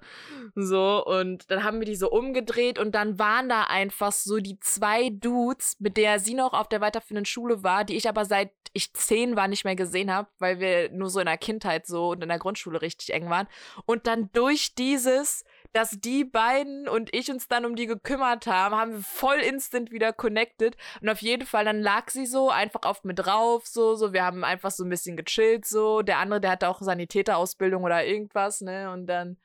so, 0.55 1.05
und 1.05 1.49
dann 1.51 1.63
haben 1.63 1.79
wir 1.79 1.85
die 1.85 1.95
so 1.95 2.09
umgedreht 2.09 2.79
und 2.79 2.95
dann 2.95 3.19
waren 3.19 3.49
da 3.49 3.63
einfach 3.63 4.11
so 4.11 4.39
die 4.39 4.59
zwei 4.59 5.09
Dudes, 5.09 5.75
mit 5.79 5.97
der 5.97 6.19
sie 6.19 6.33
noch 6.33 6.53
auf 6.53 6.67
der 6.67 6.81
weiterführenden 6.81 7.25
Schule 7.25 7.63
war, 7.63 7.83
die 7.83 7.95
ich 7.95 8.09
aber 8.09 8.25
seit 8.25 8.51
ich 8.73 8.93
zehn 8.93 9.35
war 9.35 9.47
nicht 9.47 9.65
mehr 9.65 9.75
gesehen 9.75 10.11
habe, 10.11 10.29
weil 10.39 10.59
wir 10.59 10.91
nur 10.91 11.09
so 11.09 11.19
in 11.19 11.25
der 11.25 11.37
Kindheit 11.37 11.85
so 11.85 12.11
und 12.11 12.23
in 12.23 12.29
der 12.29 12.39
Grundschule 12.39 12.81
richtig 12.81 13.13
eng 13.13 13.29
waren. 13.29 13.47
Und 13.85 14.07
dann 14.07 14.29
durch 14.31 14.75
dieses 14.75 15.43
dass 15.73 15.91
die 15.91 16.25
beiden 16.25 16.87
und 16.87 17.13
ich 17.13 17.31
uns 17.31 17.47
dann 17.47 17.65
um 17.65 17.75
die 17.75 17.85
gekümmert 17.85 18.45
haben, 18.47 18.75
haben 18.75 18.91
wir 18.93 19.03
voll 19.03 19.39
instant 19.39 19.91
wieder 19.91 20.11
connected. 20.11 20.75
Und 21.01 21.09
auf 21.09 21.21
jeden 21.21 21.45
Fall, 21.45 21.65
dann 21.65 21.81
lag 21.81 22.09
sie 22.09 22.25
so 22.25 22.49
einfach 22.49 22.81
auf 22.83 23.03
mir 23.03 23.13
drauf, 23.13 23.65
so, 23.65 23.95
so, 23.95 24.11
wir 24.13 24.23
haben 24.23 24.43
einfach 24.43 24.71
so 24.71 24.83
ein 24.83 24.89
bisschen 24.89 25.15
gechillt, 25.15 25.65
so. 25.65 26.01
Der 26.01 26.17
andere, 26.17 26.41
der 26.41 26.51
hatte 26.51 26.67
auch 26.67 26.81
Sanitäterausbildung 26.81 27.83
oder 27.83 28.05
irgendwas, 28.05 28.61
ne? 28.61 28.91
Und 28.91 29.07
dann 29.07 29.37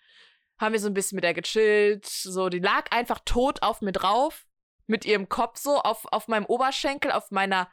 haben 0.59 0.73
wir 0.73 0.81
so 0.81 0.89
ein 0.89 0.95
bisschen 0.95 1.17
mit 1.17 1.25
der 1.25 1.35
gechillt, 1.35 2.07
so, 2.07 2.49
die 2.49 2.59
lag 2.61 2.91
einfach 2.91 3.21
tot 3.25 3.62
auf 3.62 3.81
mir 3.81 3.93
drauf, 3.93 4.47
mit 4.87 5.05
ihrem 5.05 5.29
Kopf 5.29 5.59
so 5.59 5.79
auf, 5.81 6.07
auf 6.12 6.29
meinem 6.29 6.47
Oberschenkel, 6.47 7.12
auf 7.12 7.31
meiner 7.31 7.69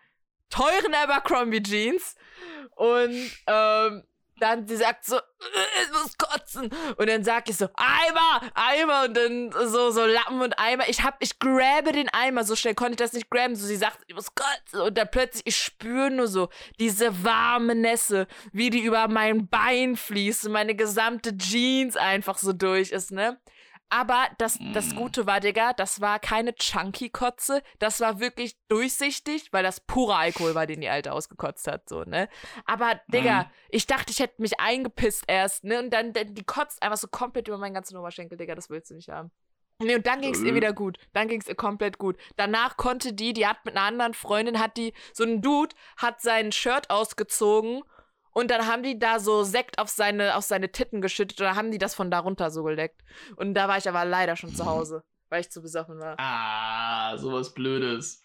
teuren 0.49 0.93
Abercrombie 0.93 1.63
Jeans. 1.63 2.15
Und, 2.75 3.31
ähm, 3.47 4.03
dann 4.39 4.67
sie 4.67 4.75
sagt 4.77 5.05
so, 5.05 5.17
ich 5.17 5.91
muss 5.91 6.17
kotzen. 6.17 6.69
Und 6.97 7.09
dann 7.09 7.23
sag 7.23 7.49
ich 7.49 7.57
so, 7.57 7.67
Eimer, 7.75 8.51
Eimer. 8.53 9.05
Und 9.05 9.17
dann 9.17 9.51
so, 9.51 9.91
so 9.91 10.05
Lappen 10.05 10.41
und 10.41 10.57
Eimer. 10.57 10.87
Ich 10.89 11.03
hab, 11.03 11.17
ich 11.19 11.39
grabe 11.39 11.91
den 11.91 12.09
Eimer. 12.09 12.43
So 12.43 12.55
schnell 12.55 12.75
konnte 12.75 12.93
ich 12.93 12.97
das 12.97 13.13
nicht 13.13 13.29
graben. 13.29 13.55
So, 13.55 13.65
sie 13.65 13.75
sagt, 13.75 13.99
ich 14.07 14.15
muss 14.15 14.33
kotzen. 14.35 14.81
Und 14.81 14.97
dann 14.97 15.09
plötzlich, 15.11 15.43
ich 15.45 15.57
spüre 15.57 16.11
nur 16.11 16.27
so 16.27 16.49
diese 16.79 17.23
warme 17.23 17.75
Nässe, 17.75 18.27
wie 18.51 18.69
die 18.69 18.83
über 18.83 19.07
mein 19.07 19.47
Bein 19.47 19.95
fließt 19.95 20.45
und 20.45 20.53
meine 20.53 20.75
gesamte 20.75 21.37
Jeans 21.37 21.95
einfach 21.95 22.37
so 22.37 22.53
durch 22.53 22.91
ist, 22.91 23.11
ne? 23.11 23.39
Aber 23.95 24.27
das, 24.39 24.57
das 24.73 24.93
Mm. 24.93 24.95
Gute 24.95 25.27
war, 25.27 25.39
Digga, 25.39 25.73
das 25.73 26.01
war 26.01 26.17
keine 26.17 26.55
Chunky-Kotze. 26.55 27.61
Das 27.77 27.99
war 27.99 28.19
wirklich 28.19 28.57
durchsichtig, 28.67 29.53
weil 29.53 29.61
das 29.61 29.81
pure 29.81 30.15
Alkohol 30.15 30.55
war, 30.55 30.65
den 30.65 30.81
die 30.81 30.89
Alte 30.89 31.13
ausgekotzt 31.13 31.67
hat, 31.67 31.87
so, 31.87 32.01
ne? 32.03 32.27
Aber, 32.65 32.99
Digga, 33.07 33.43
Mhm. 33.43 33.49
ich 33.69 33.85
dachte, 33.85 34.11
ich 34.11 34.19
hätte 34.19 34.41
mich 34.41 34.59
eingepisst 34.59 35.25
erst, 35.27 35.63
ne? 35.63 35.77
Und 35.79 35.91
dann, 35.91 36.11
dann 36.11 36.33
die 36.33 36.43
kotzt 36.43 36.81
einfach 36.81 36.97
so 36.97 37.07
komplett 37.07 37.47
über 37.47 37.59
meinen 37.59 37.75
ganzen 37.75 37.95
Oberschenkel, 37.95 38.35
Digga, 38.35 38.55
das 38.55 38.71
willst 38.71 38.89
du 38.89 38.95
nicht 38.95 39.09
haben. 39.09 39.29
Nee, 39.79 39.95
und 39.95 40.07
dann 40.07 40.21
ging 40.21 40.33
es 40.33 40.41
ihr 40.41 40.53
Äh. 40.53 40.55
wieder 40.55 40.73
gut. 40.73 40.97
Dann 41.13 41.27
ging 41.27 41.41
es 41.41 41.47
ihr 41.47 41.55
komplett 41.55 41.97
gut. 41.99 42.17
Danach 42.35 42.77
konnte 42.77 43.13
die, 43.13 43.33
die 43.33 43.45
hat 43.45 43.63
mit 43.65 43.75
einer 43.75 43.85
anderen 43.85 44.13
Freundin, 44.15 44.59
hat 44.59 44.75
die, 44.77 44.93
so 45.13 45.23
ein 45.23 45.41
Dude, 45.41 45.75
hat 45.97 46.19
sein 46.21 46.51
Shirt 46.51 46.89
ausgezogen 46.89 47.83
und 48.33 48.51
dann 48.51 48.67
haben 48.67 48.83
die 48.83 48.99
da 48.99 49.19
so 49.19 49.43
Sekt 49.43 49.79
auf 49.79 49.89
seine, 49.89 50.35
auf 50.35 50.43
seine 50.43 50.71
Titten 50.71 51.01
geschüttet 51.01 51.39
dann 51.39 51.55
haben 51.55 51.71
die 51.71 51.77
das 51.77 51.95
von 51.95 52.11
da 52.11 52.19
runter 52.19 52.51
so 52.51 52.63
geleckt. 52.63 53.01
Und 53.35 53.53
da 53.53 53.67
war 53.67 53.77
ich 53.77 53.87
aber 53.87 54.05
leider 54.05 54.35
schon 54.35 54.53
zu 54.53 54.65
Hause, 54.65 55.03
weil 55.29 55.41
ich 55.41 55.51
zu 55.51 55.61
besoffen 55.61 55.99
war. 55.99 56.15
Ah, 56.19 57.17
sowas 57.17 57.53
Blödes. 57.53 58.23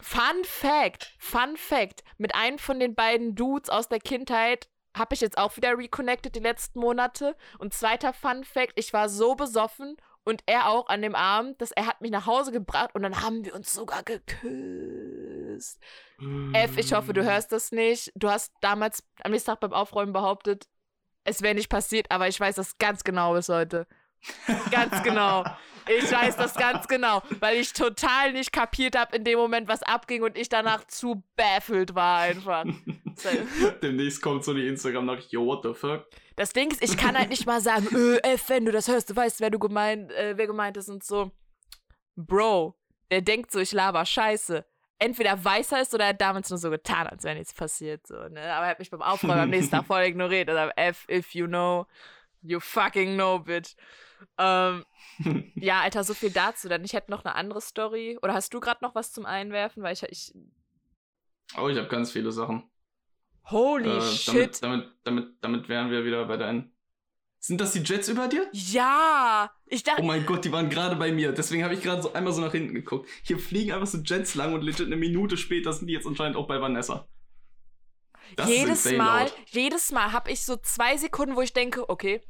Fun 0.00 0.44
Fact, 0.44 1.14
Fun 1.18 1.56
Fact, 1.56 2.02
mit 2.16 2.34
einem 2.34 2.58
von 2.58 2.80
den 2.80 2.94
beiden 2.94 3.34
Dudes 3.34 3.68
aus 3.68 3.88
der 3.88 4.00
Kindheit 4.00 4.68
habe 4.96 5.14
ich 5.14 5.20
jetzt 5.20 5.38
auch 5.38 5.56
wieder 5.56 5.76
reconnected 5.76 6.34
die 6.34 6.40
letzten 6.40 6.80
Monate. 6.80 7.36
Und 7.58 7.74
zweiter 7.74 8.12
Fun 8.12 8.44
Fact, 8.44 8.72
ich 8.76 8.92
war 8.92 9.08
so 9.08 9.34
besoffen 9.34 9.96
und 10.24 10.42
er 10.46 10.68
auch 10.68 10.88
an 10.88 11.02
dem 11.02 11.14
Abend, 11.14 11.60
dass 11.60 11.70
er 11.70 11.86
hat 11.86 12.00
mich 12.00 12.10
nach 12.10 12.26
Hause 12.26 12.50
gebracht 12.50 12.94
und 12.94 13.02
dann 13.02 13.22
haben 13.22 13.44
wir 13.44 13.54
uns 13.54 13.72
sogar 13.72 14.02
geküsst. 14.02 15.29
F, 16.52 16.76
ich 16.76 16.92
hoffe, 16.92 17.12
du 17.12 17.24
hörst 17.24 17.52
das 17.52 17.72
nicht. 17.72 18.12
Du 18.14 18.28
hast 18.28 18.52
damals 18.60 19.02
am 19.22 19.32
nächsten 19.32 19.50
Tag 19.50 19.60
beim 19.60 19.72
Aufräumen 19.72 20.12
behauptet, 20.12 20.66
es 21.24 21.42
wäre 21.42 21.54
nicht 21.54 21.68
passiert, 21.68 22.10
aber 22.10 22.28
ich 22.28 22.38
weiß 22.38 22.56
das 22.56 22.78
ganz 22.78 23.04
genau 23.04 23.34
bis 23.34 23.48
heute. 23.48 23.86
Ganz 24.70 25.02
genau. 25.02 25.44
Ich 25.88 26.10
weiß 26.12 26.36
das 26.36 26.54
ganz 26.54 26.86
genau, 26.86 27.22
weil 27.40 27.58
ich 27.58 27.72
total 27.72 28.32
nicht 28.32 28.52
kapiert 28.52 28.96
habe 28.96 29.16
in 29.16 29.24
dem 29.24 29.38
Moment, 29.38 29.66
was 29.66 29.82
abging 29.82 30.22
und 30.22 30.36
ich 30.36 30.48
danach 30.48 30.86
zu 30.86 31.24
baffled 31.36 31.94
war 31.94 32.20
einfach. 32.20 32.64
Demnächst 33.82 34.22
kommt 34.22 34.44
so 34.44 34.54
die 34.54 34.66
Instagram 34.66 35.06
nach, 35.06 35.20
yo, 35.30 35.46
what 35.46 35.62
the 35.62 35.74
fuck? 35.74 36.06
Das 36.36 36.52
Ding 36.52 36.70
ist, 36.70 36.82
ich 36.82 36.96
kann 36.96 37.18
halt 37.18 37.30
nicht 37.30 37.46
mal 37.46 37.60
sagen, 37.60 37.88
äh, 37.94 38.34
F, 38.34 38.50
wenn 38.50 38.66
du 38.66 38.72
das 38.72 38.88
hörst, 38.88 39.10
du 39.10 39.16
weißt, 39.16 39.40
wer 39.40 39.50
du 39.50 39.58
gemeint, 39.58 40.12
äh, 40.12 40.36
wer 40.36 40.46
gemeint 40.46 40.76
ist 40.76 40.88
und 40.88 41.02
so. 41.02 41.32
Bro, 42.14 42.76
der 43.10 43.22
denkt 43.22 43.50
so, 43.50 43.58
ich 43.58 43.72
laber 43.72 44.04
Scheiße. 44.04 44.64
Entweder 45.00 45.42
weiß 45.42 45.72
er 45.72 45.80
es 45.80 45.94
oder 45.94 46.04
er 46.04 46.10
hat 46.10 46.20
damals 46.20 46.50
nur 46.50 46.58
so 46.58 46.68
getan, 46.70 47.06
als 47.06 47.24
wäre 47.24 47.34
nichts 47.34 47.54
passiert. 47.54 48.06
So, 48.06 48.14
ne? 48.28 48.52
Aber 48.52 48.66
er 48.66 48.70
hat 48.70 48.78
mich 48.78 48.90
beim 48.90 49.00
Aufräumen 49.00 49.38
am 49.38 49.50
nächsten 49.50 49.74
Tag 49.74 49.86
voll 49.86 50.02
ignoriert. 50.02 50.50
Also 50.50 50.70
F, 50.76 51.06
if 51.10 51.34
you 51.34 51.46
know, 51.46 51.86
you 52.42 52.60
fucking 52.60 53.14
know, 53.14 53.38
bitch. 53.38 53.74
Ähm, 54.36 54.84
ja, 55.54 55.80
Alter, 55.80 56.04
so 56.04 56.12
viel 56.12 56.30
dazu. 56.30 56.68
Dann 56.68 56.84
ich 56.84 56.92
hätte 56.92 57.10
noch 57.10 57.24
eine 57.24 57.34
andere 57.34 57.62
Story. 57.62 58.18
Oder 58.20 58.34
hast 58.34 58.52
du 58.52 58.60
gerade 58.60 58.84
noch 58.84 58.94
was 58.94 59.12
zum 59.12 59.24
Einwerfen? 59.24 59.82
Weil 59.82 59.94
ich. 59.94 60.02
ich 60.02 60.34
Oh, 61.56 61.68
ich 61.68 61.78
habe 61.78 61.88
ganz 61.88 62.12
viele 62.12 62.30
Sachen. 62.30 62.70
holy 63.50 63.96
Äh, 63.96 64.00
shit. 64.02 64.62
Damit, 64.62 64.62
damit, 64.62 64.88
damit, 65.02 65.34
damit 65.40 65.68
wären 65.68 65.90
wir 65.90 66.04
wieder 66.04 66.26
bei 66.26 66.36
deinen. 66.36 66.72
Sind 67.42 67.58
das 67.60 67.72
die 67.72 67.78
Jets 67.80 68.08
über 68.08 68.28
dir? 68.28 68.46
Ja! 68.52 69.50
Ich 69.66 69.82
dachte. 69.82 70.02
Oh 70.02 70.04
mein 70.04 70.26
Gott, 70.26 70.44
die 70.44 70.52
waren 70.52 70.68
gerade 70.68 70.96
bei 70.96 71.10
mir. 71.10 71.32
Deswegen 71.32 71.64
habe 71.64 71.72
ich 71.72 71.80
gerade 71.82 72.02
so 72.02 72.12
einmal 72.12 72.34
so 72.34 72.42
nach 72.42 72.52
hinten 72.52 72.74
geguckt. 72.74 73.08
Hier 73.22 73.38
fliegen 73.38 73.72
einfach 73.72 73.86
so 73.86 73.98
Jets 73.98 74.34
lang 74.34 74.52
und 74.52 74.60
legit 74.62 74.86
eine 74.86 74.96
Minute 74.96 75.38
später 75.38 75.72
sind 75.72 75.86
die 75.86 75.94
jetzt 75.94 76.06
anscheinend 76.06 76.36
auch 76.36 76.46
bei 76.46 76.60
Vanessa. 76.60 77.08
Das 78.36 78.46
jedes 78.48 78.84
Mal, 78.92 79.22
laut. 79.24 79.34
jedes 79.46 79.90
Mal 79.90 80.12
habe 80.12 80.30
ich 80.30 80.44
so 80.44 80.56
zwei 80.56 80.96
Sekunden, 80.98 81.34
wo 81.34 81.40
ich 81.40 81.54
denke, 81.54 81.88
okay, 81.88 82.20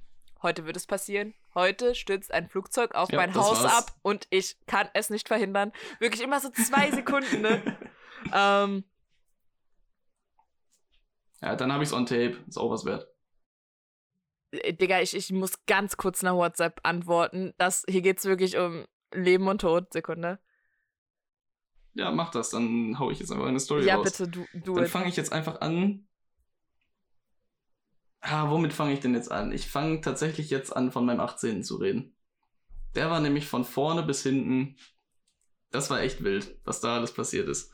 heute 0.42 0.64
wird 0.64 0.76
es 0.76 0.86
passieren. 0.86 1.34
Heute 1.54 1.96
stürzt 1.96 2.32
ein 2.32 2.48
Flugzeug 2.48 2.94
auf 2.94 3.10
Ja, 3.10 3.16
mein 3.18 3.34
Haus 3.34 3.64
war's. 3.64 3.72
ab 3.88 3.96
und 4.02 4.28
ich 4.30 4.56
kann 4.66 4.88
es 4.94 5.10
nicht 5.10 5.26
verhindern. 5.26 5.72
Wirklich 5.98 6.22
immer 6.22 6.38
so 6.38 6.50
zwei 6.50 6.90
Sekunden, 6.92 7.40
ne? 7.42 7.76
ähm, 8.32 8.84
Ja, 11.42 11.56
dann 11.56 11.72
habe 11.72 11.82
ich's 11.82 11.92
on 11.92 12.06
tape. 12.06 12.38
Ist 12.46 12.56
auch 12.58 12.70
was 12.70 12.84
wert. 12.84 13.08
Äh, 14.52 14.74
Digga, 14.74 15.00
ich, 15.00 15.14
ich 15.14 15.32
muss 15.32 15.64
ganz 15.66 15.96
kurz 15.96 16.22
nach 16.22 16.34
WhatsApp 16.34 16.80
antworten. 16.82 17.52
Das, 17.58 17.84
hier 17.88 18.02
geht 18.02 18.18
es 18.18 18.24
wirklich 18.24 18.56
um 18.56 18.86
Leben 19.12 19.48
und 19.48 19.60
Tod. 19.60 19.92
Sekunde. 19.92 20.38
Ja, 21.94 22.10
mach 22.10 22.30
das. 22.30 22.50
Dann 22.50 22.98
hau 22.98 23.10
ich 23.10 23.18
jetzt 23.18 23.32
einfach 23.32 23.46
eine 23.46 23.60
Story 23.60 23.84
ja, 23.84 23.96
raus. 23.96 24.04
bitte, 24.04 24.28
du, 24.28 24.46
du. 24.54 24.74
Dann 24.76 24.86
fange 24.86 25.08
ich 25.08 25.16
jetzt 25.16 25.32
einfach 25.32 25.60
an. 25.60 26.06
Ah, 28.20 28.50
womit 28.50 28.72
fange 28.72 28.92
ich 28.92 29.00
denn 29.00 29.14
jetzt 29.14 29.32
an? 29.32 29.50
Ich 29.52 29.68
fange 29.68 30.00
tatsächlich 30.02 30.50
jetzt 30.50 30.76
an, 30.76 30.92
von 30.92 31.06
meinem 31.06 31.20
18. 31.20 31.64
zu 31.64 31.76
reden. 31.76 32.14
Der 32.94 33.10
war 33.10 33.20
nämlich 33.20 33.46
von 33.46 33.64
vorne 33.64 34.02
bis 34.02 34.22
hinten. 34.22 34.76
Das 35.70 35.90
war 35.90 36.00
echt 36.00 36.22
wild, 36.22 36.58
was 36.64 36.80
da 36.80 36.96
alles 36.96 37.14
passiert 37.14 37.48
ist. 37.48 37.72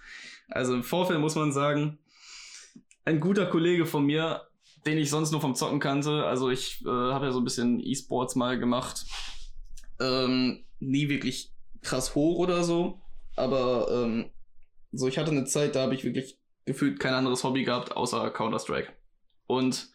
Also 0.48 0.74
im 0.74 0.84
Vorfeld 0.84 1.18
muss 1.18 1.34
man 1.34 1.52
sagen, 1.52 1.98
ein 3.04 3.20
guter 3.20 3.46
Kollege 3.46 3.86
von 3.86 4.04
mir, 4.04 4.46
den 4.86 4.98
ich 4.98 5.10
sonst 5.10 5.32
nur 5.32 5.40
vom 5.40 5.54
Zocken 5.54 5.80
kannte, 5.80 6.24
also 6.24 6.48
ich 6.48 6.82
äh, 6.84 6.88
habe 6.88 7.26
ja 7.26 7.32
so 7.32 7.40
ein 7.40 7.44
bisschen 7.44 7.80
E-Sports 7.80 8.36
mal 8.36 8.58
gemacht. 8.58 9.04
Ähm, 10.00 10.64
nie 10.78 11.08
wirklich 11.08 11.52
krass 11.82 12.14
hoch 12.14 12.38
oder 12.38 12.62
so, 12.62 13.00
aber 13.34 13.88
ähm, 13.90 14.30
so 14.92 15.08
ich 15.08 15.18
hatte 15.18 15.30
eine 15.30 15.44
Zeit, 15.44 15.74
da 15.74 15.82
habe 15.82 15.94
ich 15.94 16.04
wirklich 16.04 16.38
gefühlt 16.64 17.00
kein 17.00 17.14
anderes 17.14 17.44
Hobby 17.44 17.64
gehabt, 17.64 17.96
außer 17.96 18.30
Counter-Strike. 18.30 18.92
Und 19.46 19.88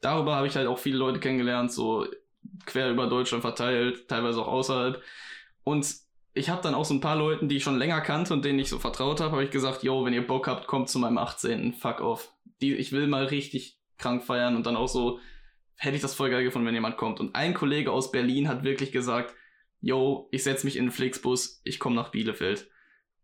darüber 0.00 0.36
habe 0.36 0.46
ich 0.46 0.56
halt 0.56 0.66
auch 0.66 0.78
viele 0.78 0.98
Leute 0.98 1.20
kennengelernt, 1.20 1.72
so 1.72 2.06
quer 2.66 2.90
über 2.90 3.06
Deutschland 3.06 3.42
verteilt, 3.42 4.08
teilweise 4.08 4.40
auch 4.40 4.48
außerhalb. 4.48 5.02
Und 5.64 5.94
ich 6.34 6.50
habe 6.50 6.62
dann 6.62 6.74
auch 6.74 6.84
so 6.84 6.94
ein 6.94 7.00
paar 7.00 7.16
Leuten, 7.16 7.48
die 7.48 7.56
ich 7.56 7.62
schon 7.62 7.78
länger 7.78 8.00
kannte 8.00 8.34
und 8.34 8.44
denen 8.44 8.58
ich 8.58 8.68
so 8.68 8.78
vertraut 8.78 9.20
habe, 9.20 9.32
habe 9.32 9.44
ich 9.44 9.50
gesagt, 9.50 9.82
yo, 9.82 10.04
wenn 10.04 10.12
ihr 10.12 10.26
Bock 10.26 10.48
habt, 10.48 10.66
kommt 10.66 10.88
zu 10.88 10.98
meinem 10.98 11.18
18. 11.18 11.72
Fuck 11.74 12.00
off. 12.00 12.32
Die, 12.60 12.74
ich 12.74 12.92
will 12.92 13.06
mal 13.06 13.24
richtig 13.24 13.75
krank 13.98 14.22
feiern 14.22 14.56
und 14.56 14.66
dann 14.66 14.76
auch 14.76 14.88
so, 14.88 15.20
hätte 15.76 15.96
ich 15.96 16.02
das 16.02 16.14
voll 16.14 16.30
geil 16.30 16.44
gefunden, 16.44 16.66
wenn 16.66 16.74
jemand 16.74 16.96
kommt. 16.96 17.20
Und 17.20 17.34
ein 17.34 17.54
Kollege 17.54 17.92
aus 17.92 18.10
Berlin 18.10 18.48
hat 18.48 18.64
wirklich 18.64 18.92
gesagt, 18.92 19.34
yo, 19.80 20.28
ich 20.32 20.42
setze 20.42 20.66
mich 20.66 20.76
in 20.76 20.86
den 20.86 20.92
Flixbus, 20.92 21.60
ich 21.64 21.78
komme 21.78 21.96
nach 21.96 22.10
Bielefeld. 22.10 22.68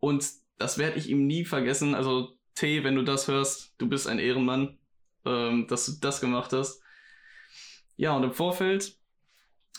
Und 0.01 0.27
das 0.59 0.79
werde 0.79 0.99
ich 0.99 1.09
ihm 1.09 1.27
nie 1.27 1.45
vergessen. 1.45 1.95
Also, 1.95 2.37
T, 2.55 2.85
wenn 2.85 2.95
du 2.95 3.03
das 3.03 3.29
hörst, 3.29 3.75
du 3.79 3.89
bist 3.89 4.07
ein 4.07 4.19
Ehrenmann, 4.19 4.79
ähm, 5.25 5.67
dass 5.69 5.87
du 5.87 5.93
das 6.01 6.21
gemacht 6.21 6.53
hast. 6.53 6.83
Ja, 7.97 8.13
und 8.13 8.25
im 8.25 8.33
Vorfeld, 8.33 8.97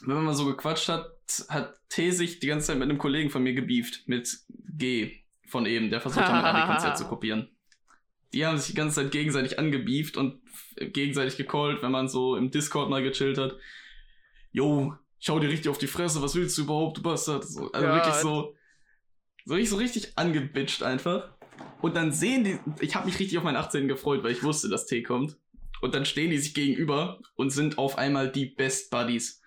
wenn 0.02 0.16
man 0.16 0.26
mal 0.26 0.34
so 0.34 0.46
gequatscht 0.46 0.90
hat, 0.90 1.12
hat 1.50 1.76
T 1.90 2.12
sich 2.12 2.40
die 2.40 2.48
ganze 2.48 2.68
Zeit 2.68 2.78
mit 2.78 2.90
einem 2.90 2.98
Kollegen 2.98 3.30
von 3.30 3.44
mir 3.44 3.54
gebieft, 3.54 4.08
mit 4.08 4.40
G 4.50 5.24
von 5.46 5.66
eben, 5.66 5.90
der 5.90 6.02
versucht 6.02 6.26
hat, 6.26 6.32
mein 6.44 6.56
Abi-Konzert 6.56 6.98
zu 6.98 7.06
kopieren. 7.06 7.53
Die 8.34 8.46
haben 8.46 8.58
sich 8.58 8.68
die 8.68 8.76
ganze 8.76 9.02
Zeit 9.02 9.12
gegenseitig 9.12 9.60
angebieft 9.60 10.18
und 10.18 10.42
gegenseitig 10.78 11.38
gecallt, 11.38 11.82
wenn 11.84 11.92
man 11.92 12.08
so 12.08 12.36
im 12.36 12.52
Discord 12.52 12.90
mal 12.90 13.04
gechillt 13.04 13.38
hat. 13.38 13.56
Jo, 14.52 14.96
schau 15.20 15.40
dir 15.40 15.50
richtig 15.50 15.70
auf 15.70 15.78
die 15.78 15.88
Fresse, 15.88 16.22
was 16.22 16.36
willst 16.36 16.58
du 16.58 16.64
überhaupt, 16.64 16.98
du 16.98 17.02
Bastard? 17.02 17.48
So, 17.48 17.72
also 17.72 17.88
Gott. 17.88 17.96
wirklich 17.96 18.16
so, 18.16 18.56
so 19.46 19.54
richtig, 19.54 19.70
so 19.70 19.78
richtig 19.78 20.18
angebitscht 20.18 20.84
einfach. 20.84 21.34
Und 21.82 21.96
dann 21.96 22.12
sehen 22.12 22.44
die, 22.44 22.60
ich 22.80 22.96
habe 22.96 23.06
mich 23.06 23.20
richtig 23.20 23.38
auf 23.38 23.44
meinen 23.44 23.58
18. 23.58 23.88
gefreut, 23.88 24.24
weil 24.24 24.32
ich 24.32 24.44
wusste, 24.44 24.70
dass 24.70 24.86
T 24.86 25.04
kommt. 25.04 25.38
Und 25.82 25.94
dann 25.94 26.06
stehen 26.06 26.32
die 26.32 26.38
sich 26.38 26.54
gegenüber 26.54 27.20
und 27.36 27.50
sind 27.50 27.78
auf 27.78 27.98
einmal 27.98 28.32
die 28.32 28.46
Best 28.46 28.90
Buddies. 28.90 29.42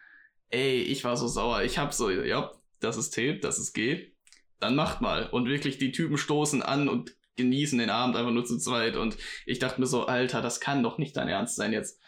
Ey, 0.50 0.82
ich 0.82 1.02
war 1.02 1.16
so 1.16 1.26
sauer. 1.26 1.62
Ich 1.62 1.78
hab 1.78 1.94
so, 1.94 2.10
ja, 2.10 2.52
das 2.78 2.96
ist 2.96 3.10
T, 3.10 3.38
das 3.38 3.58
ist 3.58 3.72
G. 3.72 4.12
Dann 4.60 4.76
macht 4.76 5.00
mal. 5.00 5.28
Und 5.30 5.46
wirklich, 5.46 5.78
die 5.78 5.92
Typen 5.92 6.18
stoßen 6.18 6.62
an 6.62 6.88
und 6.88 7.15
genießen 7.36 7.78
den 7.78 7.90
Abend 7.90 8.16
einfach 8.16 8.32
nur 8.32 8.44
zu 8.44 8.58
zweit. 8.58 8.96
Und 8.96 9.16
ich 9.44 9.58
dachte 9.58 9.80
mir 9.80 9.86
so, 9.86 10.06
Alter, 10.06 10.42
das 10.42 10.60
kann 10.60 10.82
doch 10.82 10.98
nicht 10.98 11.16
dein 11.16 11.28
Ernst 11.28 11.56
sein 11.56 11.72
jetzt. 11.72 12.00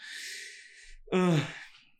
Äh, 1.10 1.36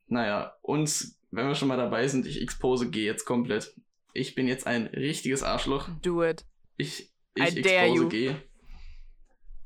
naja, 0.07 0.57
und 0.63 1.13
wenn 1.31 1.47
wir 1.47 1.55
schon 1.55 1.69
mal 1.69 1.77
dabei 1.77 2.09
sind, 2.09 2.27
ich 2.27 2.41
expose 2.41 2.91
G 2.91 3.05
jetzt 3.05 3.25
komplett. 3.25 3.75
Ich 4.15 4.35
bin 4.35 4.49
jetzt 4.49 4.67
ein 4.67 4.87
richtiges 4.87 5.43
Arschloch. 5.43 5.89
Do 6.03 6.25
it. 6.25 6.45
Ich, 6.77 7.13
I 7.39 7.49
ich 7.49 7.63
dare 7.63 7.87
expose. 7.87 8.09
G. 8.09 8.35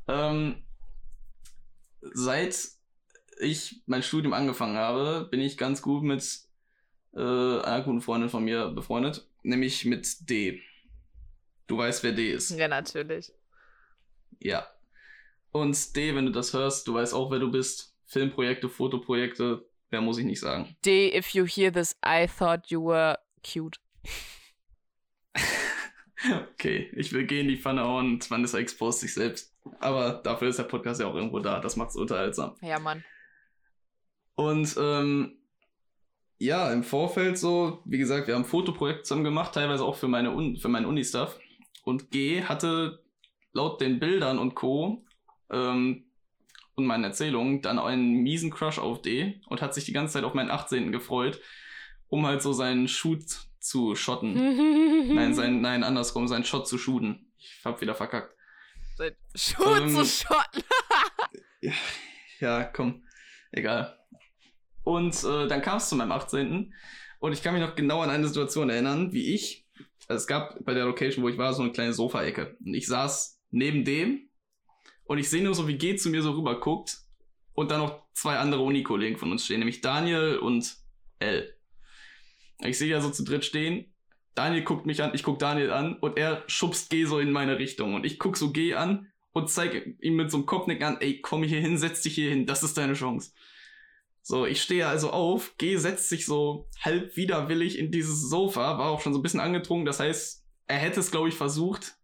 Ähm, 0.08 0.64
seit 2.12 2.56
ich 3.40 3.82
mein 3.86 4.02
Studium 4.02 4.32
angefangen 4.32 4.76
habe, 4.76 5.28
bin 5.30 5.40
ich 5.40 5.56
ganz 5.56 5.82
gut 5.82 6.02
mit 6.02 6.22
äh, 7.14 7.20
einer 7.20 7.82
guten 7.82 8.00
Freundin 8.00 8.30
von 8.30 8.44
mir 8.44 8.68
befreundet, 8.68 9.28
nämlich 9.42 9.84
mit 9.84 10.28
D. 10.28 10.60
Du 11.66 11.78
weißt, 11.78 12.02
wer 12.02 12.12
D 12.12 12.32
ist. 12.32 12.50
Ja, 12.50 12.68
natürlich. 12.68 13.32
Ja. 14.42 14.66
Und 15.50 15.96
D, 15.96 16.14
wenn 16.14 16.26
du 16.26 16.32
das 16.32 16.52
hörst, 16.52 16.88
du 16.88 16.94
weißt 16.94 17.14
auch, 17.14 17.30
wer 17.30 17.38
du 17.38 17.50
bist. 17.50 17.94
Filmprojekte, 18.06 18.68
Fotoprojekte, 18.68 19.66
mehr 19.90 20.00
muss 20.00 20.18
ich 20.18 20.24
nicht 20.24 20.40
sagen. 20.40 20.76
D, 20.84 21.16
if 21.16 21.30
you 21.30 21.46
hear 21.46 21.72
this, 21.72 21.96
I 22.04 22.26
thought 22.26 22.70
you 22.70 22.84
were 22.84 23.18
cute. 23.42 23.78
Okay, 26.52 26.88
ich 26.94 27.12
will 27.12 27.26
gehen, 27.26 27.48
die 27.48 27.56
Pfanne 27.56 27.82
hauen, 27.82 28.20
Vanessa 28.28 28.56
exposed 28.58 29.00
sich 29.00 29.12
selbst. 29.12 29.56
Aber 29.80 30.12
dafür 30.12 30.48
ist 30.48 30.58
der 30.58 30.64
Podcast 30.64 31.00
ja 31.00 31.08
auch 31.08 31.16
irgendwo 31.16 31.40
da, 31.40 31.58
das 31.58 31.74
macht's 31.74 31.96
unterhaltsam. 31.96 32.54
Ja, 32.60 32.78
Mann. 32.78 33.02
Und 34.36 34.76
ähm, 34.78 35.36
ja, 36.38 36.72
im 36.72 36.84
Vorfeld 36.84 37.38
so, 37.38 37.82
wie 37.84 37.98
gesagt, 37.98 38.28
wir 38.28 38.34
haben 38.34 38.42
ein 38.42 38.48
Fotoprojekt 38.48 39.06
zusammen 39.06 39.24
gemacht, 39.24 39.54
teilweise 39.54 39.84
auch 39.84 39.96
für, 39.96 40.08
meine 40.08 40.32
Un 40.32 40.58
für 40.58 40.68
meinen 40.68 40.86
Uni-Stuff. 40.86 41.38
Und 41.84 42.12
G 42.12 42.44
hatte 42.44 43.01
laut 43.52 43.80
den 43.80 44.00
Bildern 44.00 44.38
und 44.38 44.54
Co. 44.54 45.04
Ähm, 45.50 46.04
und 46.74 46.86
meinen 46.86 47.04
Erzählungen 47.04 47.60
dann 47.60 47.78
einen 47.78 48.22
miesen 48.22 48.50
Crush 48.50 48.78
auf 48.78 49.02
D 49.02 49.40
und 49.46 49.60
hat 49.60 49.74
sich 49.74 49.84
die 49.84 49.92
ganze 49.92 50.14
Zeit 50.14 50.24
auf 50.24 50.34
meinen 50.34 50.50
18. 50.50 50.90
gefreut, 50.90 51.40
um 52.08 52.26
halt 52.26 52.42
so 52.42 52.52
seinen 52.52 52.88
Shoot 52.88 53.24
zu 53.60 53.94
schotten. 53.94 54.34
nein, 55.14 55.34
sein, 55.34 55.60
nein, 55.60 55.84
andersrum, 55.84 56.28
seinen 56.28 56.44
Shot 56.44 56.66
zu 56.66 56.78
shooten. 56.78 57.30
Ich 57.36 57.60
hab 57.64 57.80
wieder 57.80 57.94
verkackt. 57.94 58.34
Sein 58.96 59.14
Shoot 59.34 59.80
Ähm, 59.80 59.90
zu 59.90 60.04
schotten. 60.04 60.62
Ja, 61.60 61.72
ja, 62.40 62.64
komm, 62.64 63.04
egal. 63.52 63.96
Und 64.82 65.14
äh, 65.22 65.46
dann 65.46 65.62
kam 65.62 65.76
es 65.76 65.88
zu 65.88 65.94
meinem 65.94 66.10
18. 66.10 66.74
Und 67.20 67.32
ich 67.32 67.40
kann 67.40 67.54
mich 67.54 67.62
noch 67.62 67.76
genau 67.76 68.00
an 68.00 68.10
eine 68.10 68.26
Situation 68.26 68.68
erinnern, 68.68 69.12
wie 69.12 69.32
ich, 69.32 69.64
also 70.08 70.20
es 70.20 70.26
gab 70.26 70.64
bei 70.64 70.74
der 70.74 70.86
Location, 70.86 71.22
wo 71.22 71.28
ich 71.28 71.38
war, 71.38 71.54
so 71.54 71.62
eine 71.62 71.70
kleine 71.70 71.92
Sofaecke. 71.92 72.56
Und 72.64 72.74
ich 72.74 72.88
saß 72.88 73.40
neben 73.52 73.84
dem 73.84 74.28
und 75.04 75.18
ich 75.18 75.30
sehe 75.30 75.44
nur 75.44 75.54
so, 75.54 75.68
wie 75.68 75.78
G 75.78 75.94
zu 75.96 76.10
mir 76.10 76.22
so 76.22 76.32
rüber 76.32 76.58
guckt 76.58 76.98
und 77.54 77.70
dann 77.70 77.80
noch 77.80 78.02
zwei 78.14 78.38
andere 78.38 78.62
Uni-Kollegen 78.62 79.18
von 79.18 79.30
uns 79.30 79.44
stehen, 79.44 79.60
nämlich 79.60 79.80
Daniel 79.80 80.38
und 80.38 80.76
L. 81.18 81.54
Ich 82.60 82.78
sehe 82.78 82.88
ja 82.88 83.00
so 83.00 83.10
zu 83.10 83.24
dritt 83.24 83.44
stehen. 83.44 83.92
Daniel 84.34 84.62
guckt 84.64 84.86
mich 84.86 85.02
an, 85.02 85.12
ich 85.14 85.22
guck 85.22 85.38
Daniel 85.38 85.70
an 85.70 85.98
und 85.98 86.16
er 86.16 86.42
schubst 86.46 86.90
G 86.90 87.04
so 87.04 87.18
in 87.18 87.32
meine 87.32 87.58
Richtung. 87.58 87.94
Und 87.94 88.06
ich 88.06 88.18
guck 88.18 88.36
so 88.36 88.52
G 88.52 88.74
an 88.74 89.12
und 89.32 89.50
zeige 89.50 89.96
ihm 90.00 90.16
mit 90.16 90.30
so 90.30 90.38
einem 90.38 90.46
Kopfnick 90.46 90.82
an, 90.82 90.98
ey, 91.00 91.20
komm 91.20 91.42
hier 91.42 91.60
hin, 91.60 91.76
setz 91.76 92.02
dich 92.02 92.14
hier 92.14 92.30
hin, 92.30 92.46
das 92.46 92.62
ist 92.62 92.78
deine 92.78 92.94
Chance. 92.94 93.32
So, 94.22 94.46
ich 94.46 94.62
stehe 94.62 94.86
also 94.86 95.10
auf, 95.10 95.56
G 95.58 95.76
setzt 95.76 96.08
sich 96.08 96.24
so 96.26 96.68
halb 96.80 97.16
widerwillig 97.16 97.78
in 97.78 97.90
dieses 97.90 98.30
Sofa, 98.30 98.78
war 98.78 98.88
auch 98.90 99.00
schon 99.00 99.12
so 99.12 99.18
ein 99.18 99.22
bisschen 99.22 99.40
angetrunken, 99.40 99.84
das 99.84 99.98
heißt, 100.00 100.44
er 100.68 100.78
hätte 100.78 101.00
es, 101.00 101.10
glaube 101.10 101.28
ich, 101.28 101.34
versucht, 101.34 101.96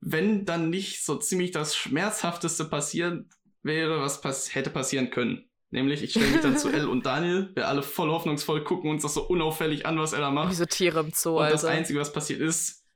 wenn 0.00 0.44
dann 0.44 0.70
nicht 0.70 1.04
so 1.04 1.16
ziemlich 1.16 1.50
das 1.50 1.76
Schmerzhafteste 1.76 2.64
passieren 2.64 3.30
wäre, 3.62 4.00
was 4.00 4.20
pass 4.20 4.54
hätte 4.54 4.70
passieren 4.70 5.10
können. 5.10 5.44
Nämlich, 5.70 6.02
ich 6.02 6.12
stelle 6.12 6.28
mich 6.28 6.40
dann 6.40 6.56
zu 6.56 6.68
L 6.72 6.88
und 6.88 7.04
Daniel, 7.04 7.50
wir 7.54 7.68
alle 7.68 7.82
voll 7.82 8.10
hoffnungsvoll 8.10 8.64
gucken 8.64 8.90
uns 8.90 9.02
das 9.02 9.14
so 9.14 9.22
unauffällig 9.22 9.84
an, 9.86 9.98
was 9.98 10.12
da 10.12 10.30
macht. 10.30 10.50
Wie 10.50 10.54
so 10.54 10.64
Tiere 10.64 11.00
im 11.00 11.12
Zoo, 11.12 11.38
Und 11.38 11.44
das 11.44 11.64
also. 11.64 11.66
Einzige, 11.68 12.00
was 12.00 12.12
passiert 12.12 12.40
ist, 12.40 12.86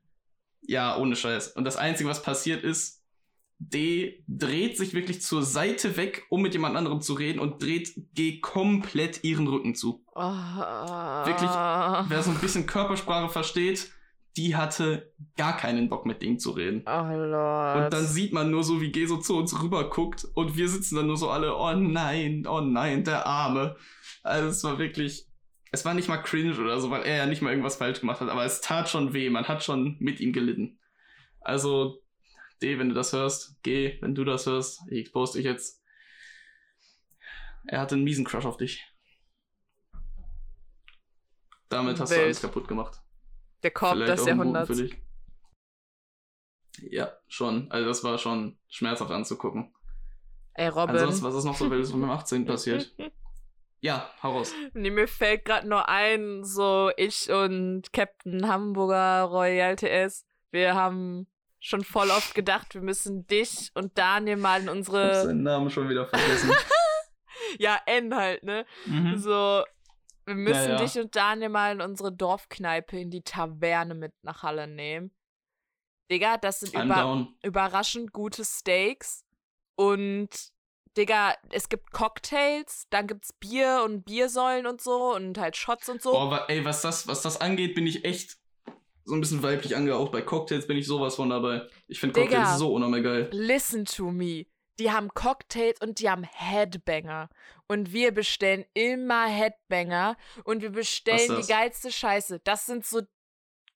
ja, 0.63 0.97
ohne 0.97 1.17
Scheiß. 1.17 1.49
Und 1.49 1.65
das 1.65 1.77
Einzige, 1.77 2.09
was 2.09 2.23
passiert 2.23 2.65
ist, 2.65 3.03
D 3.59 4.25
dreht 4.27 4.77
sich 4.77 4.95
wirklich 4.95 5.23
zur 5.23 5.43
Seite 5.43 5.97
weg, 5.97 6.25
um 6.31 6.43
mit 6.43 6.55
jemand 6.55 6.77
anderem 6.77 7.01
zu 7.01 7.15
reden 7.15 7.39
und 7.39 7.63
dreht 7.63 7.93
G 8.15 8.41
komplett 8.41 9.23
ihren 9.23 9.47
Rücken 9.47 9.75
zu. 9.75 10.05
Oh. 10.15 10.21
Wirklich, 10.21 11.51
Wer 11.51 12.23
so 12.23 12.31
ein 12.31 12.39
bisschen 12.39 12.67
Körpersprache 12.67 13.29
versteht, 13.29 13.93
die 14.37 14.57
hatte 14.57 15.13
gar 15.37 15.57
keinen 15.57 15.89
Bock 15.89 16.07
mit 16.07 16.23
Ding 16.23 16.39
zu 16.39 16.53
reden. 16.53 16.83
Oh 16.87 17.15
Lord. 17.15 17.85
Und 17.85 17.93
dann 17.93 18.07
sieht 18.07 18.33
man 18.33 18.51
nur 18.51 18.65
so, 18.65 18.81
wie 18.81 18.91
G 18.91 19.05
so 19.07 19.19
zu 19.19 19.37
uns 19.37 19.63
rüber 19.63 19.91
guckt 19.91 20.27
und 20.35 20.57
wir 20.57 20.69
sitzen 20.69 20.97
dann 20.97 21.07
nur 21.07 21.17
so 21.17 21.29
alle, 21.31 21.55
oh 21.55 21.75
nein, 21.75 22.47
oh 22.47 22.61
nein, 22.61 23.05
der 23.05 23.27
Arme. 23.27 23.77
Also 24.23 24.49
es 24.49 24.65
war 24.65 24.79
wirklich, 24.79 25.27
es 25.71 25.85
war 25.85 25.95
nicht 25.95 26.09
mal 26.09 26.19
cringe 26.19 26.59
oder 26.59 26.81
so, 26.81 26.91
weil 26.91 27.03
er 27.03 27.17
ja 27.17 27.27
nicht 27.27 27.43
mal 27.43 27.51
irgendwas 27.51 27.77
falsch 27.77 28.01
gemacht 28.01 28.21
hat, 28.21 28.31
aber 28.31 28.45
es 28.45 28.61
tat 28.61 28.89
schon 28.89 29.13
weh, 29.13 29.29
man 29.29 29.49
hat 29.49 29.63
schon 29.63 29.97
mit 29.99 30.21
ihm 30.21 30.33
gelitten. 30.33 30.79
Also, 31.41 32.03
D, 32.63 32.79
wenn 32.79 32.89
du 32.89 32.95
das 32.95 33.13
hörst, 33.13 33.63
G, 33.63 33.99
wenn 34.01 34.15
du 34.15 34.25
das 34.25 34.47
hörst, 34.47 34.81
ich 34.89 35.01
expose 35.01 35.39
dich 35.39 35.45
jetzt. 35.45 35.83
Er 37.67 37.81
hatte 37.81 37.97
einen 37.97 38.05
miesen 38.05 38.25
Crush 38.25 38.47
auf 38.47 38.57
dich. 38.57 38.85
Damit 41.69 41.99
hast 42.01 42.11
du 42.11 42.17
Wild. 42.17 42.25
alles 42.25 42.41
kaputt 42.41 42.69
gemacht. 42.69 43.02
Der 43.63 43.71
Korb 43.71 43.95
Vielleicht 43.95 44.19
des 44.19 44.27
Jahrhunderts. 44.27 44.83
Ja, 46.91 47.13
schon. 47.29 47.71
Also 47.71 47.87
das 47.87 48.03
war 48.03 48.19
schon 48.19 48.59
schmerzhaft 48.69 49.11
anzugucken. 49.11 49.75
Ey, 50.55 50.69
Robin. 50.69 50.97
Ansonsten, 50.97 51.25
was 51.25 51.35
ist 51.35 51.45
noch 51.45 51.57
so 51.57 51.71
wildes 51.71 51.93
meinem 51.93 52.11
18. 52.11 52.45
passiert? 52.45 52.95
Ja, 53.81 54.11
hau 54.23 54.33
raus. 54.39 54.55
Nee, 54.75 54.91
mir 54.91 55.09
fällt 55.09 55.45
gerade 55.45 55.69
nur 55.69 55.89
ein, 55.89 56.45
so 56.45 56.91
ich 56.97 57.31
und 57.31 57.93
Captain 57.93 58.47
Hamburger 58.47 59.23
Royal 59.23 59.75
TS, 59.75 60.25
wir 60.53 60.75
haben 60.75 61.27
schon 61.59 61.83
voll 61.83 62.11
oft 62.11 62.35
gedacht, 62.35 62.75
wir 62.75 62.83
müssen 62.83 63.27
dich 63.27 63.71
und 63.75 63.97
Daniel 63.99 64.37
mal 64.37 64.61
in 64.61 64.63
Ich 64.63 64.69
hab 64.69 64.77
unsere, 64.77 65.25
seinen 65.25 65.43
Namen 65.43 65.71
schon 65.71 65.89
wieder 65.89 66.07
vergessen. 66.07 66.53
ja, 67.59 67.79
N 67.87 68.15
halt, 68.15 68.45
ne? 68.45 68.67
mhm. 68.87 69.17
So, 69.19 69.65
wir 70.27 70.35
müssen 70.35 70.55
Ja, 70.55 70.71
ja. 70.71 70.77
dich 70.77 70.99
und 70.99 71.15
Daniel 71.17 71.49
mal 71.49 71.73
in 71.73 71.81
unsere 71.81 72.13
Dorfkneipe 72.13 72.99
in 72.99 73.11
die 73.11 73.23
Taverne 73.23 73.95
mit 73.95 74.13
nach 74.23 74.43
Halle 74.43 74.67
nehmen. 74.67 75.11
Digga, 76.11 76.37
das 76.37 76.61
sind 76.61 76.75
über 76.75 77.29
überraschend 77.43 78.13
gute 78.13 78.45
Steaks 78.45 79.25
und 79.77 80.29
Digga, 80.97 81.35
es 81.51 81.71
gibt 81.71 81.91
Cocktails, 81.93 82.85
dann 82.91 83.07
gibt's 83.07 83.33
Bier 83.33 83.83
und 83.85 84.05
Biersäulen 84.05 84.67
und 84.67 84.83
so 84.83 85.15
und 85.15 85.39
halt 85.39 85.57
Shots 85.57 85.89
und 85.89 86.03
so. 86.03 86.13
Wa- 86.13 86.45
ey, 86.49 86.65
was 86.67 86.83
das, 86.83 87.07
was 87.07 87.23
das 87.23 87.41
angeht, 87.41 87.75
bin 87.75 87.87
ich 87.87 88.05
echt 88.05 88.37
so 89.05 89.15
ein 89.15 89.21
bisschen 89.21 89.43
weiblich 89.43 89.75
angehaucht. 89.75 90.13
Bei 90.13 90.21
Cocktails 90.21 90.67
bin 90.67 90.77
ich 90.77 90.87
sowas 90.87 91.17
von 91.17 91.31
dabei. 91.31 91.67
Ich 91.89 91.99
finde 91.99 92.21
Digga. 92.21 92.37
Cocktails 92.37 92.59
so 92.59 92.75
unnormal 92.75 93.03
geil. 93.03 93.31
Listen 93.33 93.87
to 93.87 94.11
me. 94.11 94.47
Die 94.83 94.91
haben 94.91 95.15
Cocktails 95.15 95.81
und 95.81 96.01
die 96.01 96.11
haben 96.11 96.25
Headbanger. 96.25 97.31
Und 97.69 97.93
wir 97.93 98.13
bestellen 98.13 98.65
immer 98.75 99.27
Headbanger 99.27 100.17
und 100.43 100.61
wir 100.61 100.71
bestellen 100.71 101.41
die 101.41 101.47
geilste 101.47 101.93
Scheiße. 101.93 102.41
Das 102.41 102.67
sind 102.67 102.85
so 102.85 103.03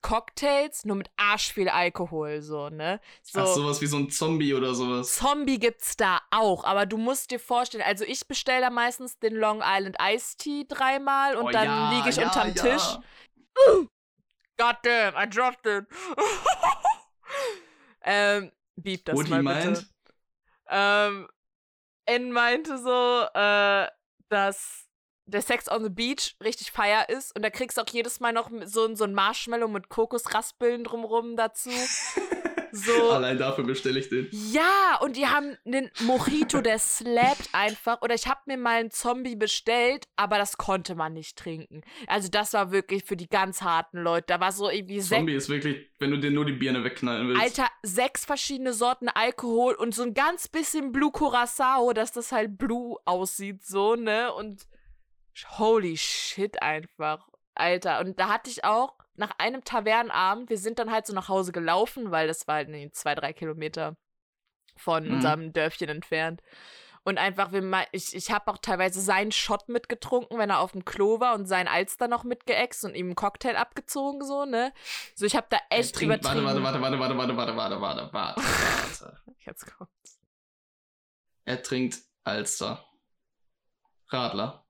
Cocktails, 0.03 0.85
nur 0.85 0.97
mit 0.97 1.09
arsch 1.17 1.53
viel 1.53 1.69
Alkohol, 1.69 2.43
so, 2.43 2.71
ne? 2.71 3.01
So. 3.23 3.39
Ach, 3.39 3.47
sowas 3.47 3.81
wie 3.81 3.87
so 3.87 3.99
ein 3.99 4.11
Zombie 4.11 4.53
oder 4.53 4.75
sowas. 4.75 5.15
Zombie 5.15 5.61
gibt's 5.61 5.97
da 5.97 6.21
auch, 6.33 6.65
aber 6.65 6.87
du 6.87 6.97
musst 6.97 7.31
dir 7.31 7.39
vorstellen, 7.39 7.85
also 7.87 8.05
ich 8.05 8.27
bestelle 8.27 8.63
da 8.63 8.71
meistens 8.71 9.21
den 9.21 9.37
Long 9.37 9.63
Island 9.65 9.97
Iced 10.01 10.39
Tea 10.39 10.67
dreimal 10.67 11.37
und 11.37 11.47
Oh, 11.47 11.51
dann 11.51 11.67
ja, 11.67 11.91
liege 11.93 12.11
ich 12.11 12.17
ja, 12.17 12.25
unterm 12.27 12.53
ja. 12.53 12.63
Tisch. 12.63 12.99
God 14.59 14.77
damn, 14.83 15.15
I 15.15 15.29
dropped 15.29 15.67
it. 15.67 15.85
ähm, 18.03 18.51
beep 18.75 19.05
das 19.05 19.17
Woody 19.17 19.31
mal 19.31 19.43
meint, 19.45 19.75
bitte. 19.77 19.96
Ähm, 20.69 21.29
N 22.07 22.33
meinte 22.33 22.79
so, 22.79 23.27
äh, 23.35 23.89
dass 24.29 24.87
der 25.27 25.43
Sex 25.43 25.69
on 25.69 25.83
the 25.83 25.91
Beach 25.91 26.37
richtig 26.43 26.71
feier 26.71 27.09
ist 27.09 27.35
und 27.35 27.43
da 27.43 27.51
kriegst 27.51 27.77
du 27.77 27.83
auch 27.83 27.89
jedes 27.89 28.21
Mal 28.21 28.33
noch 28.33 28.51
so, 28.65 28.95
so 28.95 29.05
ein 29.05 29.15
Marshmallow 29.15 29.69
mit 29.69 29.89
Kokosraspeln 29.89 30.85
drumrum 30.85 31.37
dazu. 31.37 31.71
So. 32.73 33.11
allein 33.11 33.39
dafür 33.39 33.65
bestelle 33.65 33.99
ich 33.99 34.09
den. 34.09 34.29
Ja, 34.31 34.99
und 35.01 35.17
die 35.17 35.27
haben 35.27 35.57
einen 35.65 35.91
Mojito, 36.01 36.61
der 36.61 36.79
slappt 36.79 37.49
einfach. 37.53 38.03
Oder 38.03 38.15
ich 38.15 38.27
habe 38.27 38.41
mir 38.47 38.57
mal 38.57 38.81
einen 38.81 38.91
Zombie 38.91 39.37
bestellt, 39.37 40.07
aber 40.17 40.39
das 40.39 40.57
konnte 40.57 40.95
man 40.95 41.13
nicht 41.13 41.37
trinken. 41.37 41.83
Also 42.07 42.29
das 42.29 42.53
war 42.53 42.73
wirklich 42.73 43.05
für 43.05 43.17
die 43.17 43.29
ganz 43.29 43.63
harten 43.63 43.99
Leute. 43.99 44.27
Da 44.29 44.41
war 44.41 44.53
so 44.53 44.71
irgendwie 44.71 45.01
sechs, 45.01 45.19
Zombie 45.19 45.35
ist 45.35 45.49
wirklich, 45.49 45.91
wenn 45.99 46.11
du 46.11 46.19
dir 46.19 46.31
nur 46.31 46.45
die 46.45 46.53
Birne 46.53 46.85
wegknallen 46.85 47.29
willst. 47.29 47.43
Alter, 47.43 47.71
sechs 47.83 48.25
verschiedene 48.25 48.73
Sorten 48.73 49.09
Alkohol 49.09 49.75
und 49.75 49.95
so 49.95 50.03
ein 50.03 50.15
ganz 50.15 50.49
bisschen 50.49 50.93
Blue 50.93 51.13
Curacao, 51.13 51.93
dass 51.93 52.13
das 52.13 52.33
halt 52.33 52.59
blue 52.59 52.97
aussieht, 53.05 53.65
so, 53.65 53.95
ne? 53.97 54.33
Und 54.33 54.67
holy 55.59 55.97
shit 55.97 56.63
einfach. 56.63 57.29
Alter, 57.55 58.01
und 58.01 58.19
da 58.19 58.29
hatte 58.29 58.51
ich 58.51 58.65
auch 58.65 58.95
nach 59.17 59.33
einem 59.39 59.65
Tavernenabend, 59.65 60.51
wir 60.51 60.59
sind 60.59 60.79
dann 60.79 60.91
halt 60.91 61.07
so 61.07 61.15
nach 61.15 61.29
Hause 61.29 61.53
gelaufen, 61.53 62.11
weil 62.11 62.27
das 62.29 62.47
war 62.47 62.57
halt 62.57 62.69
nee, 62.69 62.91
zwei, 62.93 63.15
drei 63.15 63.33
Kilometer 63.33 63.97
von 64.77 65.05
Mhm. 65.07 65.15
unserem 65.15 65.53
Dörfchen 65.53 65.89
entfernt. 65.89 66.43
Und 67.05 67.19
einfach, 67.19 67.53
ich, 67.93 68.17
ich 68.17 68.31
habe 68.33 68.51
auch 68.51 68.59
teilweise 68.59 69.01
seinen 69.01 69.31
Shot 69.31 69.69
mitgetrunken, 69.69 70.39
wenn 70.39 70.51
er 70.51 70.59
auf 70.59 70.73
dem 70.73 70.85
Klo 70.85 71.21
war 71.21 71.35
und 71.37 71.47
seinen 71.47 71.69
Alster 71.69 72.09
noch 72.09 72.25
mitgeext 72.25 72.85
und 72.85 72.97
ihm 72.97 73.07
einen 73.07 73.15
Cocktail 73.15 73.55
abgezogen, 73.57 74.25
so, 74.25 74.45
ne? 74.45 74.73
So, 75.15 75.25
ich 75.25 75.37
habe 75.37 75.47
da 75.49 75.59
echt 75.71 75.95
trinkt- 75.95 76.17
übertrieben. 76.25 76.45
Warte, 76.45 76.63
warte, 76.63 76.81
warte, 76.83 76.99
warte, 76.99 77.17
warte, 77.17 77.37
warte, 77.37 77.57
warte, 77.57 77.81
warte, 77.81 78.13
warte, 78.13 78.43
warte. 78.43 79.23
Jetzt 79.47 79.67
kommt's. 79.77 80.19
Er 81.45 81.63
trinkt 81.63 81.99
Alster. 82.25 82.85
Radler, 84.09 84.67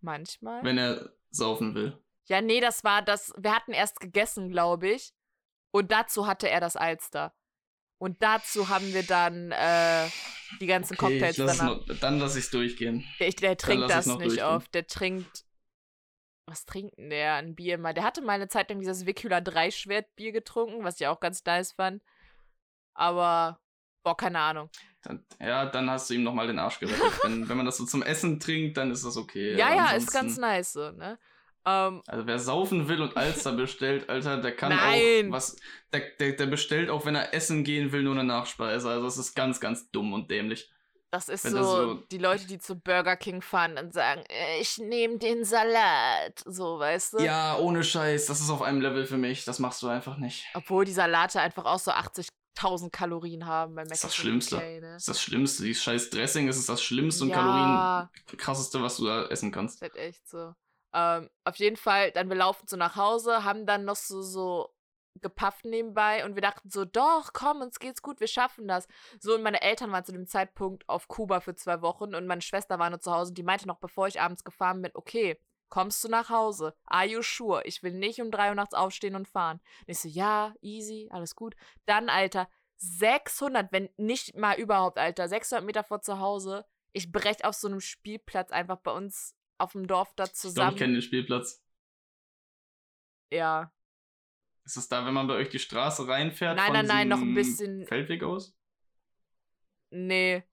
Manchmal. 0.00 0.62
wenn 0.64 0.78
er 0.78 1.12
saufen 1.30 1.74
will. 1.74 1.98
Ja, 2.30 2.40
nee, 2.40 2.60
das 2.60 2.84
war 2.84 3.02
das. 3.02 3.34
Wir 3.36 3.52
hatten 3.54 3.72
erst 3.72 3.98
gegessen, 3.98 4.50
glaube 4.50 4.88
ich. 4.88 5.12
Und 5.72 5.90
dazu 5.90 6.28
hatte 6.28 6.48
er 6.48 6.60
das 6.60 6.76
Alster. 6.76 7.34
Und 7.98 8.22
dazu 8.22 8.68
haben 8.68 8.94
wir 8.94 9.02
dann 9.02 9.50
äh, 9.50 10.08
die 10.60 10.66
ganzen 10.66 10.94
Okay, 10.94 11.18
Cocktails 11.18 11.36
lass 11.38 11.58
danach. 11.58 11.86
noch, 11.86 11.98
dann 11.98 12.20
lasse 12.20 12.38
ich 12.38 12.44
es 12.44 12.50
durchgehen. 12.52 13.04
Der, 13.18 13.30
der 13.30 13.56
trinkt 13.56 13.90
das 13.90 14.06
nicht 14.06 14.44
oft. 14.44 14.72
Der 14.74 14.86
trinkt. 14.86 15.44
Was 16.46 16.64
trinkt 16.64 16.96
denn 16.98 17.10
der? 17.10 17.34
Ein 17.34 17.56
Bier 17.56 17.78
mal. 17.78 17.94
Der 17.94 18.04
hatte 18.04 18.22
mal 18.22 18.34
eine 18.34 18.48
Zeit 18.48 18.70
lang 18.70 18.78
dieses 18.78 19.06
Vicula 19.06 19.40
3 19.40 19.72
Schwertbier 19.72 20.30
getrunken, 20.30 20.84
was 20.84 21.00
ich 21.00 21.08
auch 21.08 21.18
ganz 21.18 21.44
nice 21.44 21.72
fand. 21.72 22.00
Aber, 22.94 23.60
boah, 24.04 24.16
keine 24.16 24.38
Ahnung. 24.38 24.70
Dann, 25.02 25.24
ja, 25.40 25.66
dann 25.66 25.90
hast 25.90 26.08
du 26.10 26.14
ihm 26.14 26.22
nochmal 26.22 26.46
den 26.46 26.60
Arsch 26.60 26.78
gerettet. 26.78 27.02
wenn, 27.24 27.48
wenn 27.48 27.56
man 27.56 27.66
das 27.66 27.76
so 27.76 27.86
zum 27.86 28.02
Essen 28.02 28.38
trinkt, 28.38 28.76
dann 28.76 28.92
ist 28.92 29.04
das 29.04 29.16
okay. 29.16 29.56
Ja, 29.56 29.66
aber 29.66 29.76
ja, 29.76 29.90
ist 29.92 30.12
ganz 30.12 30.36
nice 30.36 30.72
so, 30.72 30.92
ne? 30.92 31.18
Ähm, 31.66 32.02
Also 32.06 32.26
wer 32.26 32.38
saufen 32.38 32.88
will 32.88 33.02
und 33.02 33.16
Alster 33.16 33.52
bestellt, 33.52 34.08
Alter, 34.08 34.38
der 34.38 34.56
kann 34.56 34.70
Nein. 34.74 35.28
auch 35.28 35.32
was. 35.32 35.56
Der, 35.92 36.00
der, 36.18 36.32
der 36.32 36.46
bestellt 36.46 36.88
auch, 36.90 37.04
wenn 37.04 37.14
er 37.14 37.34
essen 37.34 37.64
gehen 37.64 37.92
will, 37.92 38.02
nur 38.02 38.14
eine 38.14 38.24
Nachspeise. 38.24 38.88
Also 38.88 39.04
das 39.04 39.18
ist 39.18 39.34
ganz, 39.34 39.60
ganz 39.60 39.90
dumm 39.90 40.12
und 40.12 40.30
dämlich. 40.30 40.70
das 41.10 41.28
ist 41.28 41.42
so, 41.42 41.56
das 41.56 41.66
so- 41.66 41.94
die 42.12 42.18
Leute, 42.18 42.46
die 42.46 42.58
zu 42.58 42.76
Burger 42.76 43.16
King 43.16 43.42
fahren 43.42 43.76
und 43.78 43.92
sagen, 43.92 44.22
ich 44.60 44.78
nehme 44.78 45.18
den 45.18 45.44
Salat. 45.44 46.40
So, 46.46 46.78
weißt 46.78 47.14
du? 47.14 47.18
Ja, 47.24 47.58
ohne 47.58 47.82
Scheiß, 47.84 48.26
das 48.26 48.40
ist 48.40 48.48
auf 48.50 48.62
einem 48.62 48.80
Level 48.80 49.04
für 49.04 49.18
mich. 49.18 49.44
Das 49.44 49.58
machst 49.58 49.82
du 49.82 49.88
einfach 49.88 50.16
nicht. 50.16 50.46
Obwohl 50.54 50.84
die 50.84 50.92
Salate 50.92 51.40
einfach 51.40 51.64
auch 51.64 51.80
so 51.80 51.90
80.000 51.90 52.90
Kalorien 52.90 53.44
haben 53.46 53.74
bei 53.74 53.82
Das 53.82 53.98
ist 53.98 54.04
das 54.04 54.14
Schlimmste. 54.16 54.56
Okay, 54.56 54.80
ne? 54.80 54.92
Das 54.92 55.02
ist 55.02 55.08
das 55.08 55.20
Schlimmste. 55.22 55.64
Dieses 55.64 55.82
scheiß 55.82 56.10
Dressing, 56.10 56.46
das 56.46 56.56
ist 56.56 56.68
das 56.68 56.80
Schlimmste 56.82 57.24
und 57.24 57.30
ja, 57.30 57.36
Kalorien 57.36 58.38
krasseste, 58.38 58.80
was 58.80 58.96
du 58.98 59.06
da 59.06 59.26
essen 59.26 59.50
kannst. 59.50 59.76
ist 59.76 59.82
halt 59.82 59.96
echt 59.96 60.28
so. 60.28 60.54
Ähm, 60.92 61.30
auf 61.44 61.56
jeden 61.56 61.76
Fall, 61.76 62.10
dann 62.12 62.28
wir 62.28 62.36
laufen 62.36 62.66
so 62.66 62.76
nach 62.76 62.96
Hause, 62.96 63.44
haben 63.44 63.66
dann 63.66 63.84
noch 63.84 63.96
so, 63.96 64.22
so 64.22 64.74
gepafft 65.20 65.64
nebenbei 65.64 66.24
und 66.24 66.34
wir 66.34 66.42
dachten 66.42 66.70
so, 66.70 66.84
doch, 66.84 67.32
komm, 67.32 67.60
uns 67.60 67.78
geht's 67.78 68.02
gut, 68.02 68.20
wir 68.20 68.28
schaffen 68.28 68.68
das. 68.68 68.86
So, 69.20 69.34
und 69.34 69.42
meine 69.42 69.62
Eltern 69.62 69.92
waren 69.92 70.04
zu 70.04 70.12
dem 70.12 70.26
Zeitpunkt 70.26 70.88
auf 70.88 71.08
Kuba 71.08 71.40
für 71.40 71.54
zwei 71.54 71.82
Wochen 71.82 72.14
und 72.14 72.26
meine 72.26 72.42
Schwester 72.42 72.78
war 72.78 72.90
nur 72.90 73.00
zu 73.00 73.12
Hause 73.12 73.30
und 73.30 73.38
die 73.38 73.42
meinte 73.42 73.66
noch, 73.66 73.78
bevor 73.78 74.06
ich 74.08 74.20
abends 74.20 74.44
gefahren 74.44 74.82
bin, 74.82 74.92
okay, 74.94 75.38
kommst 75.68 76.02
du 76.04 76.08
nach 76.08 76.30
Hause? 76.30 76.74
Are 76.84 77.06
you 77.06 77.22
sure? 77.22 77.62
Ich 77.64 77.82
will 77.82 77.92
nicht 77.92 78.20
um 78.20 78.30
drei 78.30 78.48
Uhr 78.48 78.54
nachts 78.54 78.74
aufstehen 78.74 79.14
und 79.14 79.28
fahren. 79.28 79.60
Und 79.80 79.88
ich 79.88 80.00
so, 80.00 80.08
ja, 80.08 80.54
easy, 80.60 81.08
alles 81.12 81.34
gut. 81.36 81.54
Dann, 81.86 82.08
Alter, 82.08 82.48
600, 82.76 83.72
wenn 83.72 83.88
nicht 83.96 84.36
mal 84.36 84.58
überhaupt, 84.58 84.98
Alter, 84.98 85.28
600 85.28 85.64
Meter 85.64 85.84
vor 85.84 86.00
zu 86.00 86.18
Hause. 86.18 86.64
Ich 86.92 87.12
brech 87.12 87.44
auf 87.44 87.54
so 87.54 87.68
einem 87.68 87.80
Spielplatz 87.80 88.50
einfach 88.50 88.78
bei 88.78 88.90
uns 88.90 89.36
auf 89.60 89.72
dem 89.72 89.86
Dorf 89.86 90.12
da 90.16 90.24
Ich 90.24 90.32
zusammen. 90.34 90.72
ich 90.72 90.78
kenne 90.78 90.92
den 90.94 91.02
Spielplatz. 91.02 91.62
ja. 93.30 93.72
Ist 94.64 94.76
es 94.76 94.88
da, 94.88 95.04
wenn 95.06 95.14
man 95.14 95.26
bei 95.26 95.34
euch 95.34 95.48
die 95.48 95.58
Straße 95.58 96.06
reinfährt? 96.06 96.56
Nein, 96.56 96.72
nein, 96.72 96.86
nein, 96.86 97.08
noch 97.08 97.20
ein 97.20 97.34
bisschen- 97.34 97.86
Feldweg 97.86 98.22
aus? 98.22 98.54
Nee. 99.90 100.44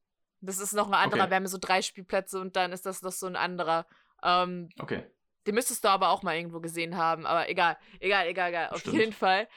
Das 0.41 0.60
ist 0.60 0.74
noch 0.74 0.88
ein 0.88 0.93
anderer. 0.93 1.22
Okay. 1.24 1.30
Wir 1.32 1.36
haben 1.36 1.47
so 1.47 1.58
drei 1.60 1.82
Spielplätze 1.82 2.39
und 2.39 2.55
dann 2.55 2.72
ist 2.72 2.86
das 2.86 3.01
noch 3.01 3.12
so 3.12 3.26
ein 3.28 3.36
anderer. 3.36 3.86
Ähm, 4.24 4.70
Okay. 4.80 5.03
den 5.45 5.55
müsstest 5.55 5.84
du 5.84 5.89
aber 5.89 6.10
auch 6.10 6.24
mal 6.24 6.36
irgendwo 6.36 6.60
gesehen 6.62 6.95
haben. 6.97 7.26
Aber 7.26 7.49
egal, 7.49 7.78
egal, 7.99 8.28
egal, 8.28 8.49
egal. 8.49 8.70
Auf 8.70 8.80
Stimmt. 8.80 8.97
jeden 8.97 9.14
Fall. 9.14 9.47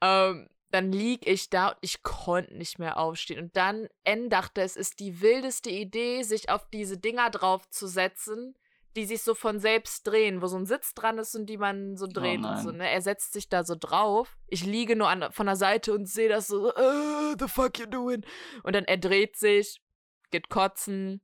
Ähm, 0.00 0.48
dann 0.70 0.92
lieg 0.92 1.26
ich 1.26 1.48
da 1.50 1.68
und 1.70 1.78
ich 1.80 2.02
konnte 2.02 2.54
nicht 2.56 2.78
mehr 2.78 2.98
aufstehen. 2.98 3.40
Und 3.40 3.56
dann 3.56 3.88
N 4.04 4.30
dachte, 4.30 4.62
es 4.62 4.76
ist 4.76 5.00
die 5.00 5.20
wildeste 5.20 5.70
Idee, 5.70 6.22
sich 6.22 6.48
auf 6.48 6.68
diese 6.70 6.96
Dinger 6.98 7.30
draufzusetzen, 7.30 8.54
die 8.96 9.04
sich 9.04 9.22
so 9.22 9.34
von 9.34 9.60
selbst 9.60 10.06
drehen, 10.06 10.40
wo 10.40 10.46
so 10.46 10.56
ein 10.56 10.66
Sitz 10.66 10.94
dran 10.94 11.18
ist 11.18 11.34
und 11.34 11.46
die 11.46 11.58
man 11.58 11.96
so 11.96 12.06
dreht 12.06 12.36
und 12.36 12.42
nein. 12.42 12.62
so. 12.62 12.72
Ne? 12.72 12.90
Er 12.90 13.02
setzt 13.02 13.34
sich 13.34 13.48
da 13.48 13.62
so 13.62 13.76
drauf. 13.78 14.36
Ich 14.48 14.64
liege 14.64 14.96
nur 14.96 15.08
an, 15.08 15.30
von 15.32 15.46
der 15.46 15.56
Seite 15.56 15.94
und 15.94 16.08
sehe 16.08 16.28
das 16.28 16.46
so, 16.46 16.72
äh, 16.72 17.36
the 17.38 17.46
fuck 17.46 17.78
you 17.78 17.86
doing? 17.86 18.24
Und 18.62 18.74
dann 18.74 18.84
er 18.84 18.96
dreht 18.96 19.36
sich, 19.36 19.82
geht 20.30 20.48
kotzen, 20.48 21.20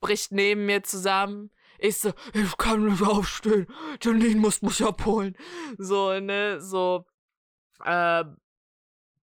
bricht 0.00 0.30
neben 0.30 0.64
mir 0.66 0.84
zusammen. 0.84 1.50
Ich 1.78 1.98
so, 1.98 2.12
ich 2.32 2.56
kann 2.56 2.86
nicht 2.86 3.02
aufstehen. 3.02 3.66
Janine 4.00 4.40
muss 4.40 4.62
mich 4.62 4.82
abholen. 4.82 5.36
So, 5.78 6.18
ne, 6.20 6.60
so, 6.60 7.04
äh, 7.84 8.24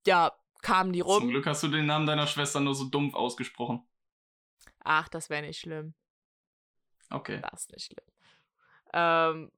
ja, 0.05 0.31
kamen 0.61 0.91
die 0.91 0.99
Zum 0.99 1.09
rum. 1.09 1.29
Glück 1.29 1.45
hast 1.45 1.63
du 1.63 1.69
den 1.69 1.85
Namen 1.85 2.05
deiner 2.05 2.27
Schwester 2.27 2.59
nur 2.59 2.75
so 2.75 2.85
dumpf 2.85 3.15
ausgesprochen. 3.15 3.87
Ach, 4.83 5.07
das 5.07 5.29
wäre 5.29 5.43
nicht 5.43 5.59
schlimm. 5.59 5.93
Okay. 7.13 7.39
Das 7.41 7.61
ist 7.61 7.71
nicht 7.71 7.85
schlimm. 7.85 8.05
Ähm, 8.93 9.51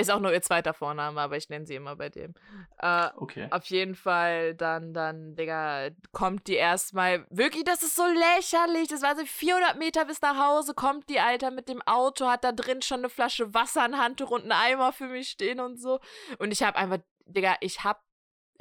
ist 0.00 0.10
auch 0.10 0.20
nur 0.20 0.32
ihr 0.32 0.40
zweiter 0.40 0.72
Vorname, 0.72 1.20
aber 1.20 1.36
ich 1.36 1.50
nenne 1.50 1.66
sie 1.66 1.74
immer 1.74 1.94
bei 1.96 2.08
dem. 2.08 2.34
Äh, 2.78 3.08
Okay. 3.16 3.48
Auf 3.50 3.66
jeden 3.66 3.94
Fall, 3.94 4.54
dann, 4.54 4.94
dann, 4.94 5.34
Digga, 5.36 5.90
kommt 6.12 6.46
die 6.46 6.54
erstmal. 6.54 7.26
Wirklich, 7.28 7.64
das 7.64 7.82
ist 7.82 7.96
so 7.96 8.06
lächerlich. 8.06 8.88
Das 8.88 9.02
war 9.02 9.14
so 9.14 9.24
400 9.26 9.78
Meter 9.78 10.06
bis 10.06 10.22
nach 10.22 10.38
Hause. 10.38 10.72
Kommt 10.74 11.10
die 11.10 11.20
Alter 11.20 11.50
mit 11.50 11.68
dem 11.68 11.82
Auto, 11.82 12.26
hat 12.28 12.44
da 12.44 12.52
drin 12.52 12.80
schon 12.80 13.00
eine 13.00 13.10
Flasche 13.10 13.52
Wasser, 13.52 13.82
ein 13.82 13.98
Handtuch 13.98 14.30
und 14.30 14.42
einen 14.42 14.52
Eimer 14.52 14.92
für 14.92 15.06
mich 15.06 15.28
stehen 15.28 15.60
und 15.60 15.76
so. 15.78 16.00
Und 16.38 16.50
ich 16.50 16.62
hab 16.62 16.76
einfach, 16.76 16.98
Digga, 17.26 17.56
ich 17.60 17.84
hab. 17.84 18.02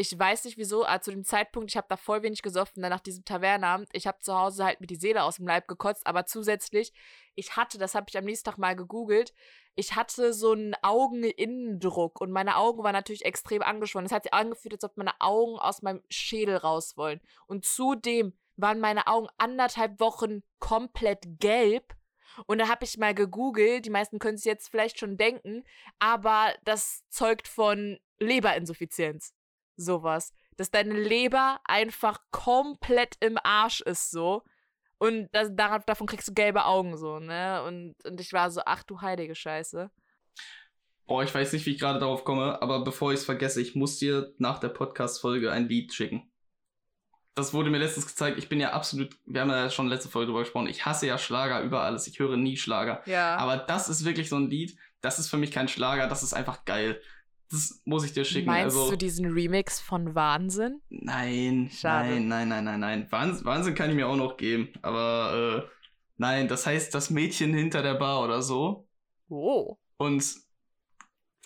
Ich 0.02 0.18
weiß 0.18 0.45
nicht 0.45 0.58
wieso, 0.58 0.86
aber 0.86 1.02
zu 1.02 1.12
dem 1.12 1.26
Zeitpunkt, 1.26 1.70
ich 1.70 1.76
habe 1.76 1.88
da 1.89 1.97
voll 1.97 2.24
wenig 2.24 2.41
gesoffen, 2.41 2.82
dann 2.82 2.89
nach 2.89 3.02
diesem 3.02 3.26
Tavernabend. 3.26 3.89
Ich 3.91 4.08
habe 4.08 4.20
zu 4.22 4.34
Hause 4.34 4.64
halt 4.64 4.80
mir 4.80 4.88
die 4.88 4.95
Seele 4.95 5.24
aus 5.24 5.36
dem 5.36 5.45
Leib 5.45 5.68
gekotzt, 5.68 6.08
aber 6.08 6.26
zusätzlich, 6.26 6.93
ich 7.36 7.58
hatte, 7.58 7.78
das 7.78 7.95
habe 7.95 8.06
ich 8.08 8.18
am 8.18 8.24
nächsten 8.24 8.50
Tag 8.50 8.58
mal 8.58 8.78
gegoogelt, 8.78 9.34
ich 9.76 9.97
hatte 9.97 10.32
so 10.32 10.54
einen 10.54 10.74
Augeninnendruck 10.84 12.22
und 12.22 12.32
meine 12.32 12.56
Augen 12.56 12.82
waren 12.82 12.93
natürlich 12.93 13.26
extrem 13.26 13.62
angeschwollen. 13.62 14.06
Es 14.06 14.14
hat 14.14 14.24
sich 14.24 14.34
angefühlt, 14.34 14.76
als 14.76 14.86
ob 14.86 14.95
meine 14.95 15.20
Augen 15.20 15.60
aus 15.60 15.82
meinem 15.82 16.02
Schädel 16.08 16.56
raus 16.56 16.95
wollen. 16.95 17.20
Und 17.45 17.66
zudem 17.66 18.32
waren 18.56 18.80
meine 18.80 19.06
Augen 19.08 19.28
anderthalb 19.38 20.00
Wochen 20.00 20.43
komplett 20.60 21.26
gelb. 21.41 21.93
Und 22.45 22.60
da 22.60 22.70
habe 22.70 22.86
ich 22.86 22.97
mal 22.97 23.14
gegoogelt, 23.14 23.86
die 23.86 23.89
meisten 23.89 24.18
können 24.18 24.36
es 24.36 24.45
jetzt 24.45 24.70
vielleicht 24.70 24.97
schon 24.97 25.18
denken, 25.18 25.66
aber 26.00 26.54
das 26.64 27.04
zeugt 27.10 27.50
von 27.50 28.00
Leberinsuffizienz. 28.18 29.34
Sowas. 29.80 30.34
Dass 30.58 30.72
deine 30.72 30.94
Leber 30.94 31.60
einfach 31.64 32.20
komplett 32.32 33.16
im 33.22 33.38
Arsch 33.42 33.80
ist, 33.82 34.12
so. 34.12 34.44
Und 34.98 35.30
das, 35.32 35.50
darauf, 35.54 35.86
davon 35.86 36.08
kriegst 36.08 36.28
du 36.28 36.34
gelbe 36.34 36.66
Augen, 36.66 36.98
so, 36.98 37.20
ne? 37.20 37.64
Und, 37.64 37.96
und 38.06 38.20
ich 38.20 38.34
war 38.34 38.52
so, 38.52 38.62
ach 38.66 38.84
du 38.84 39.00
heilige 39.00 39.36
Scheiße. 39.36 39.90
Boah, 41.08 41.24
ich 41.24 41.34
weiß 41.34 41.54
nicht, 41.54 41.66
wie 41.66 41.72
ich 41.72 41.80
gerade 41.80 42.00
darauf 42.00 42.26
komme, 42.26 42.62
aber 42.62 42.84
bevor 42.84 43.14
ich 43.14 43.20
es 43.20 43.26
vergesse, 43.26 43.62
ich 43.62 43.74
muss 43.74 43.98
dir 43.98 44.34
nach 44.38 44.60
der 44.60 44.68
Podcast-Folge 44.68 45.52
ein 45.52 45.70
Lied 45.70 45.94
schicken. 45.94 46.30
Das 47.36 47.54
wurde 47.54 47.70
mir 47.70 47.78
letztens 47.78 48.08
gezeigt. 48.08 48.38
Ich 48.38 48.50
bin 48.50 48.60
ja 48.60 48.74
absolut, 48.74 49.18
wir 49.26 49.40
haben 49.40 49.50
ja 49.50 49.70
schon 49.70 49.88
letzte 49.88 50.10
Folge 50.10 50.28
drüber 50.28 50.42
gesprochen, 50.42 50.68
ich 50.68 50.86
hasse 50.86 51.08
ja 51.08 51.18
Schlager 51.18 51.62
über 51.62 51.82
alles. 51.82 52.06
Ich 52.06 52.20
höre 52.20 52.36
nie 52.36 52.58
Schlager. 52.58 53.02
Ja. 53.06 53.38
Aber 53.38 53.56
das 53.56 53.88
ist 53.88 54.04
wirklich 54.04 54.28
so 54.28 54.36
ein 54.36 54.50
Lied, 54.50 54.78
das 55.00 55.18
ist 55.18 55.30
für 55.30 55.38
mich 55.38 55.52
kein 55.52 55.70
Schlager, 55.70 56.08
das 56.08 56.22
ist 56.22 56.34
einfach 56.34 56.66
geil. 56.66 57.02
Das 57.52 57.82
muss 57.84 58.06
ich 58.06 58.14
dir 58.14 58.26
schicken. 58.26 58.45
Meinst 58.45 58.78
also, 58.78 58.91
du 58.91 58.97
diesen 58.97 59.26
Remix 59.26 59.80
von 59.80 60.14
Wahnsinn? 60.14 60.82
Nein, 60.89 61.70
Schade. 61.74 62.20
nein, 62.20 62.28
nein, 62.28 62.50
nein, 62.50 62.64
nein, 62.64 62.80
nein. 62.80 63.08
Wahnsinn, 63.10 63.45
Wahnsinn 63.45 63.76
kann 63.76 63.89
ich 63.89 63.95
mir 63.95 64.08
auch 64.08 64.16
noch 64.16 64.38
geben. 64.38 64.70
Aber 64.84 65.66
äh, 65.66 65.70
nein, 66.18 66.47
das 66.47 66.68
heißt 66.68 66.93
das 66.93 67.10
Mädchen 67.10 67.54
hinter 67.54 67.82
der 67.82 67.95
Bar 67.95 68.24
oder 68.24 68.43
so. 68.43 68.88
Oh. 69.30 69.78
Und 69.97 70.24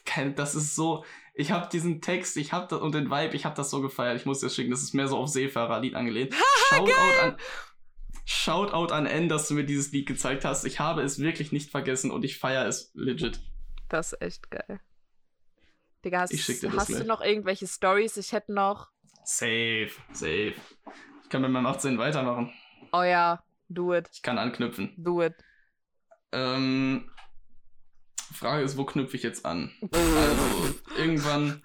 kein, 0.05 0.35
das 0.35 0.55
ist 0.55 0.75
so. 0.75 1.05
Ich 1.33 1.51
habe 1.51 1.69
diesen 1.71 2.01
Text, 2.01 2.35
ich 2.35 2.51
habe 2.51 2.67
das 2.69 2.81
und 2.81 2.93
den 2.93 3.09
Vibe, 3.09 3.35
ich 3.35 3.45
habe 3.45 3.55
das 3.55 3.69
so 3.69 3.81
gefeiert. 3.81 4.17
Ich 4.17 4.25
muss 4.25 4.41
dir 4.41 4.47
das 4.47 4.55
schicken. 4.55 4.71
Das 4.71 4.83
ist 4.83 4.93
mehr 4.93 5.07
so 5.07 5.17
auf 5.17 5.29
Seefahrerlied 5.29 5.95
angelehnt. 5.95 6.35
Shoutout 6.69 7.21
an, 7.21 7.37
Shoutout 8.25 8.93
an 8.93 9.05
N, 9.05 9.29
dass 9.29 9.47
du 9.47 9.53
mir 9.53 9.63
dieses 9.63 9.91
Lied 9.93 10.05
gezeigt 10.05 10.43
hast. 10.43 10.65
Ich 10.65 10.81
habe 10.81 11.01
es 11.01 11.19
wirklich 11.19 11.53
nicht 11.53 11.71
vergessen 11.71 12.11
und 12.11 12.25
ich 12.25 12.37
feiere 12.37 12.67
es 12.67 12.91
legit. 12.93 13.39
Das 13.87 14.11
ist 14.11 14.21
echt 14.21 14.51
geil. 14.51 14.81
Digga, 16.03 16.21
hast, 16.21 16.33
Ich 16.33 16.43
schick 16.43 16.59
dir 16.59 16.69
das 16.69 16.89
hast 16.89 16.99
du 16.99 17.05
noch 17.05 17.21
irgendwelche 17.21 17.67
Stories? 17.67 18.17
Ich 18.17 18.31
hätte 18.33 18.53
noch. 18.53 18.89
Safe, 19.23 19.91
safe. 20.11 20.53
Ich 21.23 21.29
kann 21.29 21.41
mit 21.41 21.51
meinem 21.51 21.65
18 21.65 21.97
weitermachen. 21.97 22.51
Oh 22.91 23.03
ja, 23.03 23.43
do 23.69 23.93
it. 23.93 24.09
Ich 24.11 24.21
kann 24.21 24.37
anknüpfen. 24.37 24.93
Do 24.97 25.23
it. 25.23 25.33
Ähm, 26.31 27.09
Frage 28.33 28.63
ist, 28.63 28.77
wo 28.77 28.85
knüpfe 28.85 29.15
ich 29.15 29.23
jetzt 29.23 29.45
an? 29.45 29.71
Also, 29.91 30.75
irgendwann. 30.97 31.63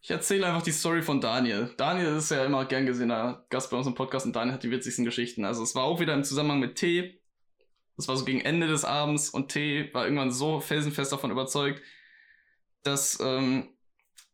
Ich 0.00 0.10
erzähle 0.10 0.46
einfach 0.46 0.62
die 0.62 0.72
Story 0.72 1.02
von 1.02 1.20
Daniel. 1.20 1.72
Daniel 1.78 2.16
ist 2.16 2.30
ja 2.30 2.44
immer 2.44 2.66
gern 2.66 2.84
gesehener 2.84 3.46
Gast 3.48 3.70
bei 3.70 3.76
uns 3.78 3.86
im 3.86 3.94
Podcast 3.94 4.26
und 4.26 4.36
Daniel 4.36 4.54
hat 4.54 4.62
die 4.62 4.70
witzigsten 4.70 5.04
Geschichten. 5.04 5.44
Also, 5.44 5.62
es 5.62 5.74
war 5.74 5.84
auch 5.84 5.98
wieder 5.98 6.14
im 6.14 6.24
Zusammenhang 6.24 6.60
mit 6.60 6.76
Tee. 6.76 7.20
Das 7.96 8.08
war 8.08 8.16
so 8.16 8.24
gegen 8.24 8.40
Ende 8.40 8.66
des 8.66 8.84
Abends 8.84 9.30
und 9.30 9.48
Tee 9.48 9.92
war 9.94 10.04
irgendwann 10.04 10.30
so 10.30 10.60
felsenfest 10.60 11.12
davon 11.12 11.30
überzeugt, 11.30 11.80
dass 12.84 13.18
ähm, 13.20 13.68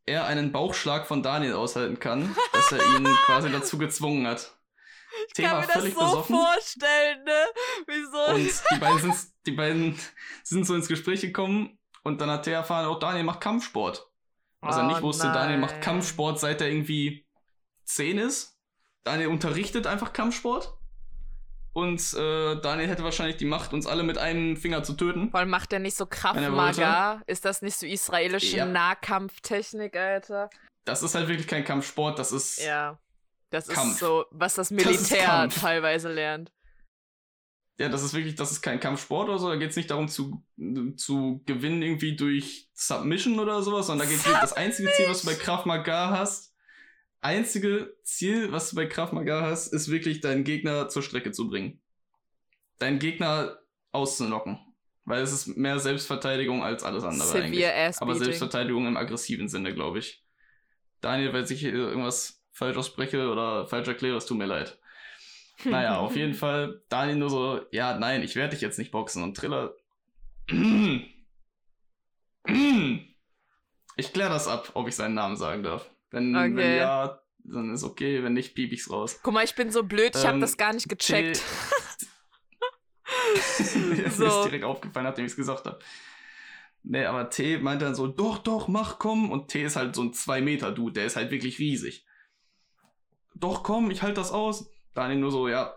er 0.07 0.27
einen 0.27 0.53
Bauchschlag 0.53 1.07
von 1.07 1.23
Daniel 1.23 1.55
aushalten 1.55 1.99
kann, 1.99 2.35
dass 2.53 2.73
er 2.73 2.85
ihn 2.95 3.05
quasi 3.27 3.51
dazu 3.51 3.79
gezwungen 3.79 4.27
hat. 4.27 4.57
Ich 5.27 5.35
Tee 5.35 5.43
kann 5.43 5.61
mir 5.61 5.67
das 5.67 5.83
so 5.83 5.89
besoffen. 5.91 6.37
vorstellen, 6.37 7.25
ne? 7.25 7.45
Wieso? 7.87 8.35
Und 8.35 8.63
die 8.71 8.79
beiden, 8.79 9.01
sind, 9.01 9.33
die 9.47 9.53
beiden 9.53 9.99
sind 10.45 10.67
so 10.67 10.75
ins 10.75 10.89
Gespräch 10.89 11.21
gekommen 11.21 11.79
und 12.05 12.21
dann 12.21 12.31
hat 12.31 12.47
der 12.47 12.55
erfahren, 12.55 12.87
oh, 12.87 12.99
Daniel 12.99 13.25
macht 13.25 13.41
Kampfsport. 13.41 14.07
Was 14.61 14.77
er 14.77 14.85
Oh 14.85 14.87
nicht 14.89 15.03
wusste, 15.03 15.33
Daniel 15.33 15.59
macht 15.59 15.75
nein. 15.75 15.81
Kampfsport, 15.81 16.39
seit 16.39 16.61
er 16.61 16.69
irgendwie 16.69 17.27
10 17.85 18.19
ist. 18.19 18.59
Daniel 19.05 19.29
unterrichtet 19.29 19.87
einfach 19.87 20.13
Kampfsport. 20.13 20.77
Und 21.73 22.01
äh, 22.15 22.61
Daniel 22.61 22.89
hätte 22.89 23.05
wahrscheinlich 23.05 23.37
die 23.37 23.45
Macht, 23.45 23.73
uns 23.73 23.87
alle 23.87 24.03
mit 24.03 24.19
einem 24.19 24.57
Finger 24.57 24.83
zu 24.83 24.95
töten. 24.95 25.31
Vor 25.31 25.41
allem 25.41 25.51
macht 25.51 25.73
er 25.73 25.79
nicht 25.79 25.97
so 25.97 26.07
Kraft 26.07 26.41
er. 26.41 26.51
Maga. 26.51 27.23
Ist 27.27 27.45
das 27.45 27.63
nicht 27.63 27.77
so 27.79 27.87
israelische 27.87 28.57
Ja. 28.59 28.67
Nahkampftechnik, 28.67 29.97
Alter? 29.97 30.51
Das 30.85 31.03
ist 31.03 31.15
halt 31.15 31.29
wirklich 31.29 31.47
kein 31.47 31.65
Kampfsport, 31.65 32.19
das 32.19 32.33
ist. 32.33 32.61
Ja. 32.63 32.99
Das 33.51 33.69
Kampf. 33.69 33.93
ist 33.93 33.99
so, 34.01 34.25
was 34.31 34.55
das 34.55 34.71
Militär 34.71 35.25
Kampf. 35.25 35.61
teilweise 35.61 36.13
lernt. 36.13 36.51
ja, 37.81 37.89
das 37.89 38.03
ist 38.03 38.15
wirklich, 38.15 38.35
das 38.35 38.51
ist 38.53 38.63
kein 38.63 38.79
Kampfsport 38.81 39.29
oder 39.29 39.39
so, 39.39 39.49
da 39.49 39.57
geht 39.57 39.71
es 39.71 39.77
nicht 39.77 39.91
darum 39.91 40.07
zu, 40.09 40.43
zu 40.97 41.43
gewinnen 41.47 41.83
irgendwie 41.83 42.15
durch 42.15 42.69
Submission 42.75 43.39
oder 43.41 43.63
sowas, 43.63 43.87
sondern 43.87 44.07
da 44.09 44.13
geht 44.15 44.25
es 44.25 44.41
das 44.41 44.53
einzige 44.53 44.93
Ziel, 44.93 45.09
was 45.09 45.23
du 45.23 45.27
bei 45.29 45.35
Krav 45.35 45.65
Maga 45.67 46.11
hast, 46.11 46.50
einzige 47.21 47.97
Ziel, 48.03 48.53
was 48.53 48.71
du 48.71 48.77
bei 48.77 48.87
Krav 48.87 49.13
Maga 49.13 49.43
hast, 49.43 49.73
ist 49.73 49.91
wirklich 49.91 50.21
deinen 50.21 50.45
Gegner 50.45 50.89
zur 50.89 51.03
Strecke 51.03 51.33
zu 51.33 51.49
bringen. 51.49 51.81
Deinen 52.79 52.99
Gegner 52.99 53.59
auszunocken. 53.93 54.59
Weil 55.05 55.23
es 55.23 55.33
ist 55.33 55.57
mehr 55.57 55.79
Selbstverteidigung 55.79 56.63
als 56.63 56.85
alles 56.85 57.05
andere 57.05 57.27
Severe 57.27 57.45
eigentlich. 57.45 57.67
ass 57.67 58.01
Aber. 58.01 58.15
Selbstverteidigung 58.15 58.87
im 58.87 58.97
aggressiven 58.97 59.49
Sinne, 59.49 59.75
glaube 59.75 59.99
ich. 59.99 60.25
Daniel, 61.01 61.33
weil 61.33 61.51
ich 61.51 61.61
hier 61.61 61.73
irgendwas 61.73 62.43
falsch 62.53 62.77
ausspreche 62.77 63.31
oder 63.31 63.67
falsch 63.67 63.89
erkläre, 63.89 64.17
es 64.17 64.27
tut 64.27 64.39
mir 64.39 64.47
leid. 64.47 64.79
Naja, 65.65 65.99
auf 65.99 66.15
jeden 66.17 66.35
Fall, 66.43 66.83
Daniel 66.89 67.17
nur 67.17 67.31
so, 67.31 67.61
ja, 67.73 67.99
nein, 67.99 68.23
ich 68.23 68.37
werde 68.37 68.51
dich 68.51 68.61
jetzt 68.61 68.79
nicht 68.79 68.93
boxen. 68.93 69.23
Und 69.23 69.37
Triller, 69.37 69.75
ich 73.97 74.13
kläre 74.13 74.31
das 74.31 74.47
ab, 74.47 74.71
ob 74.75 74.87
ich 74.89 74.95
seinen 74.95 75.15
Namen 75.15 75.37
sagen 75.37 75.63
darf. 75.63 75.90
Wenn, 76.11 76.35
wenn 76.35 76.53
Okay. 76.59 76.77
ja, 76.79 77.21
dann 77.45 77.73
ist 77.73 77.85
okay, 77.85 78.23
wenn 78.23 78.33
nicht, 78.35 78.55
piep 78.55 78.73
ich's 78.73 78.91
raus. 78.91 79.21
Guck 79.23 79.35
mal, 79.35 79.45
ich 79.45 79.55
bin 79.55 79.71
so 79.71 79.83
blöd, 79.85 80.15
ich 80.17 80.25
habe 80.25 80.35
Ähm, 80.35 80.41
das 80.41 80.57
gar 80.57 80.73
nicht 80.73 80.89
gecheckt. 80.89 81.43
Mir 83.91 84.07
ist 84.07 84.17
So. 84.17 84.45
direkt 84.45 84.65
aufgefallen, 84.65 85.05
nachdem 85.07 85.25
ich 85.25 85.33
es 85.33 85.37
gesagt 85.37 85.67
habe. 85.67 85.79
Nee, 86.83 87.05
aber 87.05 87.29
T 87.29 87.59
meinte 87.59 87.85
dann 87.85 87.95
so, 87.95 88.07
doch, 88.07 88.39
doch, 88.39 88.69
mach, 88.69 88.99
komm. 88.99 89.31
Und 89.31 89.49
T 89.49 89.63
ist 89.63 89.77
halt 89.77 89.95
so 89.95 90.03
ein 90.03 90.13
2-Meter-Dude, 90.13 90.93
der 90.95 91.07
ist 91.07 91.17
halt 91.17 91.31
wirklich 91.31 91.59
riesig. 91.59 92.07
Doch, 93.35 93.63
komm, 93.63 93.91
ich 93.91 94.03
halte 94.03 94.15
das 94.21 94.33
aus. 94.33 94.71
Daniel 94.95 95.19
nur 95.21 95.31
so, 95.31 95.49
ja, 95.49 95.75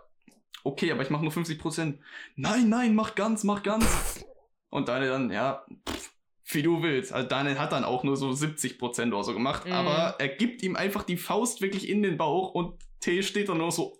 okay, 0.64 0.90
aber 0.92 1.02
ich 1.02 1.10
mache 1.10 1.22
nur 1.22 1.32
50%. 1.32 1.98
Nein, 2.36 2.68
nein, 2.68 2.94
mach 2.94 3.14
ganz, 3.14 3.44
mach 3.44 3.62
ganz. 3.62 4.24
Und 4.70 4.88
Daniel 4.88 5.10
dann, 5.10 5.30
ja, 5.30 5.64
pff, 5.88 6.13
wie 6.54 6.62
du 6.62 6.82
willst. 6.82 7.12
Also 7.12 7.28
Daniel 7.28 7.58
hat 7.58 7.72
dann 7.72 7.84
auch 7.84 8.04
nur 8.04 8.16
so 8.16 8.30
70% 8.30 9.12
oder 9.14 9.24
so 9.24 9.32
gemacht, 9.34 9.66
Mhm. 9.66 9.72
aber 9.72 10.16
er 10.18 10.28
gibt 10.28 10.62
ihm 10.62 10.76
einfach 10.76 11.02
die 11.02 11.16
Faust 11.16 11.60
wirklich 11.60 11.88
in 11.88 12.02
den 12.02 12.16
Bauch 12.16 12.52
und 12.52 12.80
T 13.00 13.22
steht 13.22 13.48
dann 13.48 13.58
nur 13.58 13.70
so 13.72 13.98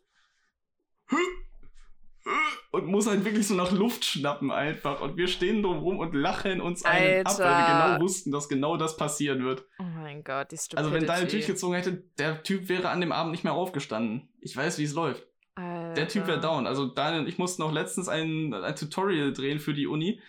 und 2.70 2.86
muss 2.86 3.06
halt 3.06 3.24
wirklich 3.24 3.46
so 3.46 3.54
nach 3.54 3.70
Luft 3.70 4.04
schnappen 4.04 4.50
einfach. 4.50 5.00
Und 5.00 5.16
wir 5.16 5.28
stehen 5.28 5.62
drum 5.62 5.78
rum 5.78 5.98
und 5.98 6.14
lachen 6.14 6.60
uns 6.60 6.84
einen 6.84 7.24
ab, 7.26 7.38
weil 7.38 7.46
wir 7.46 7.54
Alter. 7.54 7.92
genau 7.94 8.04
wussten, 8.04 8.32
dass 8.32 8.48
genau 8.48 8.76
das 8.76 8.96
passieren 8.96 9.44
wird. 9.44 9.64
Oh 9.78 9.82
mein 9.82 10.24
Gott, 10.24 10.50
die 10.50 10.56
Stupidity. 10.56 10.76
Also 10.78 10.92
wenn 10.92 11.06
Daniel 11.06 11.28
durchgezogen 11.30 11.76
hätte, 11.76 12.02
der 12.18 12.42
Typ 12.42 12.68
wäre 12.68 12.88
an 12.88 13.00
dem 13.00 13.12
Abend 13.12 13.30
nicht 13.32 13.44
mehr 13.44 13.52
aufgestanden. 13.52 14.28
Ich 14.40 14.56
weiß, 14.56 14.78
wie 14.78 14.84
es 14.84 14.94
läuft. 14.94 15.24
Der 15.56 16.08
Typ 16.08 16.26
wäre 16.26 16.38
Alter. 16.38 16.48
down. 16.48 16.66
Also 16.66 16.86
Daniel 16.86 17.20
und 17.22 17.28
ich 17.28 17.38
mussten 17.38 17.62
auch 17.62 17.70
letztens 17.70 18.08
ein, 18.08 18.52
ein 18.52 18.74
Tutorial 18.74 19.32
drehen 19.32 19.60
für 19.60 19.72
die 19.74 19.86
Uni, 19.86 20.20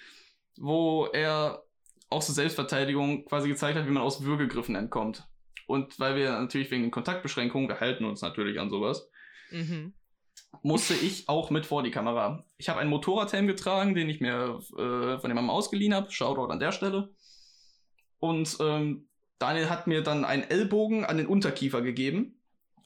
wo 0.58 1.08
er 1.08 1.64
auch 2.10 2.22
so 2.22 2.34
Selbstverteidigung 2.34 3.26
quasi 3.26 3.47
gezeigt 3.49 3.78
hat, 3.78 3.88
wie 3.88 3.91
man 3.91 4.03
aus 4.03 4.24
Würgegriffen 4.24 4.76
entkommt. 4.76 5.28
Und 5.68 5.99
weil 5.99 6.16
wir 6.16 6.32
natürlich 6.32 6.70
wegen 6.70 6.84
den 6.84 6.91
Kontaktbeschränkungen, 6.91 7.68
wir 7.68 7.80
halten 7.80 8.06
uns 8.06 8.22
natürlich 8.22 8.60
an 8.60 8.70
sowas, 8.70 9.10
Mhm. 9.51 9.93
musste 10.62 10.93
ich 10.93 11.28
auch 11.30 11.49
mit 11.49 11.66
vor 11.66 11.84
die 11.84 11.91
Kamera. 11.91 12.45
Ich 12.58 12.70
habe 12.70 12.80
einen 12.80 12.89
Motorradhelm 12.89 13.47
getragen, 13.47 13.95
den 13.95 14.10
ich 14.10 14.22
mir 14.22 14.60
äh, 14.78 15.20
von 15.20 15.30
jemandem 15.30 15.49
ausgeliehen 15.49 15.93
habe. 15.93 16.12
Shoutout 16.12 16.51
an 16.51 16.60
der 16.60 16.72
Stelle. 16.72 17.14
Und 18.20 18.58
ähm, 18.60 19.08
Daniel 19.39 19.70
hat 19.70 19.88
mir 19.88 20.01
dann 20.01 20.26
einen 20.26 20.43
Ellbogen 20.43 21.06
an 21.06 21.18
den 21.18 21.28
Unterkiefer 21.28 21.82
gegeben. 21.82 22.41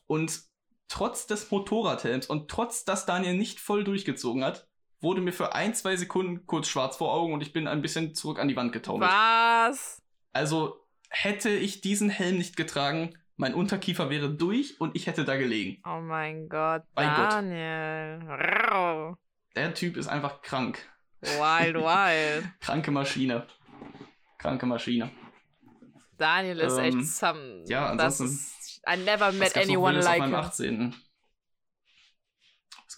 Und 0.07 0.41
trotz 0.87 1.27
des 1.27 1.51
Motorradhelms 1.51 2.27
und 2.27 2.49
trotz, 2.49 2.83
dass 2.85 3.05
Daniel 3.05 3.37
nicht 3.37 3.59
voll 3.59 3.83
durchgezogen 3.83 4.43
hat, 4.43 4.68
wurde 5.01 5.21
mir 5.21 5.31
für 5.33 5.53
ein, 5.55 5.73
zwei 5.73 5.95
Sekunden 5.95 6.45
kurz 6.45 6.67
schwarz 6.67 6.97
vor 6.97 7.13
Augen 7.13 7.33
und 7.33 7.41
ich 7.41 7.53
bin 7.53 7.67
ein 7.67 7.81
bisschen 7.81 8.13
zurück 8.15 8.39
an 8.39 8.47
die 8.47 8.55
Wand 8.55 8.73
getaumelt. 8.73 9.09
Was? 9.11 10.01
Also 10.33 10.85
hätte 11.09 11.49
ich 11.49 11.81
diesen 11.81 12.09
Helm 12.09 12.37
nicht 12.37 12.55
getragen, 12.57 13.15
mein 13.35 13.53
Unterkiefer 13.53 14.09
wäre 14.09 14.29
durch 14.29 14.79
und 14.81 14.95
ich 14.95 15.07
hätte 15.07 15.23
da 15.23 15.37
gelegen. 15.37 15.81
Oh 15.85 16.01
mein 16.01 16.49
Gott, 16.49 16.83
Mein 16.95 17.15
Gott. 17.15 17.31
Daniel. 17.31 18.19
Rau. 18.29 19.15
Der 19.55 19.73
Typ 19.73 19.95
ist 19.97 20.07
einfach 20.07 20.41
krank. 20.41 20.85
Wild, 21.21 21.75
wild. 21.77 22.45
Kranke 22.59 22.91
Maschine. 22.91 23.47
Kranke 24.37 24.65
Maschine. 24.65 25.09
Daniel 26.17 26.59
ist 26.59 26.77
Ähm, 26.77 26.99
echt 26.99 27.07
some. 27.07 27.63
ja, 27.67 27.95
das 27.95 28.19
ansonsten- 28.21 28.25
ist, 28.59 28.81
I 28.87 28.97
never 28.97 29.31
met 29.31 29.57
anyone 29.57 29.99
like 30.01 30.23
him. 30.23 30.35
18. 30.35 30.95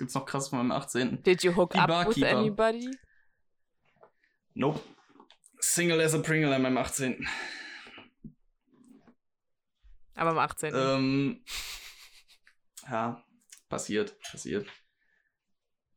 Gibt's 0.02 0.16
noch 0.16 0.26
krass 0.26 0.50
von 0.50 0.58
meinem 0.58 0.72
18.? 0.72 1.22
Did 1.22 1.44
you 1.44 1.56
hook 1.56 1.74
Die 1.74 1.78
up 1.78 1.88
with 1.88 1.96
Barkeeper. 2.20 2.38
anybody? 2.40 2.90
Nope. 4.56 4.82
Single 5.60 6.02
as 6.02 6.16
a 6.16 6.20
Pringle 6.20 6.52
an 6.56 6.64
meinem 6.64 6.78
18. 6.78 7.28
Aber 10.16 10.32
am 10.32 10.40
18. 10.40 10.74
Ähm, 10.76 11.44
ja, 12.90 13.24
passiert, 13.70 14.20
passiert. 14.22 14.68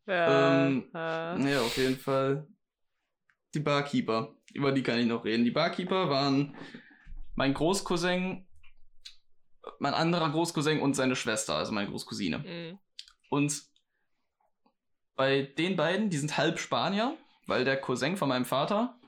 ja, 0.06 0.66
ähm, 0.66 0.90
äh, 0.94 1.50
Ja, 1.52 1.62
auf 1.62 1.74
jeden 1.78 1.96
Fall. 1.98 2.46
Die 3.54 3.60
Barkeeper. 3.60 4.34
Über 4.52 4.70
die 4.72 4.82
kann 4.82 4.98
ich 4.98 5.06
noch 5.06 5.24
reden. 5.24 5.44
Die 5.46 5.50
Barkeeper 5.50 6.10
waren 6.10 6.54
mein 7.36 7.54
Großcousin, 7.54 8.46
mein 9.78 9.94
anderer 9.94 10.30
Großcousin 10.30 10.80
und 10.80 10.92
seine 10.92 11.16
Schwester, 11.16 11.54
also 11.54 11.72
meine 11.72 11.88
Großcousine. 11.88 12.38
mm. 12.40 12.78
Und 13.30 13.62
bei 15.16 15.42
den 15.42 15.76
beiden, 15.76 16.10
die 16.10 16.16
sind 16.16 16.36
halb 16.36 16.58
Spanier, 16.58 17.16
weil 17.46 17.64
der 17.64 17.80
Cousin 17.80 18.16
von 18.16 18.28
meinem 18.28 18.44
Vater 18.44 18.98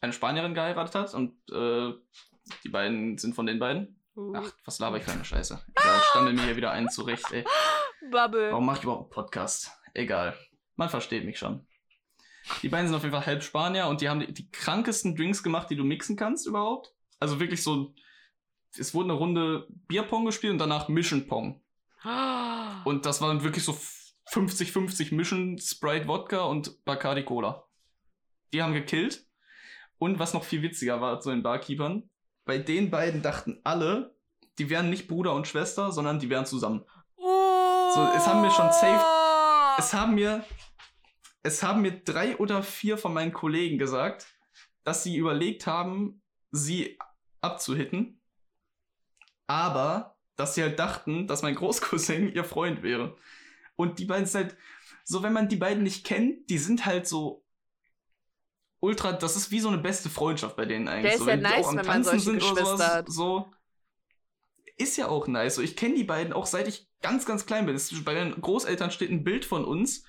eine 0.00 0.12
Spanierin 0.12 0.54
geheiratet 0.54 0.94
hat 0.94 1.14
und 1.14 1.32
äh, 1.50 1.92
die 2.64 2.68
beiden 2.68 3.18
sind 3.18 3.34
von 3.34 3.46
den 3.46 3.58
beiden. 3.58 4.00
Uh. 4.16 4.32
Ach, 4.36 4.52
was 4.64 4.78
laber 4.78 4.96
ich 4.98 5.04
für 5.04 5.12
eine 5.12 5.24
Scheiße. 5.24 5.62
Egal, 5.74 6.00
stammel 6.10 6.32
mir 6.32 6.42
hier 6.42 6.56
wieder 6.56 6.70
ein 6.70 6.88
zurecht, 6.88 7.30
ey. 7.32 7.44
Bubble. 8.10 8.50
Warum 8.50 8.66
mache 8.66 8.78
ich 8.78 8.84
überhaupt 8.84 9.04
einen 9.04 9.10
Podcast? 9.10 9.70
Egal. 9.94 10.36
Man 10.76 10.88
versteht 10.88 11.24
mich 11.24 11.38
schon. 11.38 11.66
Die 12.62 12.68
beiden 12.68 12.86
sind 12.86 12.96
auf 12.96 13.02
jeden 13.02 13.14
Fall 13.14 13.26
halb 13.26 13.42
Spanier 13.42 13.86
und 13.88 14.00
die 14.00 14.08
haben 14.08 14.20
die, 14.20 14.32
die 14.32 14.50
krankesten 14.50 15.16
Drinks 15.16 15.42
gemacht, 15.42 15.68
die 15.70 15.76
du 15.76 15.84
mixen 15.84 16.16
kannst 16.16 16.46
überhaupt. 16.46 16.94
Also 17.18 17.40
wirklich 17.40 17.62
so, 17.62 17.94
es 18.78 18.94
wurde 18.94 19.10
eine 19.10 19.18
Runde 19.18 19.66
Bierpong 19.88 20.26
gespielt 20.26 20.52
und 20.52 20.58
danach 20.58 20.88
Mission 20.88 21.26
Pong. 21.26 21.62
Und 22.84 23.04
das 23.04 23.20
waren 23.20 23.42
wirklich 23.42 23.64
so 23.64 23.76
50-50 24.30 25.14
Mission 25.14 25.58
Sprite 25.58 26.06
Wodka 26.08 26.42
und 26.44 26.84
Bacardi 26.84 27.24
Cola. 27.24 27.64
Die 28.52 28.62
haben 28.62 28.74
gekillt. 28.74 29.26
Und 29.98 30.18
was 30.18 30.34
noch 30.34 30.44
viel 30.44 30.62
witziger 30.62 31.00
war 31.00 31.20
zu 31.20 31.30
den 31.30 31.42
Barkeepern, 31.42 32.10
bei 32.44 32.58
den 32.58 32.90
beiden 32.90 33.22
dachten 33.22 33.60
alle, 33.64 34.14
die 34.58 34.68
wären 34.68 34.90
nicht 34.90 35.08
Bruder 35.08 35.32
und 35.34 35.46
Schwester, 35.48 35.90
sondern 35.90 36.18
die 36.18 36.28
wären 36.28 36.44
zusammen. 36.46 36.84
So, 37.16 38.02
es 38.14 38.26
haben 38.26 38.42
wir 38.42 38.50
schon 38.50 38.70
safe- 38.72 39.78
Es 39.78 39.94
haben 39.94 40.14
mir, 40.14 40.44
es 41.42 41.62
haben 41.62 41.82
mir 41.82 41.92
drei 42.02 42.36
oder 42.36 42.62
vier 42.62 42.98
von 42.98 43.14
meinen 43.14 43.32
Kollegen 43.32 43.78
gesagt, 43.78 44.26
dass 44.84 45.02
sie 45.02 45.16
überlegt 45.16 45.66
haben, 45.66 46.20
sie 46.50 46.98
abzuhitten, 47.40 48.20
aber 49.46 50.16
dass 50.36 50.54
sie 50.54 50.62
halt 50.62 50.78
dachten, 50.78 51.26
dass 51.26 51.42
mein 51.42 51.54
Großcousin 51.54 52.32
ihr 52.34 52.44
Freund 52.44 52.82
wäre. 52.82 53.16
Und 53.76 53.98
die 53.98 54.04
beiden 54.04 54.26
sind 54.26 54.44
halt, 54.44 54.56
so 55.04 55.22
wenn 55.22 55.32
man 55.32 55.48
die 55.48 55.56
beiden 55.56 55.82
nicht 55.82 56.04
kennt, 56.04 56.50
die 56.50 56.58
sind 56.58 56.86
halt 56.86 57.06
so 57.06 57.44
ultra, 58.80 59.12
das 59.12 59.36
ist 59.36 59.50
wie 59.50 59.60
so 59.60 59.68
eine 59.68 59.78
beste 59.78 60.08
Freundschaft 60.08 60.56
bei 60.56 60.64
denen 60.64 60.88
eigentlich. 60.88 61.12
Der 61.12 61.14
ist 61.14 61.20
so, 61.20 61.28
ja 61.28 61.36
nice, 61.36 61.66
auch 61.66 61.68
wenn 61.70 61.76
man 61.76 61.84
Tanzen 61.86 62.18
solche 62.18 62.24
sind 62.24 62.42
oder 62.42 62.50
Geschwister 62.50 62.76
sowas, 62.76 62.94
hat. 62.94 63.10
so 63.10 63.52
ist 64.78 64.96
ja 64.96 65.08
auch 65.08 65.26
nice. 65.26 65.56
So, 65.56 65.62
ich 65.62 65.76
kenne 65.76 65.94
die 65.94 66.04
beiden 66.04 66.32
auch 66.32 66.46
seit 66.46 66.68
ich 66.68 66.88
ganz, 67.02 67.26
ganz 67.26 67.46
klein 67.46 67.66
bin. 67.66 67.74
Es, 67.74 67.92
bei 68.04 68.14
meinen 68.14 68.40
Großeltern 68.40 68.90
steht 68.90 69.10
ein 69.10 69.24
Bild 69.24 69.44
von 69.44 69.64
uns. 69.64 70.04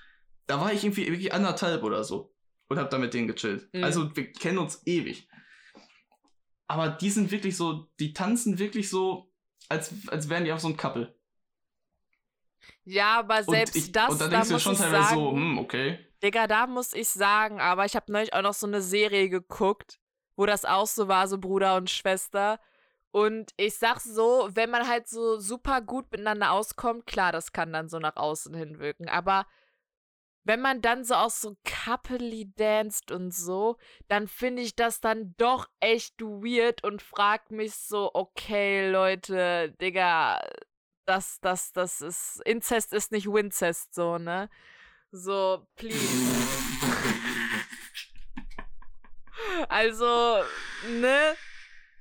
Da 0.46 0.60
war 0.60 0.74
ich 0.74 0.84
irgendwie 0.84 1.08
wirklich 1.08 1.34
anderthalb 1.34 1.84
oder 1.84 2.04
so. 2.04 2.34
Und 2.68 2.78
hab 2.78 2.90
da 2.90 2.98
mit 2.98 3.14
denen 3.14 3.28
gechillt. 3.28 3.74
Mhm. 3.74 3.84
Also 3.84 4.16
wir 4.16 4.32
kennen 4.32 4.58
uns 4.58 4.82
ewig. 4.86 5.30
Aber 6.68 6.90
die 6.90 7.10
sind 7.10 7.32
wirklich 7.32 7.56
so, 7.56 7.88
die 8.00 8.14
tanzen 8.14 8.60
wirklich 8.60 8.90
so, 8.90 9.32
als, 9.70 9.94
als 10.08 10.28
wären 10.28 10.44
die 10.44 10.52
auf 10.52 10.60
so 10.60 10.68
ein 10.68 10.76
Couple. 10.76 11.17
Ja, 12.84 13.20
aber 13.20 13.44
selbst 13.44 13.76
ich, 13.76 13.92
das, 13.92 14.10
und 14.10 14.22
da 14.22 14.26
da 14.26 14.32
denkst 14.32 14.50
du 14.50 14.60
schon 14.60 14.74
ich 14.74 14.80
teilweise 14.80 15.04
sagen, 15.10 15.20
so, 15.20 15.32
hm, 15.32 15.58
okay. 15.60 16.00
Digga, 16.24 16.48
da 16.48 16.68
muss 16.68 16.94
ich 16.94 17.10
sagen, 17.10 17.60
aber 17.60 17.86
ich 17.86 17.96
habe 17.96 18.12
neulich 18.12 18.34
auch 18.34 18.42
noch 18.42 18.54
so 18.54 18.66
eine 18.68 18.82
Serie 18.82 19.30
geguckt, 19.30 20.00
wo 20.36 20.46
das 20.46 20.66
auch 20.66 20.88
so 20.88 21.08
war, 21.08 21.28
so 21.28 21.38
Bruder 21.38 21.76
und 21.76 21.90
Schwester. 21.90 22.60
Und 23.12 23.52
ich 23.58 23.78
sag 23.78 24.00
so, 24.00 24.50
wenn 24.52 24.70
man 24.70 24.88
halt 24.88 25.08
so 25.08 25.40
super 25.40 25.82
gut 25.82 26.12
miteinander 26.12 26.52
auskommt, 26.52 27.06
klar, 27.08 27.32
das 27.32 27.52
kann 27.52 27.74
dann 27.74 27.90
so 27.90 28.00
nach 28.00 28.16
außen 28.16 28.54
hin 28.54 28.80
wirken. 28.80 29.10
Aber 29.10 29.46
wenn 30.44 30.62
man 30.62 30.82
dann 30.82 31.04
so 31.04 31.16
auch 31.16 31.30
so 31.30 31.58
coupley 31.66 32.54
danced 32.56 33.12
und 33.12 33.34
so, 33.34 33.78
dann 34.08 34.28
finde 34.28 34.62
ich 34.62 34.76
das 34.76 35.02
dann 35.02 35.36
doch 35.38 35.68
echt 35.80 36.22
weird 36.22 36.84
und 36.84 37.02
frag 37.02 37.52
mich 37.52 37.76
so, 37.76 38.12
okay, 38.14 38.90
Leute, 38.90 39.74
Digga, 39.82 40.40
das, 41.08 41.40
das, 41.40 41.72
das 41.72 42.02
ist, 42.02 42.42
Inzest 42.46 42.94
ist 42.94 43.12
nicht 43.12 43.28
Winzest, 43.28 43.94
so, 43.94 44.18
ne? 44.18 44.50
So, 45.12 45.66
please. 45.76 46.00
also, 49.70 50.44
ne? 51.00 51.36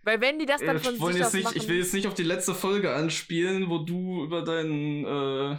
Weil 0.02 0.20
wenn 0.20 0.38
die 0.38 0.46
das 0.46 0.60
dann 0.60 0.78
von 0.78 0.94
ich, 0.94 1.00
sich 1.00 1.16
jetzt 1.16 1.34
nicht, 1.34 1.44
machen, 1.44 1.56
ich 1.56 1.68
will 1.68 1.78
jetzt 1.78 1.94
nicht 1.94 2.06
auf 2.06 2.14
die 2.14 2.22
letzte 2.22 2.54
Folge 2.54 2.94
anspielen, 2.94 3.70
wo 3.70 3.78
du 3.78 4.24
über 4.24 4.42
deinen 4.42 5.04
äh, 5.04 5.58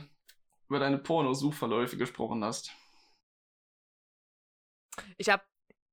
über 0.69 0.79
deine 0.79 0.97
Pornosuchverläufe 0.97 1.97
gesprochen 1.97 2.43
hast. 2.43 2.71
Ich 5.17 5.29
habe 5.29 5.43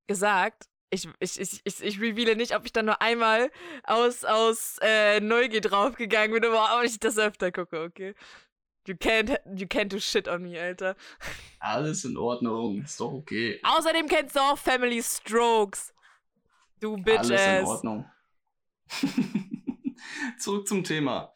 gesagt, 0.07 0.69
ich, 0.91 1.09
ich, 1.19 1.41
ich, 1.41 1.61
ich, 1.65 1.83
ich 1.83 2.01
reveale 2.01 2.37
nicht, 2.37 2.55
ob 2.55 2.65
ich 2.65 2.73
da 2.73 2.83
nur 2.83 3.01
einmal 3.03 3.51
aus, 3.83 4.25
aus 4.25 4.79
äh, 4.81 5.21
Neugier 5.21 5.61
draufgegangen 5.61 6.33
bin, 6.33 6.45
aber 6.45 6.79
ob 6.79 6.85
ich 6.85 6.99
das 6.99 7.19
öfter 7.19 7.51
gucke, 7.51 7.83
okay? 7.83 8.15
You 8.87 8.95
can't, 8.95 9.39
you 9.57 9.67
can't 9.67 9.89
do 9.89 9.99
shit 9.99 10.29
on 10.29 10.43
me, 10.43 10.61
Alter. 10.61 10.95
Alles 11.59 12.05
in 12.05 12.17
Ordnung, 12.19 12.83
ist 12.83 13.01
doch 13.01 13.13
okay. 13.13 13.59
Außerdem 13.63 14.07
kennst 14.09 14.37
du 14.37 14.41
auch 14.41 14.59
Family 14.59 15.03
Strokes. 15.03 15.95
Du 16.81 16.97
Bitch 16.97 17.31
Alles 17.31 17.61
in. 17.61 17.65
Ordnung. 17.65 18.11
Zurück 20.39 20.69
zum 20.69 20.85
Thema. 20.85 21.33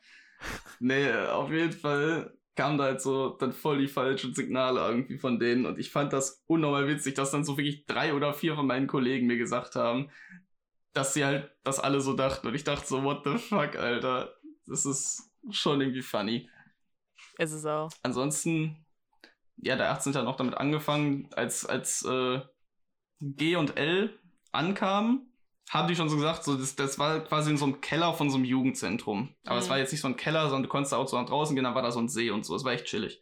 Nee, 0.79 1.11
auf 1.11 1.51
jeden 1.51 1.73
Fall 1.73 2.38
kamen 2.59 2.77
da 2.77 2.85
halt 2.85 3.01
so 3.01 3.29
dann 3.29 3.53
voll 3.53 3.79
die 3.79 3.87
falschen 3.87 4.35
Signale 4.35 4.81
irgendwie 4.81 5.17
von 5.17 5.39
denen 5.39 5.65
und 5.65 5.79
ich 5.79 5.93
fand 5.93 6.13
das 6.13 6.43
unnormal 6.49 6.89
witzig, 6.89 7.15
dass 7.15 7.31
dann 7.31 7.45
so 7.45 7.57
wirklich 7.57 7.87
drei 7.87 8.13
oder 8.15 8.35
vier 8.35 8.57
von 8.57 8.67
meinen 8.67 8.89
Kollegen 8.89 9.29
mir 9.29 9.39
gesagt 9.39 9.77
haben, 9.77 10.11
dass 10.93 11.15
sie 11.15 11.25
halt 11.25 11.53
das 11.63 11.79
alle 11.79 12.01
so 12.01 12.15
dachten 12.15 12.49
und 12.49 12.57
ich 12.57 12.65
dachte 12.65 12.85
so, 12.85 13.05
what 13.05 13.23
the 13.23 13.39
fuck, 13.39 13.77
Alter. 13.77 14.35
Das 14.67 14.85
ist 14.85 15.31
schon 15.51 15.81
irgendwie 15.81 16.03
funny. 16.03 16.51
Ist 17.39 17.53
es 17.53 17.65
auch. 17.65 17.91
Ansonsten, 18.03 18.85
ja, 19.59 19.77
der 19.77 19.93
18. 19.93 20.15
hat 20.15 20.25
noch 20.25 20.37
damit 20.37 20.57
angefangen, 20.57 21.29
als, 21.35 21.65
als 21.65 22.05
äh, 22.05 22.41
G 23.21 23.55
und 23.55 23.77
L 23.77 24.19
ankamen, 24.51 25.28
haben 25.71 25.89
die 25.89 25.97
schon 25.97 26.09
so 26.09 26.17
gesagt, 26.17 26.45
so, 26.45 26.57
das, 26.57 26.77
das 26.77 26.99
war 26.99 27.21
quasi 27.21 27.51
in 27.51 27.57
so 27.59 27.65
einem 27.67 27.81
Keller 27.81 28.15
von 28.15 28.31
so 28.31 28.37
einem 28.37 28.45
Jugendzentrum. 28.47 29.35
Aber 29.45 29.59
es 29.59 29.67
Mhm. 29.67 29.71
war 29.71 29.79
jetzt 29.79 29.93
nicht 29.93 30.01
so 30.01 30.09
ein 30.09 30.17
Keller, 30.17 30.45
sondern 30.45 30.63
du 30.65 30.69
konntest 30.69 30.95
auch 30.95 31.07
so 31.09 31.19
nach 31.21 31.27
draußen 31.29 31.55
gehen, 31.55 31.65
dann 31.65 31.75
war 31.75 31.83
da 31.83 31.91
so 31.93 31.99
ein 32.01 32.09
See 32.09 32.31
und 32.31 32.45
so. 32.47 32.55
Es 32.57 32.65
war 32.65 32.73
echt 32.73 32.87
chillig. 32.87 33.21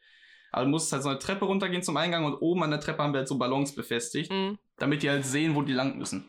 Aber 0.52 0.64
du 0.64 0.70
musstest 0.70 0.92
halt 0.92 1.02
so 1.02 1.08
eine 1.08 1.18
Treppe 1.18 1.44
runtergehen 1.44 1.82
zum 1.82 1.96
Eingang 1.96 2.24
und 2.24 2.34
oben 2.34 2.62
an 2.62 2.70
der 2.70 2.80
Treppe 2.80 3.02
haben 3.02 3.12
wir 3.12 3.18
halt 3.18 3.28
so 3.28 3.36
Ballons 3.36 3.74
befestigt, 3.74 4.30
Mhm. 4.30 4.58
damit 4.78 5.02
die 5.02 5.10
halt 5.10 5.24
sehen, 5.26 5.54
wo 5.56 5.62
die 5.62 5.72
lang 5.72 5.98
müssen. 5.98 6.28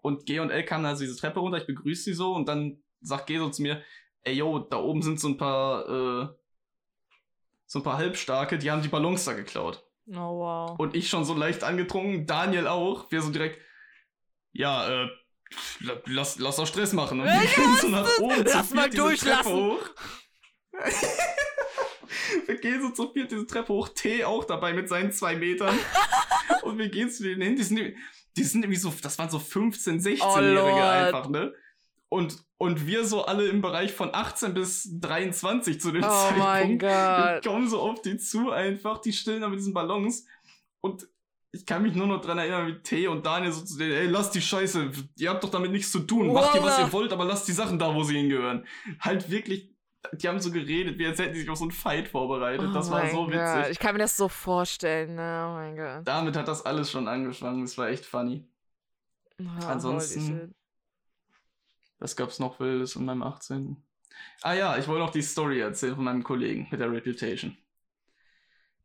Und 0.00 0.26
G 0.26 0.38
und 0.38 0.50
L 0.50 0.64
kamen 0.64 0.86
also 0.86 1.02
diese 1.04 1.16
Treppe 1.16 1.40
runter, 1.40 1.58
ich 1.58 1.66
begrüße 1.66 2.04
sie 2.04 2.14
so 2.14 2.32
und 2.32 2.48
dann 2.48 2.78
sagt 3.00 3.26
G 3.26 3.38
so 3.38 3.48
zu 3.50 3.62
mir, 3.62 3.82
ey 4.22 4.34
yo, 4.34 4.60
da 4.60 4.76
oben 4.78 5.02
sind 5.02 5.18
so 5.18 5.28
ein 5.28 5.36
paar, 5.36 5.88
äh, 5.88 6.28
so 7.66 7.80
ein 7.80 7.82
paar 7.82 7.98
Halbstarke, 7.98 8.58
die 8.58 8.70
haben 8.70 8.82
die 8.82 8.88
Ballons 8.88 9.24
da 9.24 9.32
geklaut. 9.32 9.82
Oh, 10.08 10.14
wow. 10.14 10.78
Und 10.78 10.94
ich 10.94 11.08
schon 11.08 11.24
so 11.24 11.34
leicht 11.34 11.64
angetrunken, 11.64 12.26
Daniel 12.26 12.68
auch. 12.68 13.10
Wir 13.10 13.22
so 13.22 13.30
direkt, 13.32 13.60
ja, 14.56 15.04
äh, 15.04 15.08
la- 15.80 16.00
lass, 16.06 16.38
lass 16.38 16.56
doch 16.56 16.66
Stress 16.66 16.92
machen. 16.92 17.20
Und 17.20 17.26
wir 17.26 17.42
Ich 17.44 17.54
gehen 17.54 17.76
so 17.80 17.88
nach 17.88 18.18
oben, 18.18 18.44
Lass 18.44 18.70
mal 18.70 18.90
durchlassen. 18.90 19.52
Hoch. 19.52 19.88
wir 22.46 22.56
gehen 22.60 22.80
so 22.82 22.90
zu 22.90 23.12
viert 23.12 23.30
diese 23.30 23.46
Treppe 23.46 23.72
hoch, 23.72 23.88
T 23.90 24.24
auch 24.24 24.44
dabei 24.44 24.72
mit 24.72 24.88
seinen 24.88 25.12
zwei 25.12 25.36
Metern. 25.36 25.78
und 26.62 26.78
wir 26.78 26.88
gehen 26.88 27.10
zu 27.10 27.22
denen 27.22 27.42
hin, 27.42 27.56
die 27.56 27.62
sind, 27.62 27.94
die 28.36 28.44
sind 28.44 28.62
irgendwie 28.64 28.78
so, 28.80 28.92
das 29.02 29.18
waren 29.18 29.30
so 29.30 29.38
15-, 29.38 30.02
16-Jährige 30.02 30.60
Oh, 30.60 30.80
einfach, 30.80 31.28
ne? 31.28 31.54
Und, 32.08 32.38
und 32.58 32.86
wir 32.86 33.04
so 33.04 33.24
alle 33.24 33.48
im 33.48 33.60
Bereich 33.62 33.92
von 33.92 34.14
18 34.14 34.54
bis 34.54 34.88
23 35.00 35.80
zu 35.80 35.90
dem 35.90 36.04
Oh 36.04 36.08
Zeitpunkt. 36.08 36.38
mein 36.38 36.80
Wir 36.80 37.40
Gott. 37.42 37.44
kommen 37.44 37.68
so 37.68 37.80
auf 37.80 38.00
die 38.02 38.16
zu 38.16 38.50
einfach, 38.52 38.98
die 39.00 39.12
stillen 39.12 39.40
da 39.40 39.48
mit 39.48 39.58
diesen 39.58 39.74
Ballons. 39.74 40.24
Und 40.80 41.08
ich 41.52 41.64
kann 41.64 41.82
mich 41.82 41.94
nur 41.94 42.06
noch 42.06 42.20
dran 42.20 42.38
erinnern, 42.38 42.66
wie 42.66 42.82
T 42.82 43.08
und 43.08 43.24
Daniel 43.24 43.52
so 43.52 43.64
zu 43.64 43.78
denen, 43.78 43.92
ey, 43.92 44.06
lasst 44.06 44.34
die 44.34 44.42
Scheiße, 44.42 44.90
ihr 45.16 45.30
habt 45.30 45.42
doch 45.42 45.50
damit 45.50 45.70
nichts 45.70 45.90
zu 45.90 46.00
tun. 46.00 46.32
Macht 46.32 46.54
ihr, 46.54 46.62
was 46.62 46.78
ihr 46.78 46.92
wollt, 46.92 47.12
aber 47.12 47.24
lasst 47.24 47.48
die 47.48 47.52
Sachen 47.52 47.78
da, 47.78 47.94
wo 47.94 48.02
sie 48.02 48.16
hingehören. 48.16 48.66
Halt 49.00 49.30
wirklich, 49.30 49.74
die 50.12 50.28
haben 50.28 50.38
so 50.38 50.50
geredet, 50.50 50.98
wie 50.98 51.06
als 51.06 51.18
hätten 51.18 51.34
die 51.34 51.40
sich 51.40 51.50
auf 51.50 51.58
so 51.58 51.64
einen 51.64 51.72
Fight 51.72 52.08
vorbereitet. 52.08 52.74
das 52.74 52.88
oh 52.88 52.92
war 52.92 53.02
mein 53.02 53.10
so 53.10 53.24
Gott. 53.24 53.34
witzig. 53.34 53.72
Ich 53.72 53.78
kann 53.78 53.94
mir 53.94 54.00
das 54.00 54.16
so 54.16 54.28
vorstellen, 54.28 55.14
ne? 55.14 55.46
Oh 55.48 55.54
mein 55.54 55.76
Gott. 55.76 56.06
Damit 56.06 56.36
hat 56.36 56.48
das 56.48 56.64
alles 56.64 56.90
schon 56.90 57.08
angefangen. 57.08 57.62
Das 57.62 57.78
war 57.78 57.88
echt 57.88 58.04
funny. 58.04 58.46
Oh, 59.40 59.66
Ansonsten-. 59.66 60.54
Was 61.98 62.14
gab's 62.16 62.38
noch 62.38 62.60
Wildes 62.60 62.96
in 62.96 63.06
meinem 63.06 63.22
18. 63.22 63.82
Ah 64.42 64.52
ja, 64.52 64.76
ich 64.76 64.86
wollte 64.86 65.04
noch 65.04 65.10
die 65.10 65.22
Story 65.22 65.60
erzählen 65.60 65.94
von 65.94 66.04
meinem 66.04 66.22
Kollegen 66.22 66.68
mit 66.70 66.80
der 66.80 66.90
Reputation. 66.90 67.56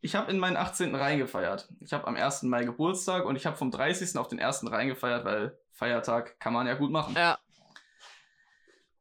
Ich 0.04 0.16
habe 0.16 0.32
in 0.32 0.40
meinen 0.40 0.58
18. 0.58 0.96
reingefeiert. 0.96 1.70
Ich 1.80 1.94
habe 1.94 2.08
am 2.08 2.16
1. 2.16 2.44
Mai 2.44 2.64
Geburtstag 2.64 3.24
und 3.24 3.36
ich 3.36 3.46
habe 3.46 3.56
vom 3.56 3.70
30. 3.70 4.18
auf 4.18 4.28
den 4.28 4.40
1. 4.40 4.70
reingefeiert, 4.72 5.26
weil 5.26 5.60
Feiertag 5.72 6.40
kann 6.40 6.54
man 6.54 6.66
ja 6.66 6.74
gut 6.74 6.92
machen. 6.92 7.16
Ja. 7.16 7.38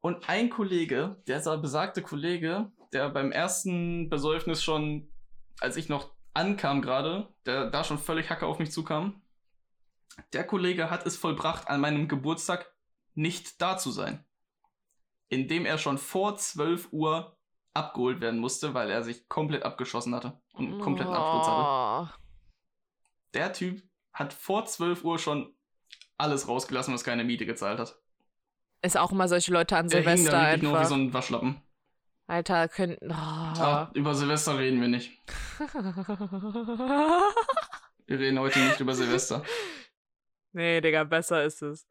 Und 0.03 0.28
ein 0.28 0.51
Kollege, 0.51 1.16
der 1.26 1.40
besagte 1.59 2.03
Kollege, 2.03 2.70
der 2.92 3.09
beim 3.09 3.32
ersten 3.32 4.11
Besäufnis 4.11 4.62
schon, 4.62 5.11
als 5.61 5.76
ich 5.76 5.88
noch 5.88 6.11
ankam 6.34 6.82
gerade, 6.82 7.28
der 7.46 7.70
da 7.70 7.82
schon 7.82 7.98
völlig 7.98 8.28
Hacke 8.28 8.46
auf 8.46 8.59
mich 8.59 8.70
zukam, 8.70 9.22
der 10.34 10.46
Kollege 10.46 10.90
hat 10.90 11.07
es 11.07 11.16
vollbracht, 11.16 11.68
an 11.68 11.80
meinem 11.80 12.09
Geburtstag 12.09 12.74
nicht 13.14 13.61
da 13.62 13.78
zu 13.78 13.90
sein. 13.90 14.24
Indem 15.28 15.64
er 15.64 15.78
schon 15.78 15.96
vor 15.96 16.36
12 16.36 16.88
Uhr 16.92 17.36
abgeholt 17.75 18.21
werden 18.21 18.41
musste, 18.41 18.75
weil 18.75 18.91
er 18.91 19.03
sich 19.03 19.29
komplett 19.29 19.62
abgeschossen 19.64 20.14
hatte 20.14 20.41
und 20.55 20.66
einen 20.73 20.81
kompletten 20.81 21.12
Absturz 21.14 21.47
hatte. 21.47 22.11
Oh. 22.12 22.14
Der 23.35 23.53
Typ 23.53 23.83
hat 24.12 24.33
vor 24.33 24.64
12 24.66 25.05
Uhr 25.05 25.18
schon 25.18 25.55
alles 26.18 26.49
rausgelassen, 26.49 26.93
was 26.93 27.05
keine 27.05 27.25
Miete 27.25 27.47
gezahlt 27.47 27.79
hat. 27.79 27.97
Ist 28.83 28.97
auch 28.97 29.12
immer 29.12 29.29
solche 29.29 29.53
Leute 29.53 29.77
an 29.77 29.89
Der 29.89 30.01
hing 30.01 30.16
Silvester 30.16 30.33
da 30.33 30.43
wirklich 30.47 30.62
nur 30.62 30.73
wie 30.73 30.77
einfach. 30.77 30.89
so 30.89 30.95
ein 30.97 31.12
Waschlappen. 31.14 31.62
Alter, 32.27 32.68
könnten. 32.68 33.11
Oh. 33.11 33.14
Ah, 33.14 33.91
über 33.95 34.14
Silvester 34.14 34.59
reden 34.59 34.81
wir 34.81 34.89
nicht. 34.89 35.12
Wir 38.07 38.18
reden 38.18 38.39
heute 38.41 38.59
nicht 38.59 38.81
über 38.81 38.95
Silvester. 38.95 39.45
nee, 40.53 40.81
Digga, 40.81 41.05
besser 41.05 41.45
ist 41.45 41.62
es. 41.62 41.87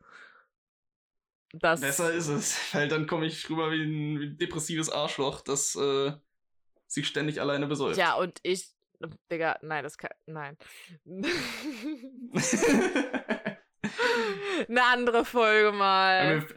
Das, 1.53 1.81
Besser 1.81 2.13
ist 2.13 2.27
es, 2.27 2.57
weil 2.73 2.87
dann 2.87 3.07
komme 3.07 3.25
ich 3.25 3.49
rüber 3.49 3.71
wie 3.71 3.81
ein, 3.81 4.19
wie 4.19 4.25
ein 4.27 4.37
depressives 4.37 4.89
Arschloch, 4.89 5.41
das 5.41 5.75
äh, 5.75 6.11
sich 6.87 7.07
ständig 7.07 7.41
alleine 7.41 7.67
besäuft. 7.67 7.97
Ja, 7.97 8.15
und 8.15 8.39
ich. 8.43 8.69
Digga, 9.31 9.57
nein, 9.61 9.83
das 9.83 9.97
kann. 9.97 10.11
Nein. 10.25 10.57
Eine 14.67 14.83
andere 14.83 15.23
Folge 15.23 15.69
wenn, 15.69 15.77
mal. 15.77 16.41
wir, 16.41 16.47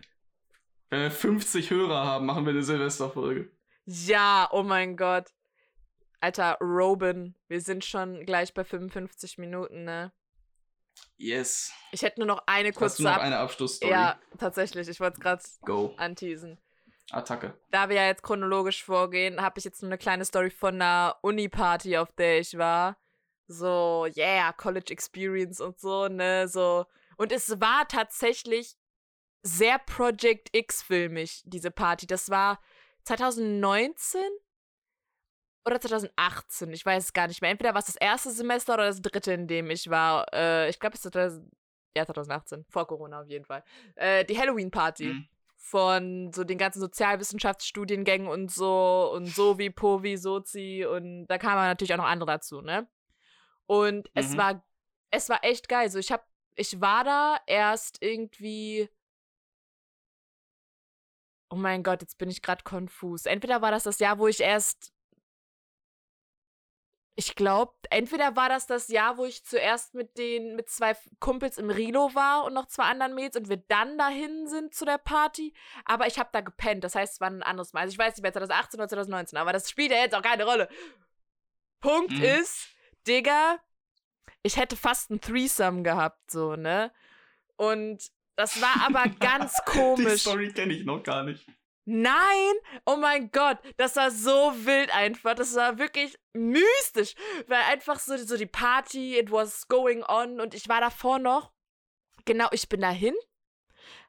wenn 0.91 1.03
wir 1.03 1.11
50 1.13 1.71
Hörer 1.71 2.05
haben, 2.05 2.27
machen 2.27 2.45
wir 2.45 2.51
eine 2.51 2.65
Silvesterfolge. 2.65 3.51
Ja, 3.87 4.49
oh 4.51 4.65
mein 4.65 4.97
Gott. 4.97 5.31
Alter, 6.21 6.59
Robin, 6.61 7.35
wir 7.49 7.61
sind 7.61 7.85
schon 7.85 8.25
gleich 8.27 8.55
bei 8.55 8.65
55 8.65 9.39
Minuten, 9.39 9.85
ne? 9.85 10.13
Yes. 11.23 11.73
Ich 11.93 12.03
hätte 12.03 12.19
nur 12.19 12.27
noch 12.27 12.43
eine 12.47 12.71
Hast 12.71 12.77
kurze 12.77 12.97
du 12.97 13.03
noch 13.05 13.17
eine 13.17 13.39
Abschlussstory? 13.39 13.93
Ja, 13.93 14.19
tatsächlich. 14.39 14.89
Ich 14.89 14.99
wollte 14.99 15.19
es 15.19 15.21
gerade 15.21 15.43
Go. 15.65 15.95
anteasen. 15.97 16.59
Attacke. 17.13 17.57
Da 17.71 17.89
wir 17.89 17.97
ja 17.97 18.07
jetzt 18.07 18.25
chronologisch 18.25 18.83
vorgehen, 18.83 19.41
habe 19.41 19.59
ich 19.59 19.65
jetzt 19.65 19.83
nur 19.83 19.91
eine 19.91 19.99
kleine 19.99 20.25
Story 20.25 20.51
von 20.51 20.75
einer 20.75 21.17
Uni-Party, 21.23 21.97
auf 21.97 22.11
der 22.13 22.41
ich 22.41 22.59
war. 22.59 22.97
So, 23.47 24.07
yeah, 24.17 24.53
College 24.53 24.93
Experience 24.93 25.61
und 25.61 25.79
so, 25.79 26.09
ne? 26.09 26.49
So. 26.49 26.87
Und 27.17 27.31
es 27.31 27.61
war 27.61 27.87
tatsächlich 27.87 28.75
sehr 29.43 29.79
Project 29.79 30.49
X-filmig, 30.53 31.43
diese 31.45 31.71
Party. 31.71 32.07
Das 32.09 32.31
war 32.31 32.59
2019 33.05 34.21
oder 35.65 35.81
2018. 35.81 36.73
Ich 36.73 36.85
weiß 36.85 37.05
es 37.05 37.13
gar 37.13 37.29
nicht 37.29 37.41
mehr. 37.41 37.51
Entweder 37.51 37.75
war 37.75 37.81
es 37.81 37.87
das 37.87 37.97
erste 37.97 38.31
Semester 38.31 38.75
oder 38.75 38.87
das 38.87 39.01
dritte, 39.03 39.33
in 39.33 39.47
dem 39.47 39.71
ich 39.71 39.89
war. 39.91 40.27
Äh, 40.33 40.69
ich 40.69 40.79
glaube, 40.81 40.95
es 40.95 41.05
ist 41.05 41.13
2000, 41.13 41.51
ja, 41.97 42.05
2018. 42.07 42.65
Vor 42.69 42.87
Corona 42.87 43.21
auf 43.23 43.29
jeden 43.29 43.45
Fall. 43.45 43.63
Äh, 43.95 44.25
die 44.25 44.39
Halloween-Party 44.39 45.13
Mhm. 45.15 45.29
von 45.57 46.33
so 46.33 46.43
den 46.45 46.59
ganzen 46.59 46.81
Sozialwissenschaftsstudiengängen 46.81 48.27
und 48.27 48.51
so 48.51 49.13
und 49.15 49.27
so 49.29 49.59
wie 49.59 49.71
Povi, 49.71 50.17
Sozi 50.17 50.85
und 50.85 51.27
da 51.27 51.39
kamen 51.39 51.57
natürlich 51.57 51.93
auch 51.95 51.99
noch 51.99 52.07
andere 52.07 52.33
dazu, 52.33 52.61
ne? 52.61 52.89
Und 53.67 54.11
es 54.15 54.33
Mhm. 54.33 54.39
war 54.39 54.65
es 55.11 55.29
war 55.29 55.45
echt 55.45 55.69
geil. 55.69 55.89
So 55.91 55.99
ich 55.99 56.11
hab 56.11 56.27
ich 56.57 56.81
war 56.81 57.05
da 57.05 57.39
erst 57.47 58.03
irgendwie 58.03 58.89
Oh 61.51 61.57
mein 61.57 61.83
Gott, 61.83 62.01
jetzt 62.01 62.17
bin 62.17 62.31
ich 62.31 62.41
gerade 62.41 62.65
konfus. 62.65 63.27
Entweder 63.27 63.61
war 63.61 63.71
das 63.71 63.83
das 63.85 63.99
Jahr, 63.99 64.19
wo 64.19 64.27
ich 64.27 64.41
erst 64.41 64.91
ich 67.15 67.35
glaube, 67.35 67.75
entweder 67.91 68.37
war 68.37 68.49
das 68.49 68.67
das 68.67 68.89
Jahr, 68.89 69.19
wo 69.19 69.25
ich 69.27 69.45
zuerst 69.45 69.95
mit 69.95 70.17
den 70.17 70.57
mit 70.57 70.71
zwei 70.71 70.97
Kumpels 71.21 71.59
im 71.59 71.69
Rilo 71.69 72.15
war 72.15 72.45
und 72.45 72.55
noch 72.55 72.67
zwei 72.67 72.85
anderen 72.85 73.15
Mädels 73.15 73.37
und 73.37 73.49
wir 73.51 73.59
dann 73.59 73.99
dahin 73.99 74.47
sind 74.49 74.75
zu 74.75 74.85
der 74.87 74.99
Party, 74.99 75.53
aber 75.85 76.07
ich 76.07 76.19
habe 76.19 76.31
da 76.33 76.41
gepennt. 76.41 76.85
Das 76.85 76.95
heißt, 76.95 77.15
es 77.15 77.21
war 77.21 77.29
ein 77.29 77.43
anderes 77.43 77.73
Mal. 77.75 77.81
Also 77.81 77.93
ich 77.93 77.99
weiß 77.99 78.15
nicht 78.15 78.23
mehr 78.23 78.33
2018 78.33 78.81
oder 78.81 78.89
2019, 78.89 79.39
aber 79.39 79.53
das 79.53 79.69
spielt 79.69 79.91
ja 79.91 79.99
jetzt 79.99 80.15
auch 80.15 80.23
keine 80.23 80.45
Rolle. 80.45 80.69
Punkt 81.81 82.13
Mhm. 82.13 82.23
ist, 82.23 82.69
Digga, 83.07 83.59
ich 84.43 84.57
hätte 84.57 84.77
fast 84.77 85.11
ein 85.11 85.21
Threesome 85.21 85.83
gehabt, 85.83 86.31
so, 86.31 86.57
ne? 86.57 86.93
Und 87.57 88.11
das 88.37 88.61
war 88.63 88.87
aber 88.87 89.05
ganz 89.21 89.63
komisch. 89.67 90.15
Die 90.15 90.19
Story 90.19 90.53
kenne 90.53 90.73
ich 90.73 90.85
noch 90.85 91.03
gar 91.03 91.25
nicht. 91.25 91.47
Nein! 91.85 92.55
Oh 92.87 92.97
mein 92.97 93.31
Gott, 93.31 93.59
das 93.77 93.97
war 93.97 94.11
so 94.11 94.53
wild 94.65 94.95
einfach. 94.95 95.35
Das 95.35 95.55
war 95.55 95.79
wirklich 95.79 96.17
mystisch. 96.33 97.15
Weil 97.49 97.63
einfach 97.63 97.99
so, 97.99 98.17
so 98.17 98.37
die 98.37 98.47
Party, 98.47 99.19
it 99.19 99.33
was 99.33 99.67
going 99.69 100.03
on 100.05 100.41
und 100.41 100.55
ich 100.55 100.69
war 100.69 100.81
davor 100.81 101.19
noch. 101.19 101.53
Genau, 102.25 102.49
ich 102.53 102.69
bin 102.69 102.81
dahin 102.81 103.15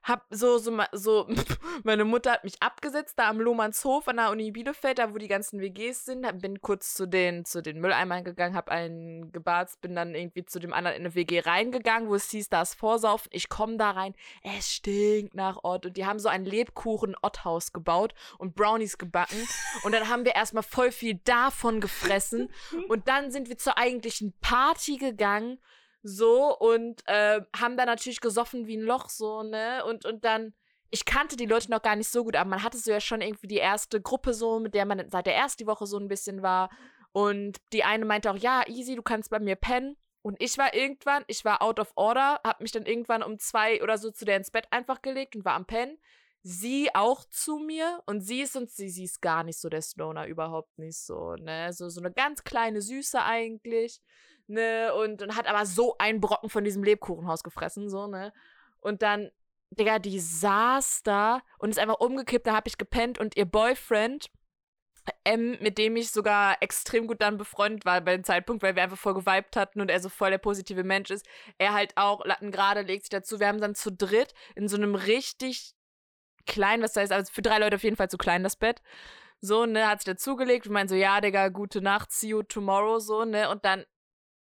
hab 0.04 0.26
so, 0.30 0.58
so, 0.58 0.78
so, 0.91 1.28
meine 1.84 2.04
Mutter 2.04 2.34
hat 2.34 2.43
mich 2.43 2.62
abgesetzt, 2.62 3.18
da 3.18 3.30
am 3.30 3.39
Lohmannshof 3.39 4.08
an 4.08 4.18
der 4.18 4.32
Uni 4.32 4.51
Bielefeld, 4.51 4.99
da 4.99 5.14
wo 5.14 5.18
die 5.18 5.30
ganzen 5.30 5.62
WGs 5.62 6.06
sind, 6.06 6.41
bin 6.41 6.62
kurz 6.62 6.93
zu 6.93 7.08
den, 7.08 7.45
zu 7.45 7.62
den 7.62 7.80
Mülleimern 7.80 8.24
gegangen, 8.24 8.56
hab 8.56 8.70
einen 8.70 9.32
gebarzt, 9.32 9.80
bin 9.82 9.95
dann 9.95 10.14
irgendwie 10.14 10.43
zu 10.45 10.60
dem 10.60 10.74
anderen 10.74 10.97
in 10.97 11.04
eine 11.04 11.16
WG 11.16 11.39
reingegangen, 11.39 12.10
wo 12.10 12.16
es 12.16 12.30
hieß, 12.30 12.49
da 12.49 12.64
ist 12.64 12.76
Vorsaufen. 12.76 13.30
Ich 13.32 13.47
komme 13.47 13.78
da 13.78 13.91
rein, 13.91 14.14
es 14.43 14.74
stinkt 14.74 15.36
nach 15.36 15.64
Ott 15.64 15.86
und 15.86 15.95
die 15.95 16.06
haben 16.06 16.20
so 16.20 16.28
ein 16.28 16.43
Lebkuchen-Otthaus 16.43 17.72
gebaut 17.72 18.14
und 18.38 18.56
Brownies 18.56 18.97
gebacken. 18.97 19.47
Und 19.84 19.93
dann 19.93 20.10
haben 20.10 20.26
wir 20.26 20.36
erstmal 20.36 20.64
voll 20.64 20.91
viel 20.91 21.20
davon 21.24 21.80
gefressen. 21.80 22.51
Und 22.89 23.08
dann 23.08 23.32
sind 23.32 23.49
wir 23.49 23.58
zur 23.58 23.78
eigentlichen 23.78 24.34
Party 24.41 24.97
gegangen 24.97 25.60
so, 26.04 26.58
und 26.58 27.01
äh, 27.08 27.41
haben 27.56 27.78
da 27.78 27.86
natürlich 27.86 28.20
gesoffen 28.20 28.68
wie 28.68 28.78
ein 28.78 28.84
Loch, 28.84 29.10
so, 29.10 29.41
ne? 29.41 29.86
Und, 29.86 30.06
und 30.06 30.26
dann, 30.26 30.54
ich 30.89 31.06
kannte 31.06 31.38
die 31.38 31.45
Leute 31.45 31.72
noch 31.72 31.82
gar 31.82 31.95
nicht 31.95 32.10
so 32.10 32.26
gut, 32.26 32.36
aber 32.36 32.49
man 32.49 32.62
hatte 32.62 32.78
so 32.78 32.91
ja 32.91 32.99
schon 32.99 33.22
irgendwie 33.22 33.47
die 33.47 33.58
erste 33.58 34.01
Gruppe 34.01 34.34
so, 34.34 34.60
mit 34.60 34.76
der 34.76 34.86
man 34.86 35.10
seit 35.10 35.26
der 35.26 35.36
ersten 35.36 35.66
Woche 35.66 35.88
so 35.88 35.97
ein 35.97 36.10
bisschen 36.10 36.41
war. 36.41 36.70
Und 37.14 37.58
die 37.72 37.86
eine 37.86 38.04
meinte 38.06 38.30
auch, 38.30 38.38
ja, 38.38 38.68
easy, 38.68 38.95
du 38.95 39.01
kannst 39.01 39.30
bei 39.30 39.39
mir 39.39 39.56
pennen. 39.56 39.95
Und 40.22 40.41
ich 40.41 40.58
war 40.58 40.74
irgendwann, 40.74 41.24
ich 41.28 41.45
war 41.45 41.62
out 41.62 41.80
of 41.80 41.91
order, 41.95 42.41
hab 42.43 42.60
mich 42.60 42.72
dann 42.72 42.86
irgendwann 42.86 43.24
um 43.24 43.39
zwei 43.39 43.82
oder 43.82 43.97
so 43.97 44.12
zu 44.12 44.26
der 44.26 44.38
ins 44.38 44.51
Bett 44.51 44.68
einfach 44.72 45.01
gelegt 45.01 45.36
und 45.36 45.45
war 45.45 45.54
am 45.54 45.66
Pennen. 45.66 45.97
Sie 46.41 46.93
auch 46.93 47.24
zu 47.30 47.58
mir 47.58 48.04
und 48.06 48.22
sie 48.22 48.41
ist 48.41 48.58
und 48.58 48.70
sie, 48.70 48.89
sie 48.89 49.06
ist 49.06 49.22
gar 49.22 49.43
nicht 49.43 49.60
so 49.60 49.70
der 49.70 49.82
Stoner, 49.82 50.28
überhaupt 50.28 50.78
nicht 50.78 50.97
so, 50.97 51.36
ne? 51.36 51.72
So, 51.72 51.88
so 51.88 52.01
eine 52.01 52.12
ganz 52.12 52.43
kleine 52.43 52.82
Süße 52.82 53.22
eigentlich 53.22 54.01
ne, 54.47 54.93
und, 54.93 55.21
und 55.21 55.35
hat 55.35 55.47
aber 55.47 55.65
so 55.65 55.95
einen 55.97 56.21
Brocken 56.21 56.49
von 56.49 56.63
diesem 56.63 56.83
Lebkuchenhaus 56.83 57.43
gefressen, 57.43 57.89
so, 57.89 58.07
ne. 58.07 58.33
Und 58.79 59.01
dann, 59.01 59.31
Digga, 59.71 59.99
die 59.99 60.19
saß 60.19 61.03
da 61.03 61.41
und 61.57 61.69
ist 61.69 61.79
einfach 61.79 61.99
umgekippt, 61.99 62.47
da 62.47 62.55
hab 62.55 62.67
ich 62.67 62.77
gepennt 62.77 63.19
und 63.19 63.37
ihr 63.37 63.45
Boyfriend, 63.45 64.29
M, 65.25 65.57
mit 65.59 65.77
dem 65.77 65.95
ich 65.95 66.11
sogar 66.11 66.57
extrem 66.61 67.07
gut 67.07 67.21
dann 67.21 67.37
befreundet 67.37 67.85
war 67.85 67.99
bei 68.01 68.15
dem 68.15 68.23
Zeitpunkt, 68.23 68.63
weil 68.63 68.75
wir 68.75 68.83
einfach 68.83 68.97
voll 68.97 69.13
geweibt 69.13 69.55
hatten 69.55 69.81
und 69.81 69.89
er 69.89 69.99
so 69.99 70.09
voll 70.09 70.29
der 70.29 70.37
positive 70.37 70.83
Mensch 70.83 71.09
ist. 71.09 71.25
Er 71.57 71.73
halt 71.73 71.97
auch, 71.97 72.23
Latten 72.25 72.51
gerade 72.51 72.81
legt 72.81 73.03
sich 73.03 73.09
dazu. 73.09 73.39
Wir 73.39 73.47
haben 73.47 73.59
dann 73.59 73.75
zu 73.75 73.91
dritt 73.91 74.33
in 74.55 74.67
so 74.67 74.77
einem 74.77 74.95
richtig 74.95 75.73
kleinen, 76.45 76.83
was 76.83 76.95
heißt, 76.95 77.11
also 77.11 77.31
für 77.31 77.41
drei 77.41 77.59
Leute 77.59 77.75
auf 77.75 77.83
jeden 77.83 77.95
Fall 77.95 78.09
zu 78.09 78.17
klein 78.17 78.43
das 78.43 78.55
Bett. 78.55 78.81
So, 79.41 79.65
ne, 79.65 79.87
hat 79.87 79.99
sich 79.99 80.05
dazugelegt. 80.05 80.65
Wir 80.65 80.71
meinen 80.71 80.87
so, 80.87 80.95
ja, 80.95 81.19
Digga, 81.19 81.49
gute 81.49 81.81
Nacht, 81.81 82.11
see 82.11 82.29
you 82.29 82.43
tomorrow, 82.43 82.99
so, 82.99 83.25
ne. 83.25 83.49
Und 83.49 83.65
dann 83.65 83.85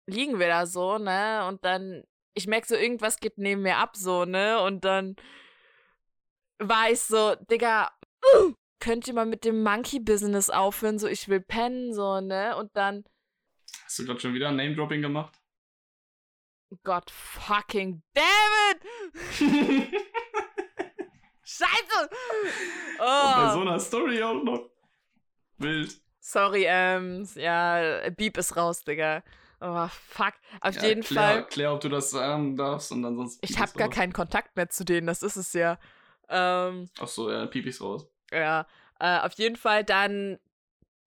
liegen 0.06 0.40
wir 0.40 0.48
da 0.48 0.66
so, 0.66 0.98
ne? 0.98 1.46
Und 1.48 1.64
dann, 1.66 2.04
ich 2.34 2.48
merke 2.48 2.68
so, 2.68 2.76
irgendwas 2.76 3.20
geht 3.20 3.38
neben 3.38 3.62
mir 3.62 3.78
ab, 3.78 3.96
so, 3.96 4.26
ne? 4.26 4.62
Und 4.62 4.86
dann 4.86 5.16
war 6.60 6.90
ich 6.90 7.02
so, 7.02 7.36
Digga, 7.50 7.92
uh, 8.38 8.54
könnt 8.80 9.08
ihr 9.08 9.14
mal 9.14 9.26
mit 9.26 9.46
dem 9.46 9.64
Monkey-Business 9.64 10.50
aufhören? 10.50 11.00
So, 11.00 11.08
ich 11.08 11.28
will 11.28 11.42
pennen, 11.42 11.94
so, 11.94 12.20
ne? 12.22 12.56
Und 12.58 12.76
dann. 12.76 13.04
Hast 13.86 14.00
du 14.00 14.06
gerade 14.06 14.20
schon 14.20 14.34
wieder 14.34 14.52
Name-Dropping 14.52 15.02
gemacht? 15.02 15.38
Gott 16.84 17.12
fucking 17.12 18.02
damn 18.14 18.24
it! 18.72 18.82
Scheiße! 21.44 22.10
Oh. 23.00 23.04
Und 23.04 23.36
bei 23.36 23.54
so 23.54 23.62
einer 23.62 23.80
Story 23.80 24.24
auch 24.24 24.42
noch. 24.42 24.70
Wild. 25.58 26.02
Sorry, 26.20 26.66
ähm, 26.68 27.28
ja, 27.36 28.10
Beep 28.12 28.38
ist 28.38 28.56
raus, 28.56 28.84
Digga. 28.84 29.24
Oh, 29.64 29.88
fuck. 29.88 30.34
Auf 30.60 30.76
ja, 30.76 30.86
jeden 30.86 31.04
klär, 31.04 31.22
Fall. 31.22 31.48
Klär, 31.48 31.74
ob 31.74 31.82
du 31.82 31.90
das 31.90 32.10
sagen 32.10 32.58
darfst 32.58 32.92
und 32.92 33.06
ansonsten. 33.06 33.46
Ich 33.46 33.60
habe 33.60 33.72
gar 33.74 33.90
keinen 33.90 34.12
Kontakt 34.12 34.56
mehr 34.56 34.70
zu 34.70 34.84
denen, 34.84 35.06
das 35.06 35.22
ist 35.22 35.36
es 35.36 35.54
ja. 35.54 35.78
Ähm, 36.30 36.90
Ach 37.00 37.08
so, 37.08 37.32
ja, 37.32 37.46
Pipis 37.46 37.80
raus. 37.80 38.08
Ja, 38.32 38.66
äh, 39.00 39.20
auf 39.20 39.34
jeden 39.34 39.56
Fall 39.56 39.84
dann. 39.84 40.40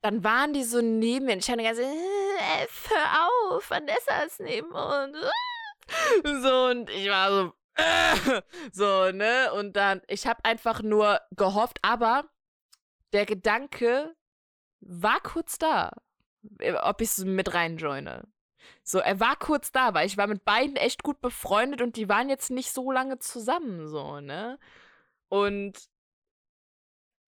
Dann 0.03 0.23
waren 0.23 0.53
die 0.53 0.65
so 0.65 0.83
neben 0.83 1.25
mir 1.25 1.33
und 1.33 1.39
ich 1.39 1.51
hatte 1.51 1.63
ganz, 1.63 1.79
äh, 1.79 2.67
hör 2.89 3.55
auf, 3.57 3.71
Vanessa 3.71 4.23
ist 4.27 4.41
neben 4.41 4.71
uns. 4.71 5.17
So, 6.25 6.67
und 6.71 6.89
ich 6.89 7.11
war 7.11 7.31
so, 7.31 7.53
äh, 7.75 8.43
so, 8.73 9.13
ne? 9.13 9.53
Und 9.53 9.77
dann, 9.77 10.01
ich 10.09 10.27
habe 10.27 10.43
einfach 10.45 10.83
nur 10.83 11.21
gehofft, 11.33 11.79
aber 11.83 12.25
der 13.13 13.27
Gedanke 13.27 14.15
war 14.81 15.21
kurz 15.21 15.59
da, 15.59 15.93
ob 16.83 17.01
ich 17.03 17.11
es 17.11 17.19
mit 17.19 17.53
reinjoine. 17.53 18.27
So, 18.83 18.99
er 18.99 19.21
war 19.21 19.37
kurz 19.37 19.73
da, 19.73 19.95
weil 19.95 20.07
ich 20.07 20.17
war 20.17 20.27
mit 20.27 20.45
beiden 20.45 20.77
echt 20.77 21.03
gut 21.03 21.21
befreundet 21.21 21.83
und 21.83 21.97
die 21.97 22.09
waren 22.09 22.29
jetzt 22.29 22.51
nicht 22.51 22.73
so 22.73 22.91
lange 22.93 23.19
zusammen, 23.19 23.89
so, 23.89 24.21
ne? 24.21 24.59
Und 25.29 25.89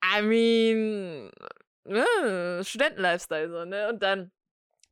I 0.05 0.22
mean, 0.22 1.30
ne, 1.84 2.62
Studentenlifestyle, 2.64 3.51
so, 3.51 3.64
ne? 3.64 3.89
Und 3.89 4.03
dann 4.03 4.30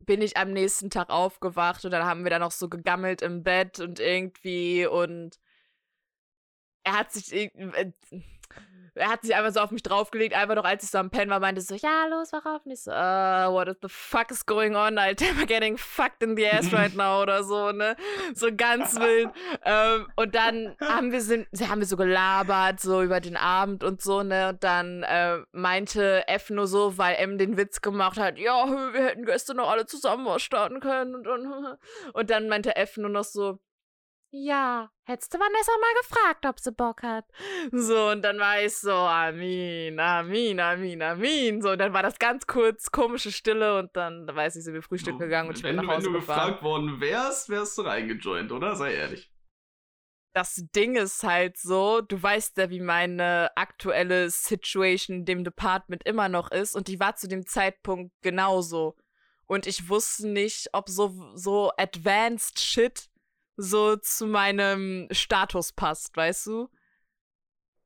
bin 0.00 0.22
ich 0.22 0.36
am 0.36 0.52
nächsten 0.52 0.90
Tag 0.90 1.10
aufgewacht 1.10 1.84
und 1.84 1.90
dann 1.92 2.04
haben 2.04 2.24
wir 2.24 2.30
da 2.30 2.38
noch 2.38 2.52
so 2.52 2.68
gegammelt 2.68 3.22
im 3.22 3.42
Bett 3.42 3.80
und 3.80 4.00
irgendwie 4.00 4.86
und 4.86 5.38
er 6.84 6.98
hat 6.98 7.12
sich 7.12 7.32
äh, 7.32 7.92
er 8.94 9.08
hat 9.08 9.22
sich 9.22 9.34
einfach 9.34 9.52
so 9.52 9.60
auf 9.60 9.70
mich 9.70 9.82
draufgelegt, 9.82 10.34
einfach 10.34 10.54
noch 10.54 10.64
als 10.64 10.84
ich 10.84 10.90
so 10.90 10.98
am 10.98 11.10
Pen 11.10 11.28
war, 11.30 11.40
meinte 11.40 11.60
so, 11.60 11.74
ja, 11.74 12.06
los, 12.06 12.32
wach 12.32 12.46
auf. 12.46 12.64
Und 12.64 12.72
ich 12.72 12.82
so, 12.82 12.90
uh, 12.90 13.50
what 13.50 13.68
the 13.82 13.88
fuck 13.88 14.30
is 14.30 14.46
going 14.46 14.76
on, 14.76 14.98
Alter? 14.98 15.26
I'm 15.26 15.46
getting 15.46 15.76
fucked 15.76 16.22
in 16.22 16.36
the 16.36 16.46
ass 16.46 16.72
right 16.72 16.94
now 16.96 17.22
oder 17.22 17.42
so, 17.42 17.72
ne? 17.72 17.96
So 18.34 18.48
ganz 18.54 18.94
wild. 18.96 19.30
ähm, 19.64 20.06
und 20.16 20.34
dann 20.34 20.76
haben 20.80 21.10
wir, 21.10 21.20
sind, 21.20 21.48
haben 21.68 21.80
wir 21.80 21.86
so 21.86 21.96
gelabert, 21.96 22.80
so 22.80 23.02
über 23.02 23.20
den 23.20 23.36
Abend 23.36 23.82
und 23.82 24.00
so, 24.00 24.22
ne? 24.22 24.50
Und 24.50 24.62
dann 24.62 25.02
äh, 25.02 25.38
meinte 25.52 26.28
F 26.28 26.50
nur 26.50 26.66
so, 26.66 26.96
weil 26.96 27.16
M 27.16 27.36
den 27.36 27.56
Witz 27.56 27.80
gemacht 27.80 28.18
hat, 28.18 28.38
ja, 28.38 28.66
wir 28.92 29.04
hätten 29.04 29.24
gestern 29.24 29.56
noch 29.56 29.70
alle 29.70 29.86
zusammen 29.86 30.26
was 30.26 30.42
starten 30.42 30.80
können. 30.80 31.14
Und, 31.14 31.26
und, 31.26 31.78
und 32.12 32.30
dann 32.30 32.48
meinte 32.48 32.76
F 32.76 32.96
nur 32.96 33.10
noch 33.10 33.24
so, 33.24 33.58
ja, 34.36 34.90
hättest 35.04 35.32
du 35.32 35.38
Vanessa 35.38 35.72
mal 35.80 35.94
gefragt, 36.02 36.46
ob 36.46 36.58
sie 36.58 36.72
Bock 36.72 37.04
hat. 37.04 37.24
So, 37.70 38.08
und 38.08 38.22
dann 38.22 38.38
war 38.40 38.60
ich 38.60 38.76
so, 38.76 38.90
Amin, 38.92 40.00
Amin, 40.00 40.58
Amin, 40.58 41.02
Amin. 41.02 41.62
So, 41.62 41.70
und 41.70 41.78
dann 41.78 41.92
war 41.92 42.02
das 42.02 42.18
ganz 42.18 42.46
kurz 42.48 42.90
komische 42.90 43.30
Stille 43.30 43.78
und 43.78 43.94
dann, 43.96 44.26
da 44.26 44.34
weiß 44.34 44.56
ich, 44.56 44.64
sind 44.64 44.74
wir 44.74 44.82
Frühstück 44.82 45.20
gegangen 45.20 45.50
und 45.50 45.58
ich 45.58 45.62
wenn, 45.62 45.76
bin 45.76 45.86
nach 45.86 45.94
Hause 45.94 46.06
Wenn 46.06 46.14
du 46.14 46.18
gefahren. 46.18 46.46
gefragt 46.46 46.62
worden 46.64 47.00
wärst, 47.00 47.48
wärst 47.48 47.78
du 47.78 47.82
reingejoint, 47.82 48.50
oder? 48.50 48.74
Sei 48.74 48.94
ehrlich. 48.94 49.30
Das 50.34 50.56
Ding 50.74 50.96
ist 50.96 51.22
halt 51.22 51.56
so, 51.56 52.00
du 52.00 52.20
weißt 52.20 52.56
ja, 52.56 52.68
wie 52.70 52.80
meine 52.80 53.56
aktuelle 53.56 54.30
Situation 54.30 55.18
in 55.18 55.24
dem 55.26 55.44
Department 55.44 56.04
immer 56.04 56.28
noch 56.28 56.50
ist 56.50 56.74
und 56.74 56.88
die 56.88 56.98
war 56.98 57.14
zu 57.14 57.28
dem 57.28 57.46
Zeitpunkt 57.46 58.12
genauso. 58.20 58.96
Und 59.46 59.68
ich 59.68 59.88
wusste 59.88 60.26
nicht, 60.26 60.70
ob 60.72 60.88
so, 60.88 61.30
so 61.36 61.70
advanced 61.76 62.58
Shit 62.58 63.10
so 63.56 63.96
zu 63.96 64.26
meinem 64.26 65.08
Status 65.10 65.72
passt, 65.72 66.16
weißt 66.16 66.46
du? 66.46 66.68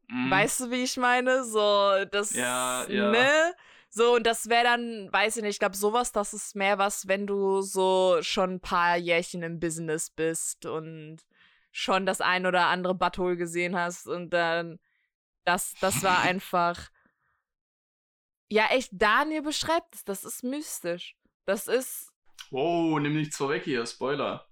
Mm. 0.09 0.31
Weißt 0.31 0.61
du, 0.61 0.71
wie 0.71 0.85
ich 0.85 0.97
meine? 0.97 1.45
So, 1.45 2.05
das, 2.11 2.33
ja, 2.35 2.87
ja. 2.89 3.11
ne? 3.11 3.55
So, 3.91 4.15
und 4.17 4.27
das 4.27 4.49
wäre 4.49 4.65
dann, 4.65 5.13
weiß 5.13 5.37
ich 5.37 5.43
nicht, 5.43 5.53
ich 5.53 5.59
glaube, 5.59 5.77
sowas, 5.77 6.13
das 6.13 6.35
ist 6.35 6.57
mehr 6.57 6.79
was, 6.79 7.09
wenn 7.09 7.27
du 7.27 7.63
so 7.63 8.19
schon 8.21 8.55
ein 8.55 8.61
paar 8.61 8.97
Jährchen 8.97 9.43
im 9.43 9.61
Business 9.61 10.11
bist 10.11 10.67
und 10.67 11.19
schon 11.73 12.07
das 12.07 12.21
ein 12.21 12.47
oder 12.47 12.67
andere 12.67 12.95
Butthole 12.95 13.37
gesehen 13.37 13.77
hast 13.77 14.07
und 14.07 14.31
dann, 14.31 14.79
das, 15.45 15.75
das 15.81 16.03
war 16.03 16.19
einfach, 16.23 16.91
ja, 18.51 18.67
echt, 18.71 18.91
Daniel 18.93 19.43
beschreibt 19.43 19.95
es, 19.95 20.05
das 20.05 20.25
ist 20.25 20.43
mystisch. 20.43 21.17
Das 21.45 21.67
ist. 21.67 22.13
Wow, 22.51 22.99
nimm 23.01 23.17
nichts 23.17 23.37
vorweg 23.37 23.65
hier, 23.65 23.87
Spoiler. 23.87 24.48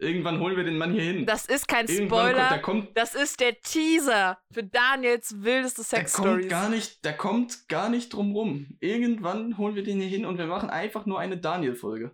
Irgendwann 0.00 0.38
holen 0.38 0.56
wir 0.56 0.64
den 0.64 0.78
Mann 0.78 0.92
hier 0.92 1.02
hin. 1.02 1.26
Das 1.26 1.46
ist 1.46 1.66
kein 1.66 1.88
Spoiler. 1.88 2.58
Kommt, 2.58 2.62
kommt, 2.62 2.96
das 2.96 3.14
ist 3.14 3.40
der 3.40 3.60
Teaser 3.60 4.38
für 4.52 4.62
Daniels 4.62 5.42
wildeste 5.42 5.82
Sex 5.82 6.12
Stories. 6.14 6.48
Gar 6.48 6.68
nicht, 6.68 7.04
der 7.04 7.16
kommt 7.16 7.68
gar 7.68 7.88
nicht 7.88 8.12
drum 8.12 8.32
rum. 8.32 8.76
Irgendwann 8.80 9.58
holen 9.58 9.74
wir 9.74 9.82
den 9.82 10.00
hier 10.00 10.08
hin 10.08 10.24
und 10.24 10.38
wir 10.38 10.46
machen 10.46 10.70
einfach 10.70 11.06
nur 11.06 11.18
eine 11.18 11.36
Daniel-Folge. 11.36 12.12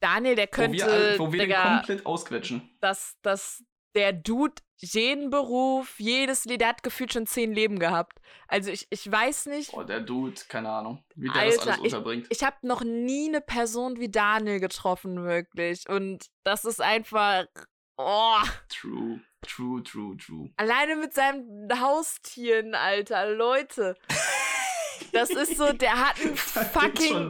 Daniel, 0.00 0.36
der 0.36 0.46
könnte. 0.46 0.84
Wo 0.84 0.86
wir, 0.86 1.18
wo 1.18 1.32
wir 1.32 1.40
Digga, 1.40 1.62
den 1.62 1.76
komplett 1.78 2.06
ausquetschen. 2.06 2.76
Das, 2.80 3.16
das, 3.22 3.64
der 3.94 4.12
Dude 4.12 4.54
jeden 4.92 5.30
Beruf, 5.30 5.98
jedes 5.98 6.44
Leben, 6.44 6.58
der 6.58 6.68
hat 6.68 6.82
gefühlt 6.82 7.12
schon 7.12 7.26
zehn 7.26 7.52
Leben 7.52 7.78
gehabt. 7.78 8.20
Also 8.48 8.70
ich, 8.70 8.86
ich 8.90 9.10
weiß 9.10 9.46
nicht. 9.46 9.72
Boah, 9.72 9.84
der 9.84 10.00
Dude, 10.00 10.40
keine 10.48 10.68
Ahnung, 10.70 11.02
wie 11.14 11.28
der 11.28 11.46
das 11.46 11.58
Alter, 11.60 11.72
alles 11.72 11.94
unterbringt. 11.94 12.26
Ich 12.30 12.42
habe 12.44 12.56
noch 12.62 12.82
nie 12.82 13.28
eine 13.28 13.40
Person 13.40 13.98
wie 13.98 14.10
Daniel 14.10 14.60
getroffen, 14.60 15.24
wirklich. 15.24 15.88
Und 15.88 16.26
das 16.42 16.64
ist 16.64 16.82
einfach. 16.82 17.46
Oh, 17.96 18.42
True, 18.68 19.20
true, 19.46 19.82
true, 19.84 20.16
true. 20.16 20.50
alleine 20.56 20.96
mit 20.96 21.14
seinen 21.14 21.68
Haustieren, 21.80 22.74
Alter, 22.74 23.30
Leute. 23.30 23.96
Das 25.12 25.30
ist 25.30 25.56
so, 25.56 25.72
der 25.72 25.92
hat 26.08 26.16
ein 26.20 26.34
Da 26.54 26.62
geht's 26.88 27.08
fucking. 27.08 27.28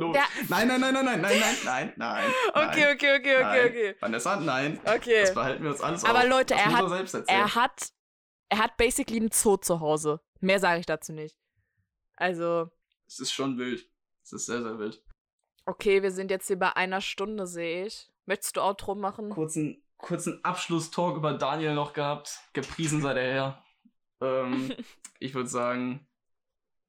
Nein, 0.48 0.68
nein, 0.68 0.80
nein, 0.80 0.94
nein, 0.94 1.04
nein, 1.04 1.20
nein, 1.20 1.40
nein, 1.40 1.56
nein, 1.64 1.92
nein. 1.96 2.30
okay, 2.54 2.92
okay, 2.94 3.16
okay, 3.18 3.36
okay, 3.36 3.42
nein. 3.42 3.66
okay. 3.68 3.96
Vanessa, 4.00 4.36
nein. 4.40 4.80
Okay. 4.84 5.22
Das 5.22 5.34
behalten 5.34 5.62
wir 5.64 5.70
uns 5.70 5.80
alles 5.80 6.04
Aber 6.04 6.20
auf. 6.20 6.28
Leute, 6.28 6.54
er 6.54 6.72
hat-. 6.72 7.28
Er 7.28 7.54
hat, 7.54 7.88
er 8.48 8.58
hat 8.58 8.76
basically 8.76 9.18
einen 9.20 9.30
Zoo 9.30 9.56
zu 9.56 9.80
Hause. 9.80 10.20
Mehr 10.40 10.58
sage 10.60 10.80
ich 10.80 10.86
dazu 10.86 11.12
nicht. 11.12 11.36
Also, 12.16 12.70
Es 13.06 13.18
ist 13.20 13.32
schon 13.32 13.58
wild. 13.58 13.86
Es 14.22 14.32
ist 14.32 14.46
sehr, 14.46 14.62
sehr 14.62 14.78
wild. 14.78 15.02
okay, 15.66 16.02
wir 16.02 16.10
sind 16.10 16.30
jetzt 16.30 16.46
hier 16.46 16.58
bei 16.58 16.74
einer 16.76 17.00
Stunde, 17.00 17.46
sehe 17.46 17.86
ich. 17.86 18.10
Möchtest 18.26 18.56
du 18.56 18.62
Outro 18.62 18.94
machen? 18.94 19.30
Kurzen, 19.30 19.82
kurzen 19.98 20.42
Abschlusstalk 20.44 21.16
über 21.16 21.34
Daniel 21.34 21.74
noch 21.74 21.92
gehabt. 21.92 22.38
Gepriesen 22.52 23.02
sei 23.02 23.14
der 23.14 23.32
Herr. 23.32 23.60
Ähm, 24.22 24.72
ich 25.18 25.34
würde 25.34 25.48
sagen, 25.48 26.06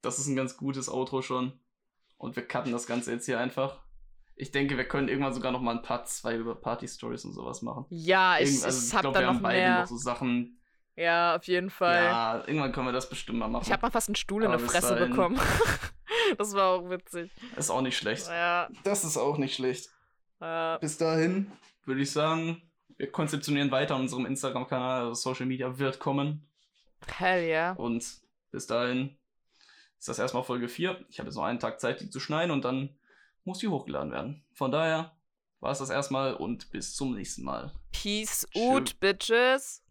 das 0.06 0.20
ist 0.20 0.28
ein 0.28 0.36
ganz 0.36 0.56
gutes 0.58 0.90
Outro 0.90 1.22
schon. 1.22 1.54
Und 2.18 2.36
wir 2.36 2.48
cutten 2.48 2.72
das 2.72 2.88
Ganze 2.88 3.12
jetzt 3.12 3.26
hier 3.26 3.40
einfach. 3.40 3.82
Ich 4.38 4.52
denke, 4.52 4.78
wir 4.78 4.86
können 4.88 5.08
irgendwann 5.08 5.34
sogar 5.34 5.52
noch 5.52 5.62
mal 5.62 5.76
ein 5.76 5.82
Part 5.82 6.10
2 6.10 6.36
über 6.36 6.56
Party-Stories 6.56 7.26
und 7.26 7.34
sowas 7.34 7.62
machen. 7.62 7.86
Ja, 7.90 8.38
ich, 8.40 8.50
Irgend- 8.50 8.66
also 8.66 8.88
ich 8.88 8.94
hab 8.94 9.02
glaub, 9.02 9.14
da 9.14 9.20
wir 9.22 9.28
noch 9.28 9.34
haben 9.36 9.42
beide 9.42 9.60
mehr. 9.60 9.80
noch 9.82 9.88
so 9.88 9.98
Sachen. 9.98 10.60
Ja, 10.98 11.36
auf 11.36 11.44
jeden 11.46 11.70
Fall. 11.70 12.04
Ja, 12.06 12.44
irgendwann 12.48 12.72
können 12.72 12.88
wir 12.88 12.92
das 12.94 13.10
bestimmt 13.10 13.40
mal 13.40 13.48
machen. 13.50 13.64
Ich 13.66 13.72
habe 13.72 13.82
mal 13.82 13.92
fast 13.92 14.08
einen 14.10 14.16
Stuhl 14.16 14.44
in 14.44 14.52
bis 14.52 14.62
Fresse 14.64 14.96
dahin- 14.96 15.10
bekommen. 15.10 15.40
das 16.38 16.54
war 16.54 16.70
auch 16.70 16.90
witzig. 16.90 17.32
Ist 17.58 17.70
auch 17.70 17.82
nicht 17.82 17.98
schlecht. 17.98 18.28
Ja, 18.28 18.70
Das 18.84 19.04
ist 19.04 19.18
auch 19.18 19.38
nicht 19.38 19.56
schlecht. 19.56 19.90
ja. 20.42 20.78
Bis 20.78 20.98
dahin 20.98 21.52
würde 21.86 22.02
ich 22.02 22.12
sagen, 22.12 22.62
wir 22.98 23.12
konzeptionieren 23.12 23.72
weiter 23.72 23.96
unserem 23.98 24.26
Instagram-Kanal. 24.26 25.02
Also 25.08 25.14
Social 25.16 25.46
Media 25.46 25.78
wird 25.78 26.00
kommen. 26.00 26.48
Hell 27.08 27.44
yeah. 27.44 27.72
Und 27.74 28.06
bis 28.52 28.68
dahin 28.68 29.18
ist 30.00 30.10
das 30.10 30.20
erstmal 30.20 30.44
Folge 30.44 30.68
4. 30.68 31.06
Ich 31.10 31.20
habe 31.20 31.28
jetzt 31.30 31.36
noch 31.36 31.44
einen 31.44 31.60
Tag 31.60 31.80
Zeit, 31.80 32.02
die 32.02 32.10
zu 32.10 32.20
schneiden 32.20 32.52
und 32.52 32.66
dann 32.66 32.98
muss 33.44 33.60
die 33.60 33.68
hochgeladen 33.68 34.12
werden. 34.12 34.44
Von 34.54 34.72
daher 34.72 35.16
war 35.60 35.72
es 35.72 35.80
das 35.80 35.90
erstmal 35.90 36.36
und 36.36 36.72
bis 36.72 36.96
zum 36.96 37.14
nächsten 37.14 37.44
Mal. 37.44 37.72
Peace 37.92 38.48
out, 38.56 39.00
bitches. 39.00 39.85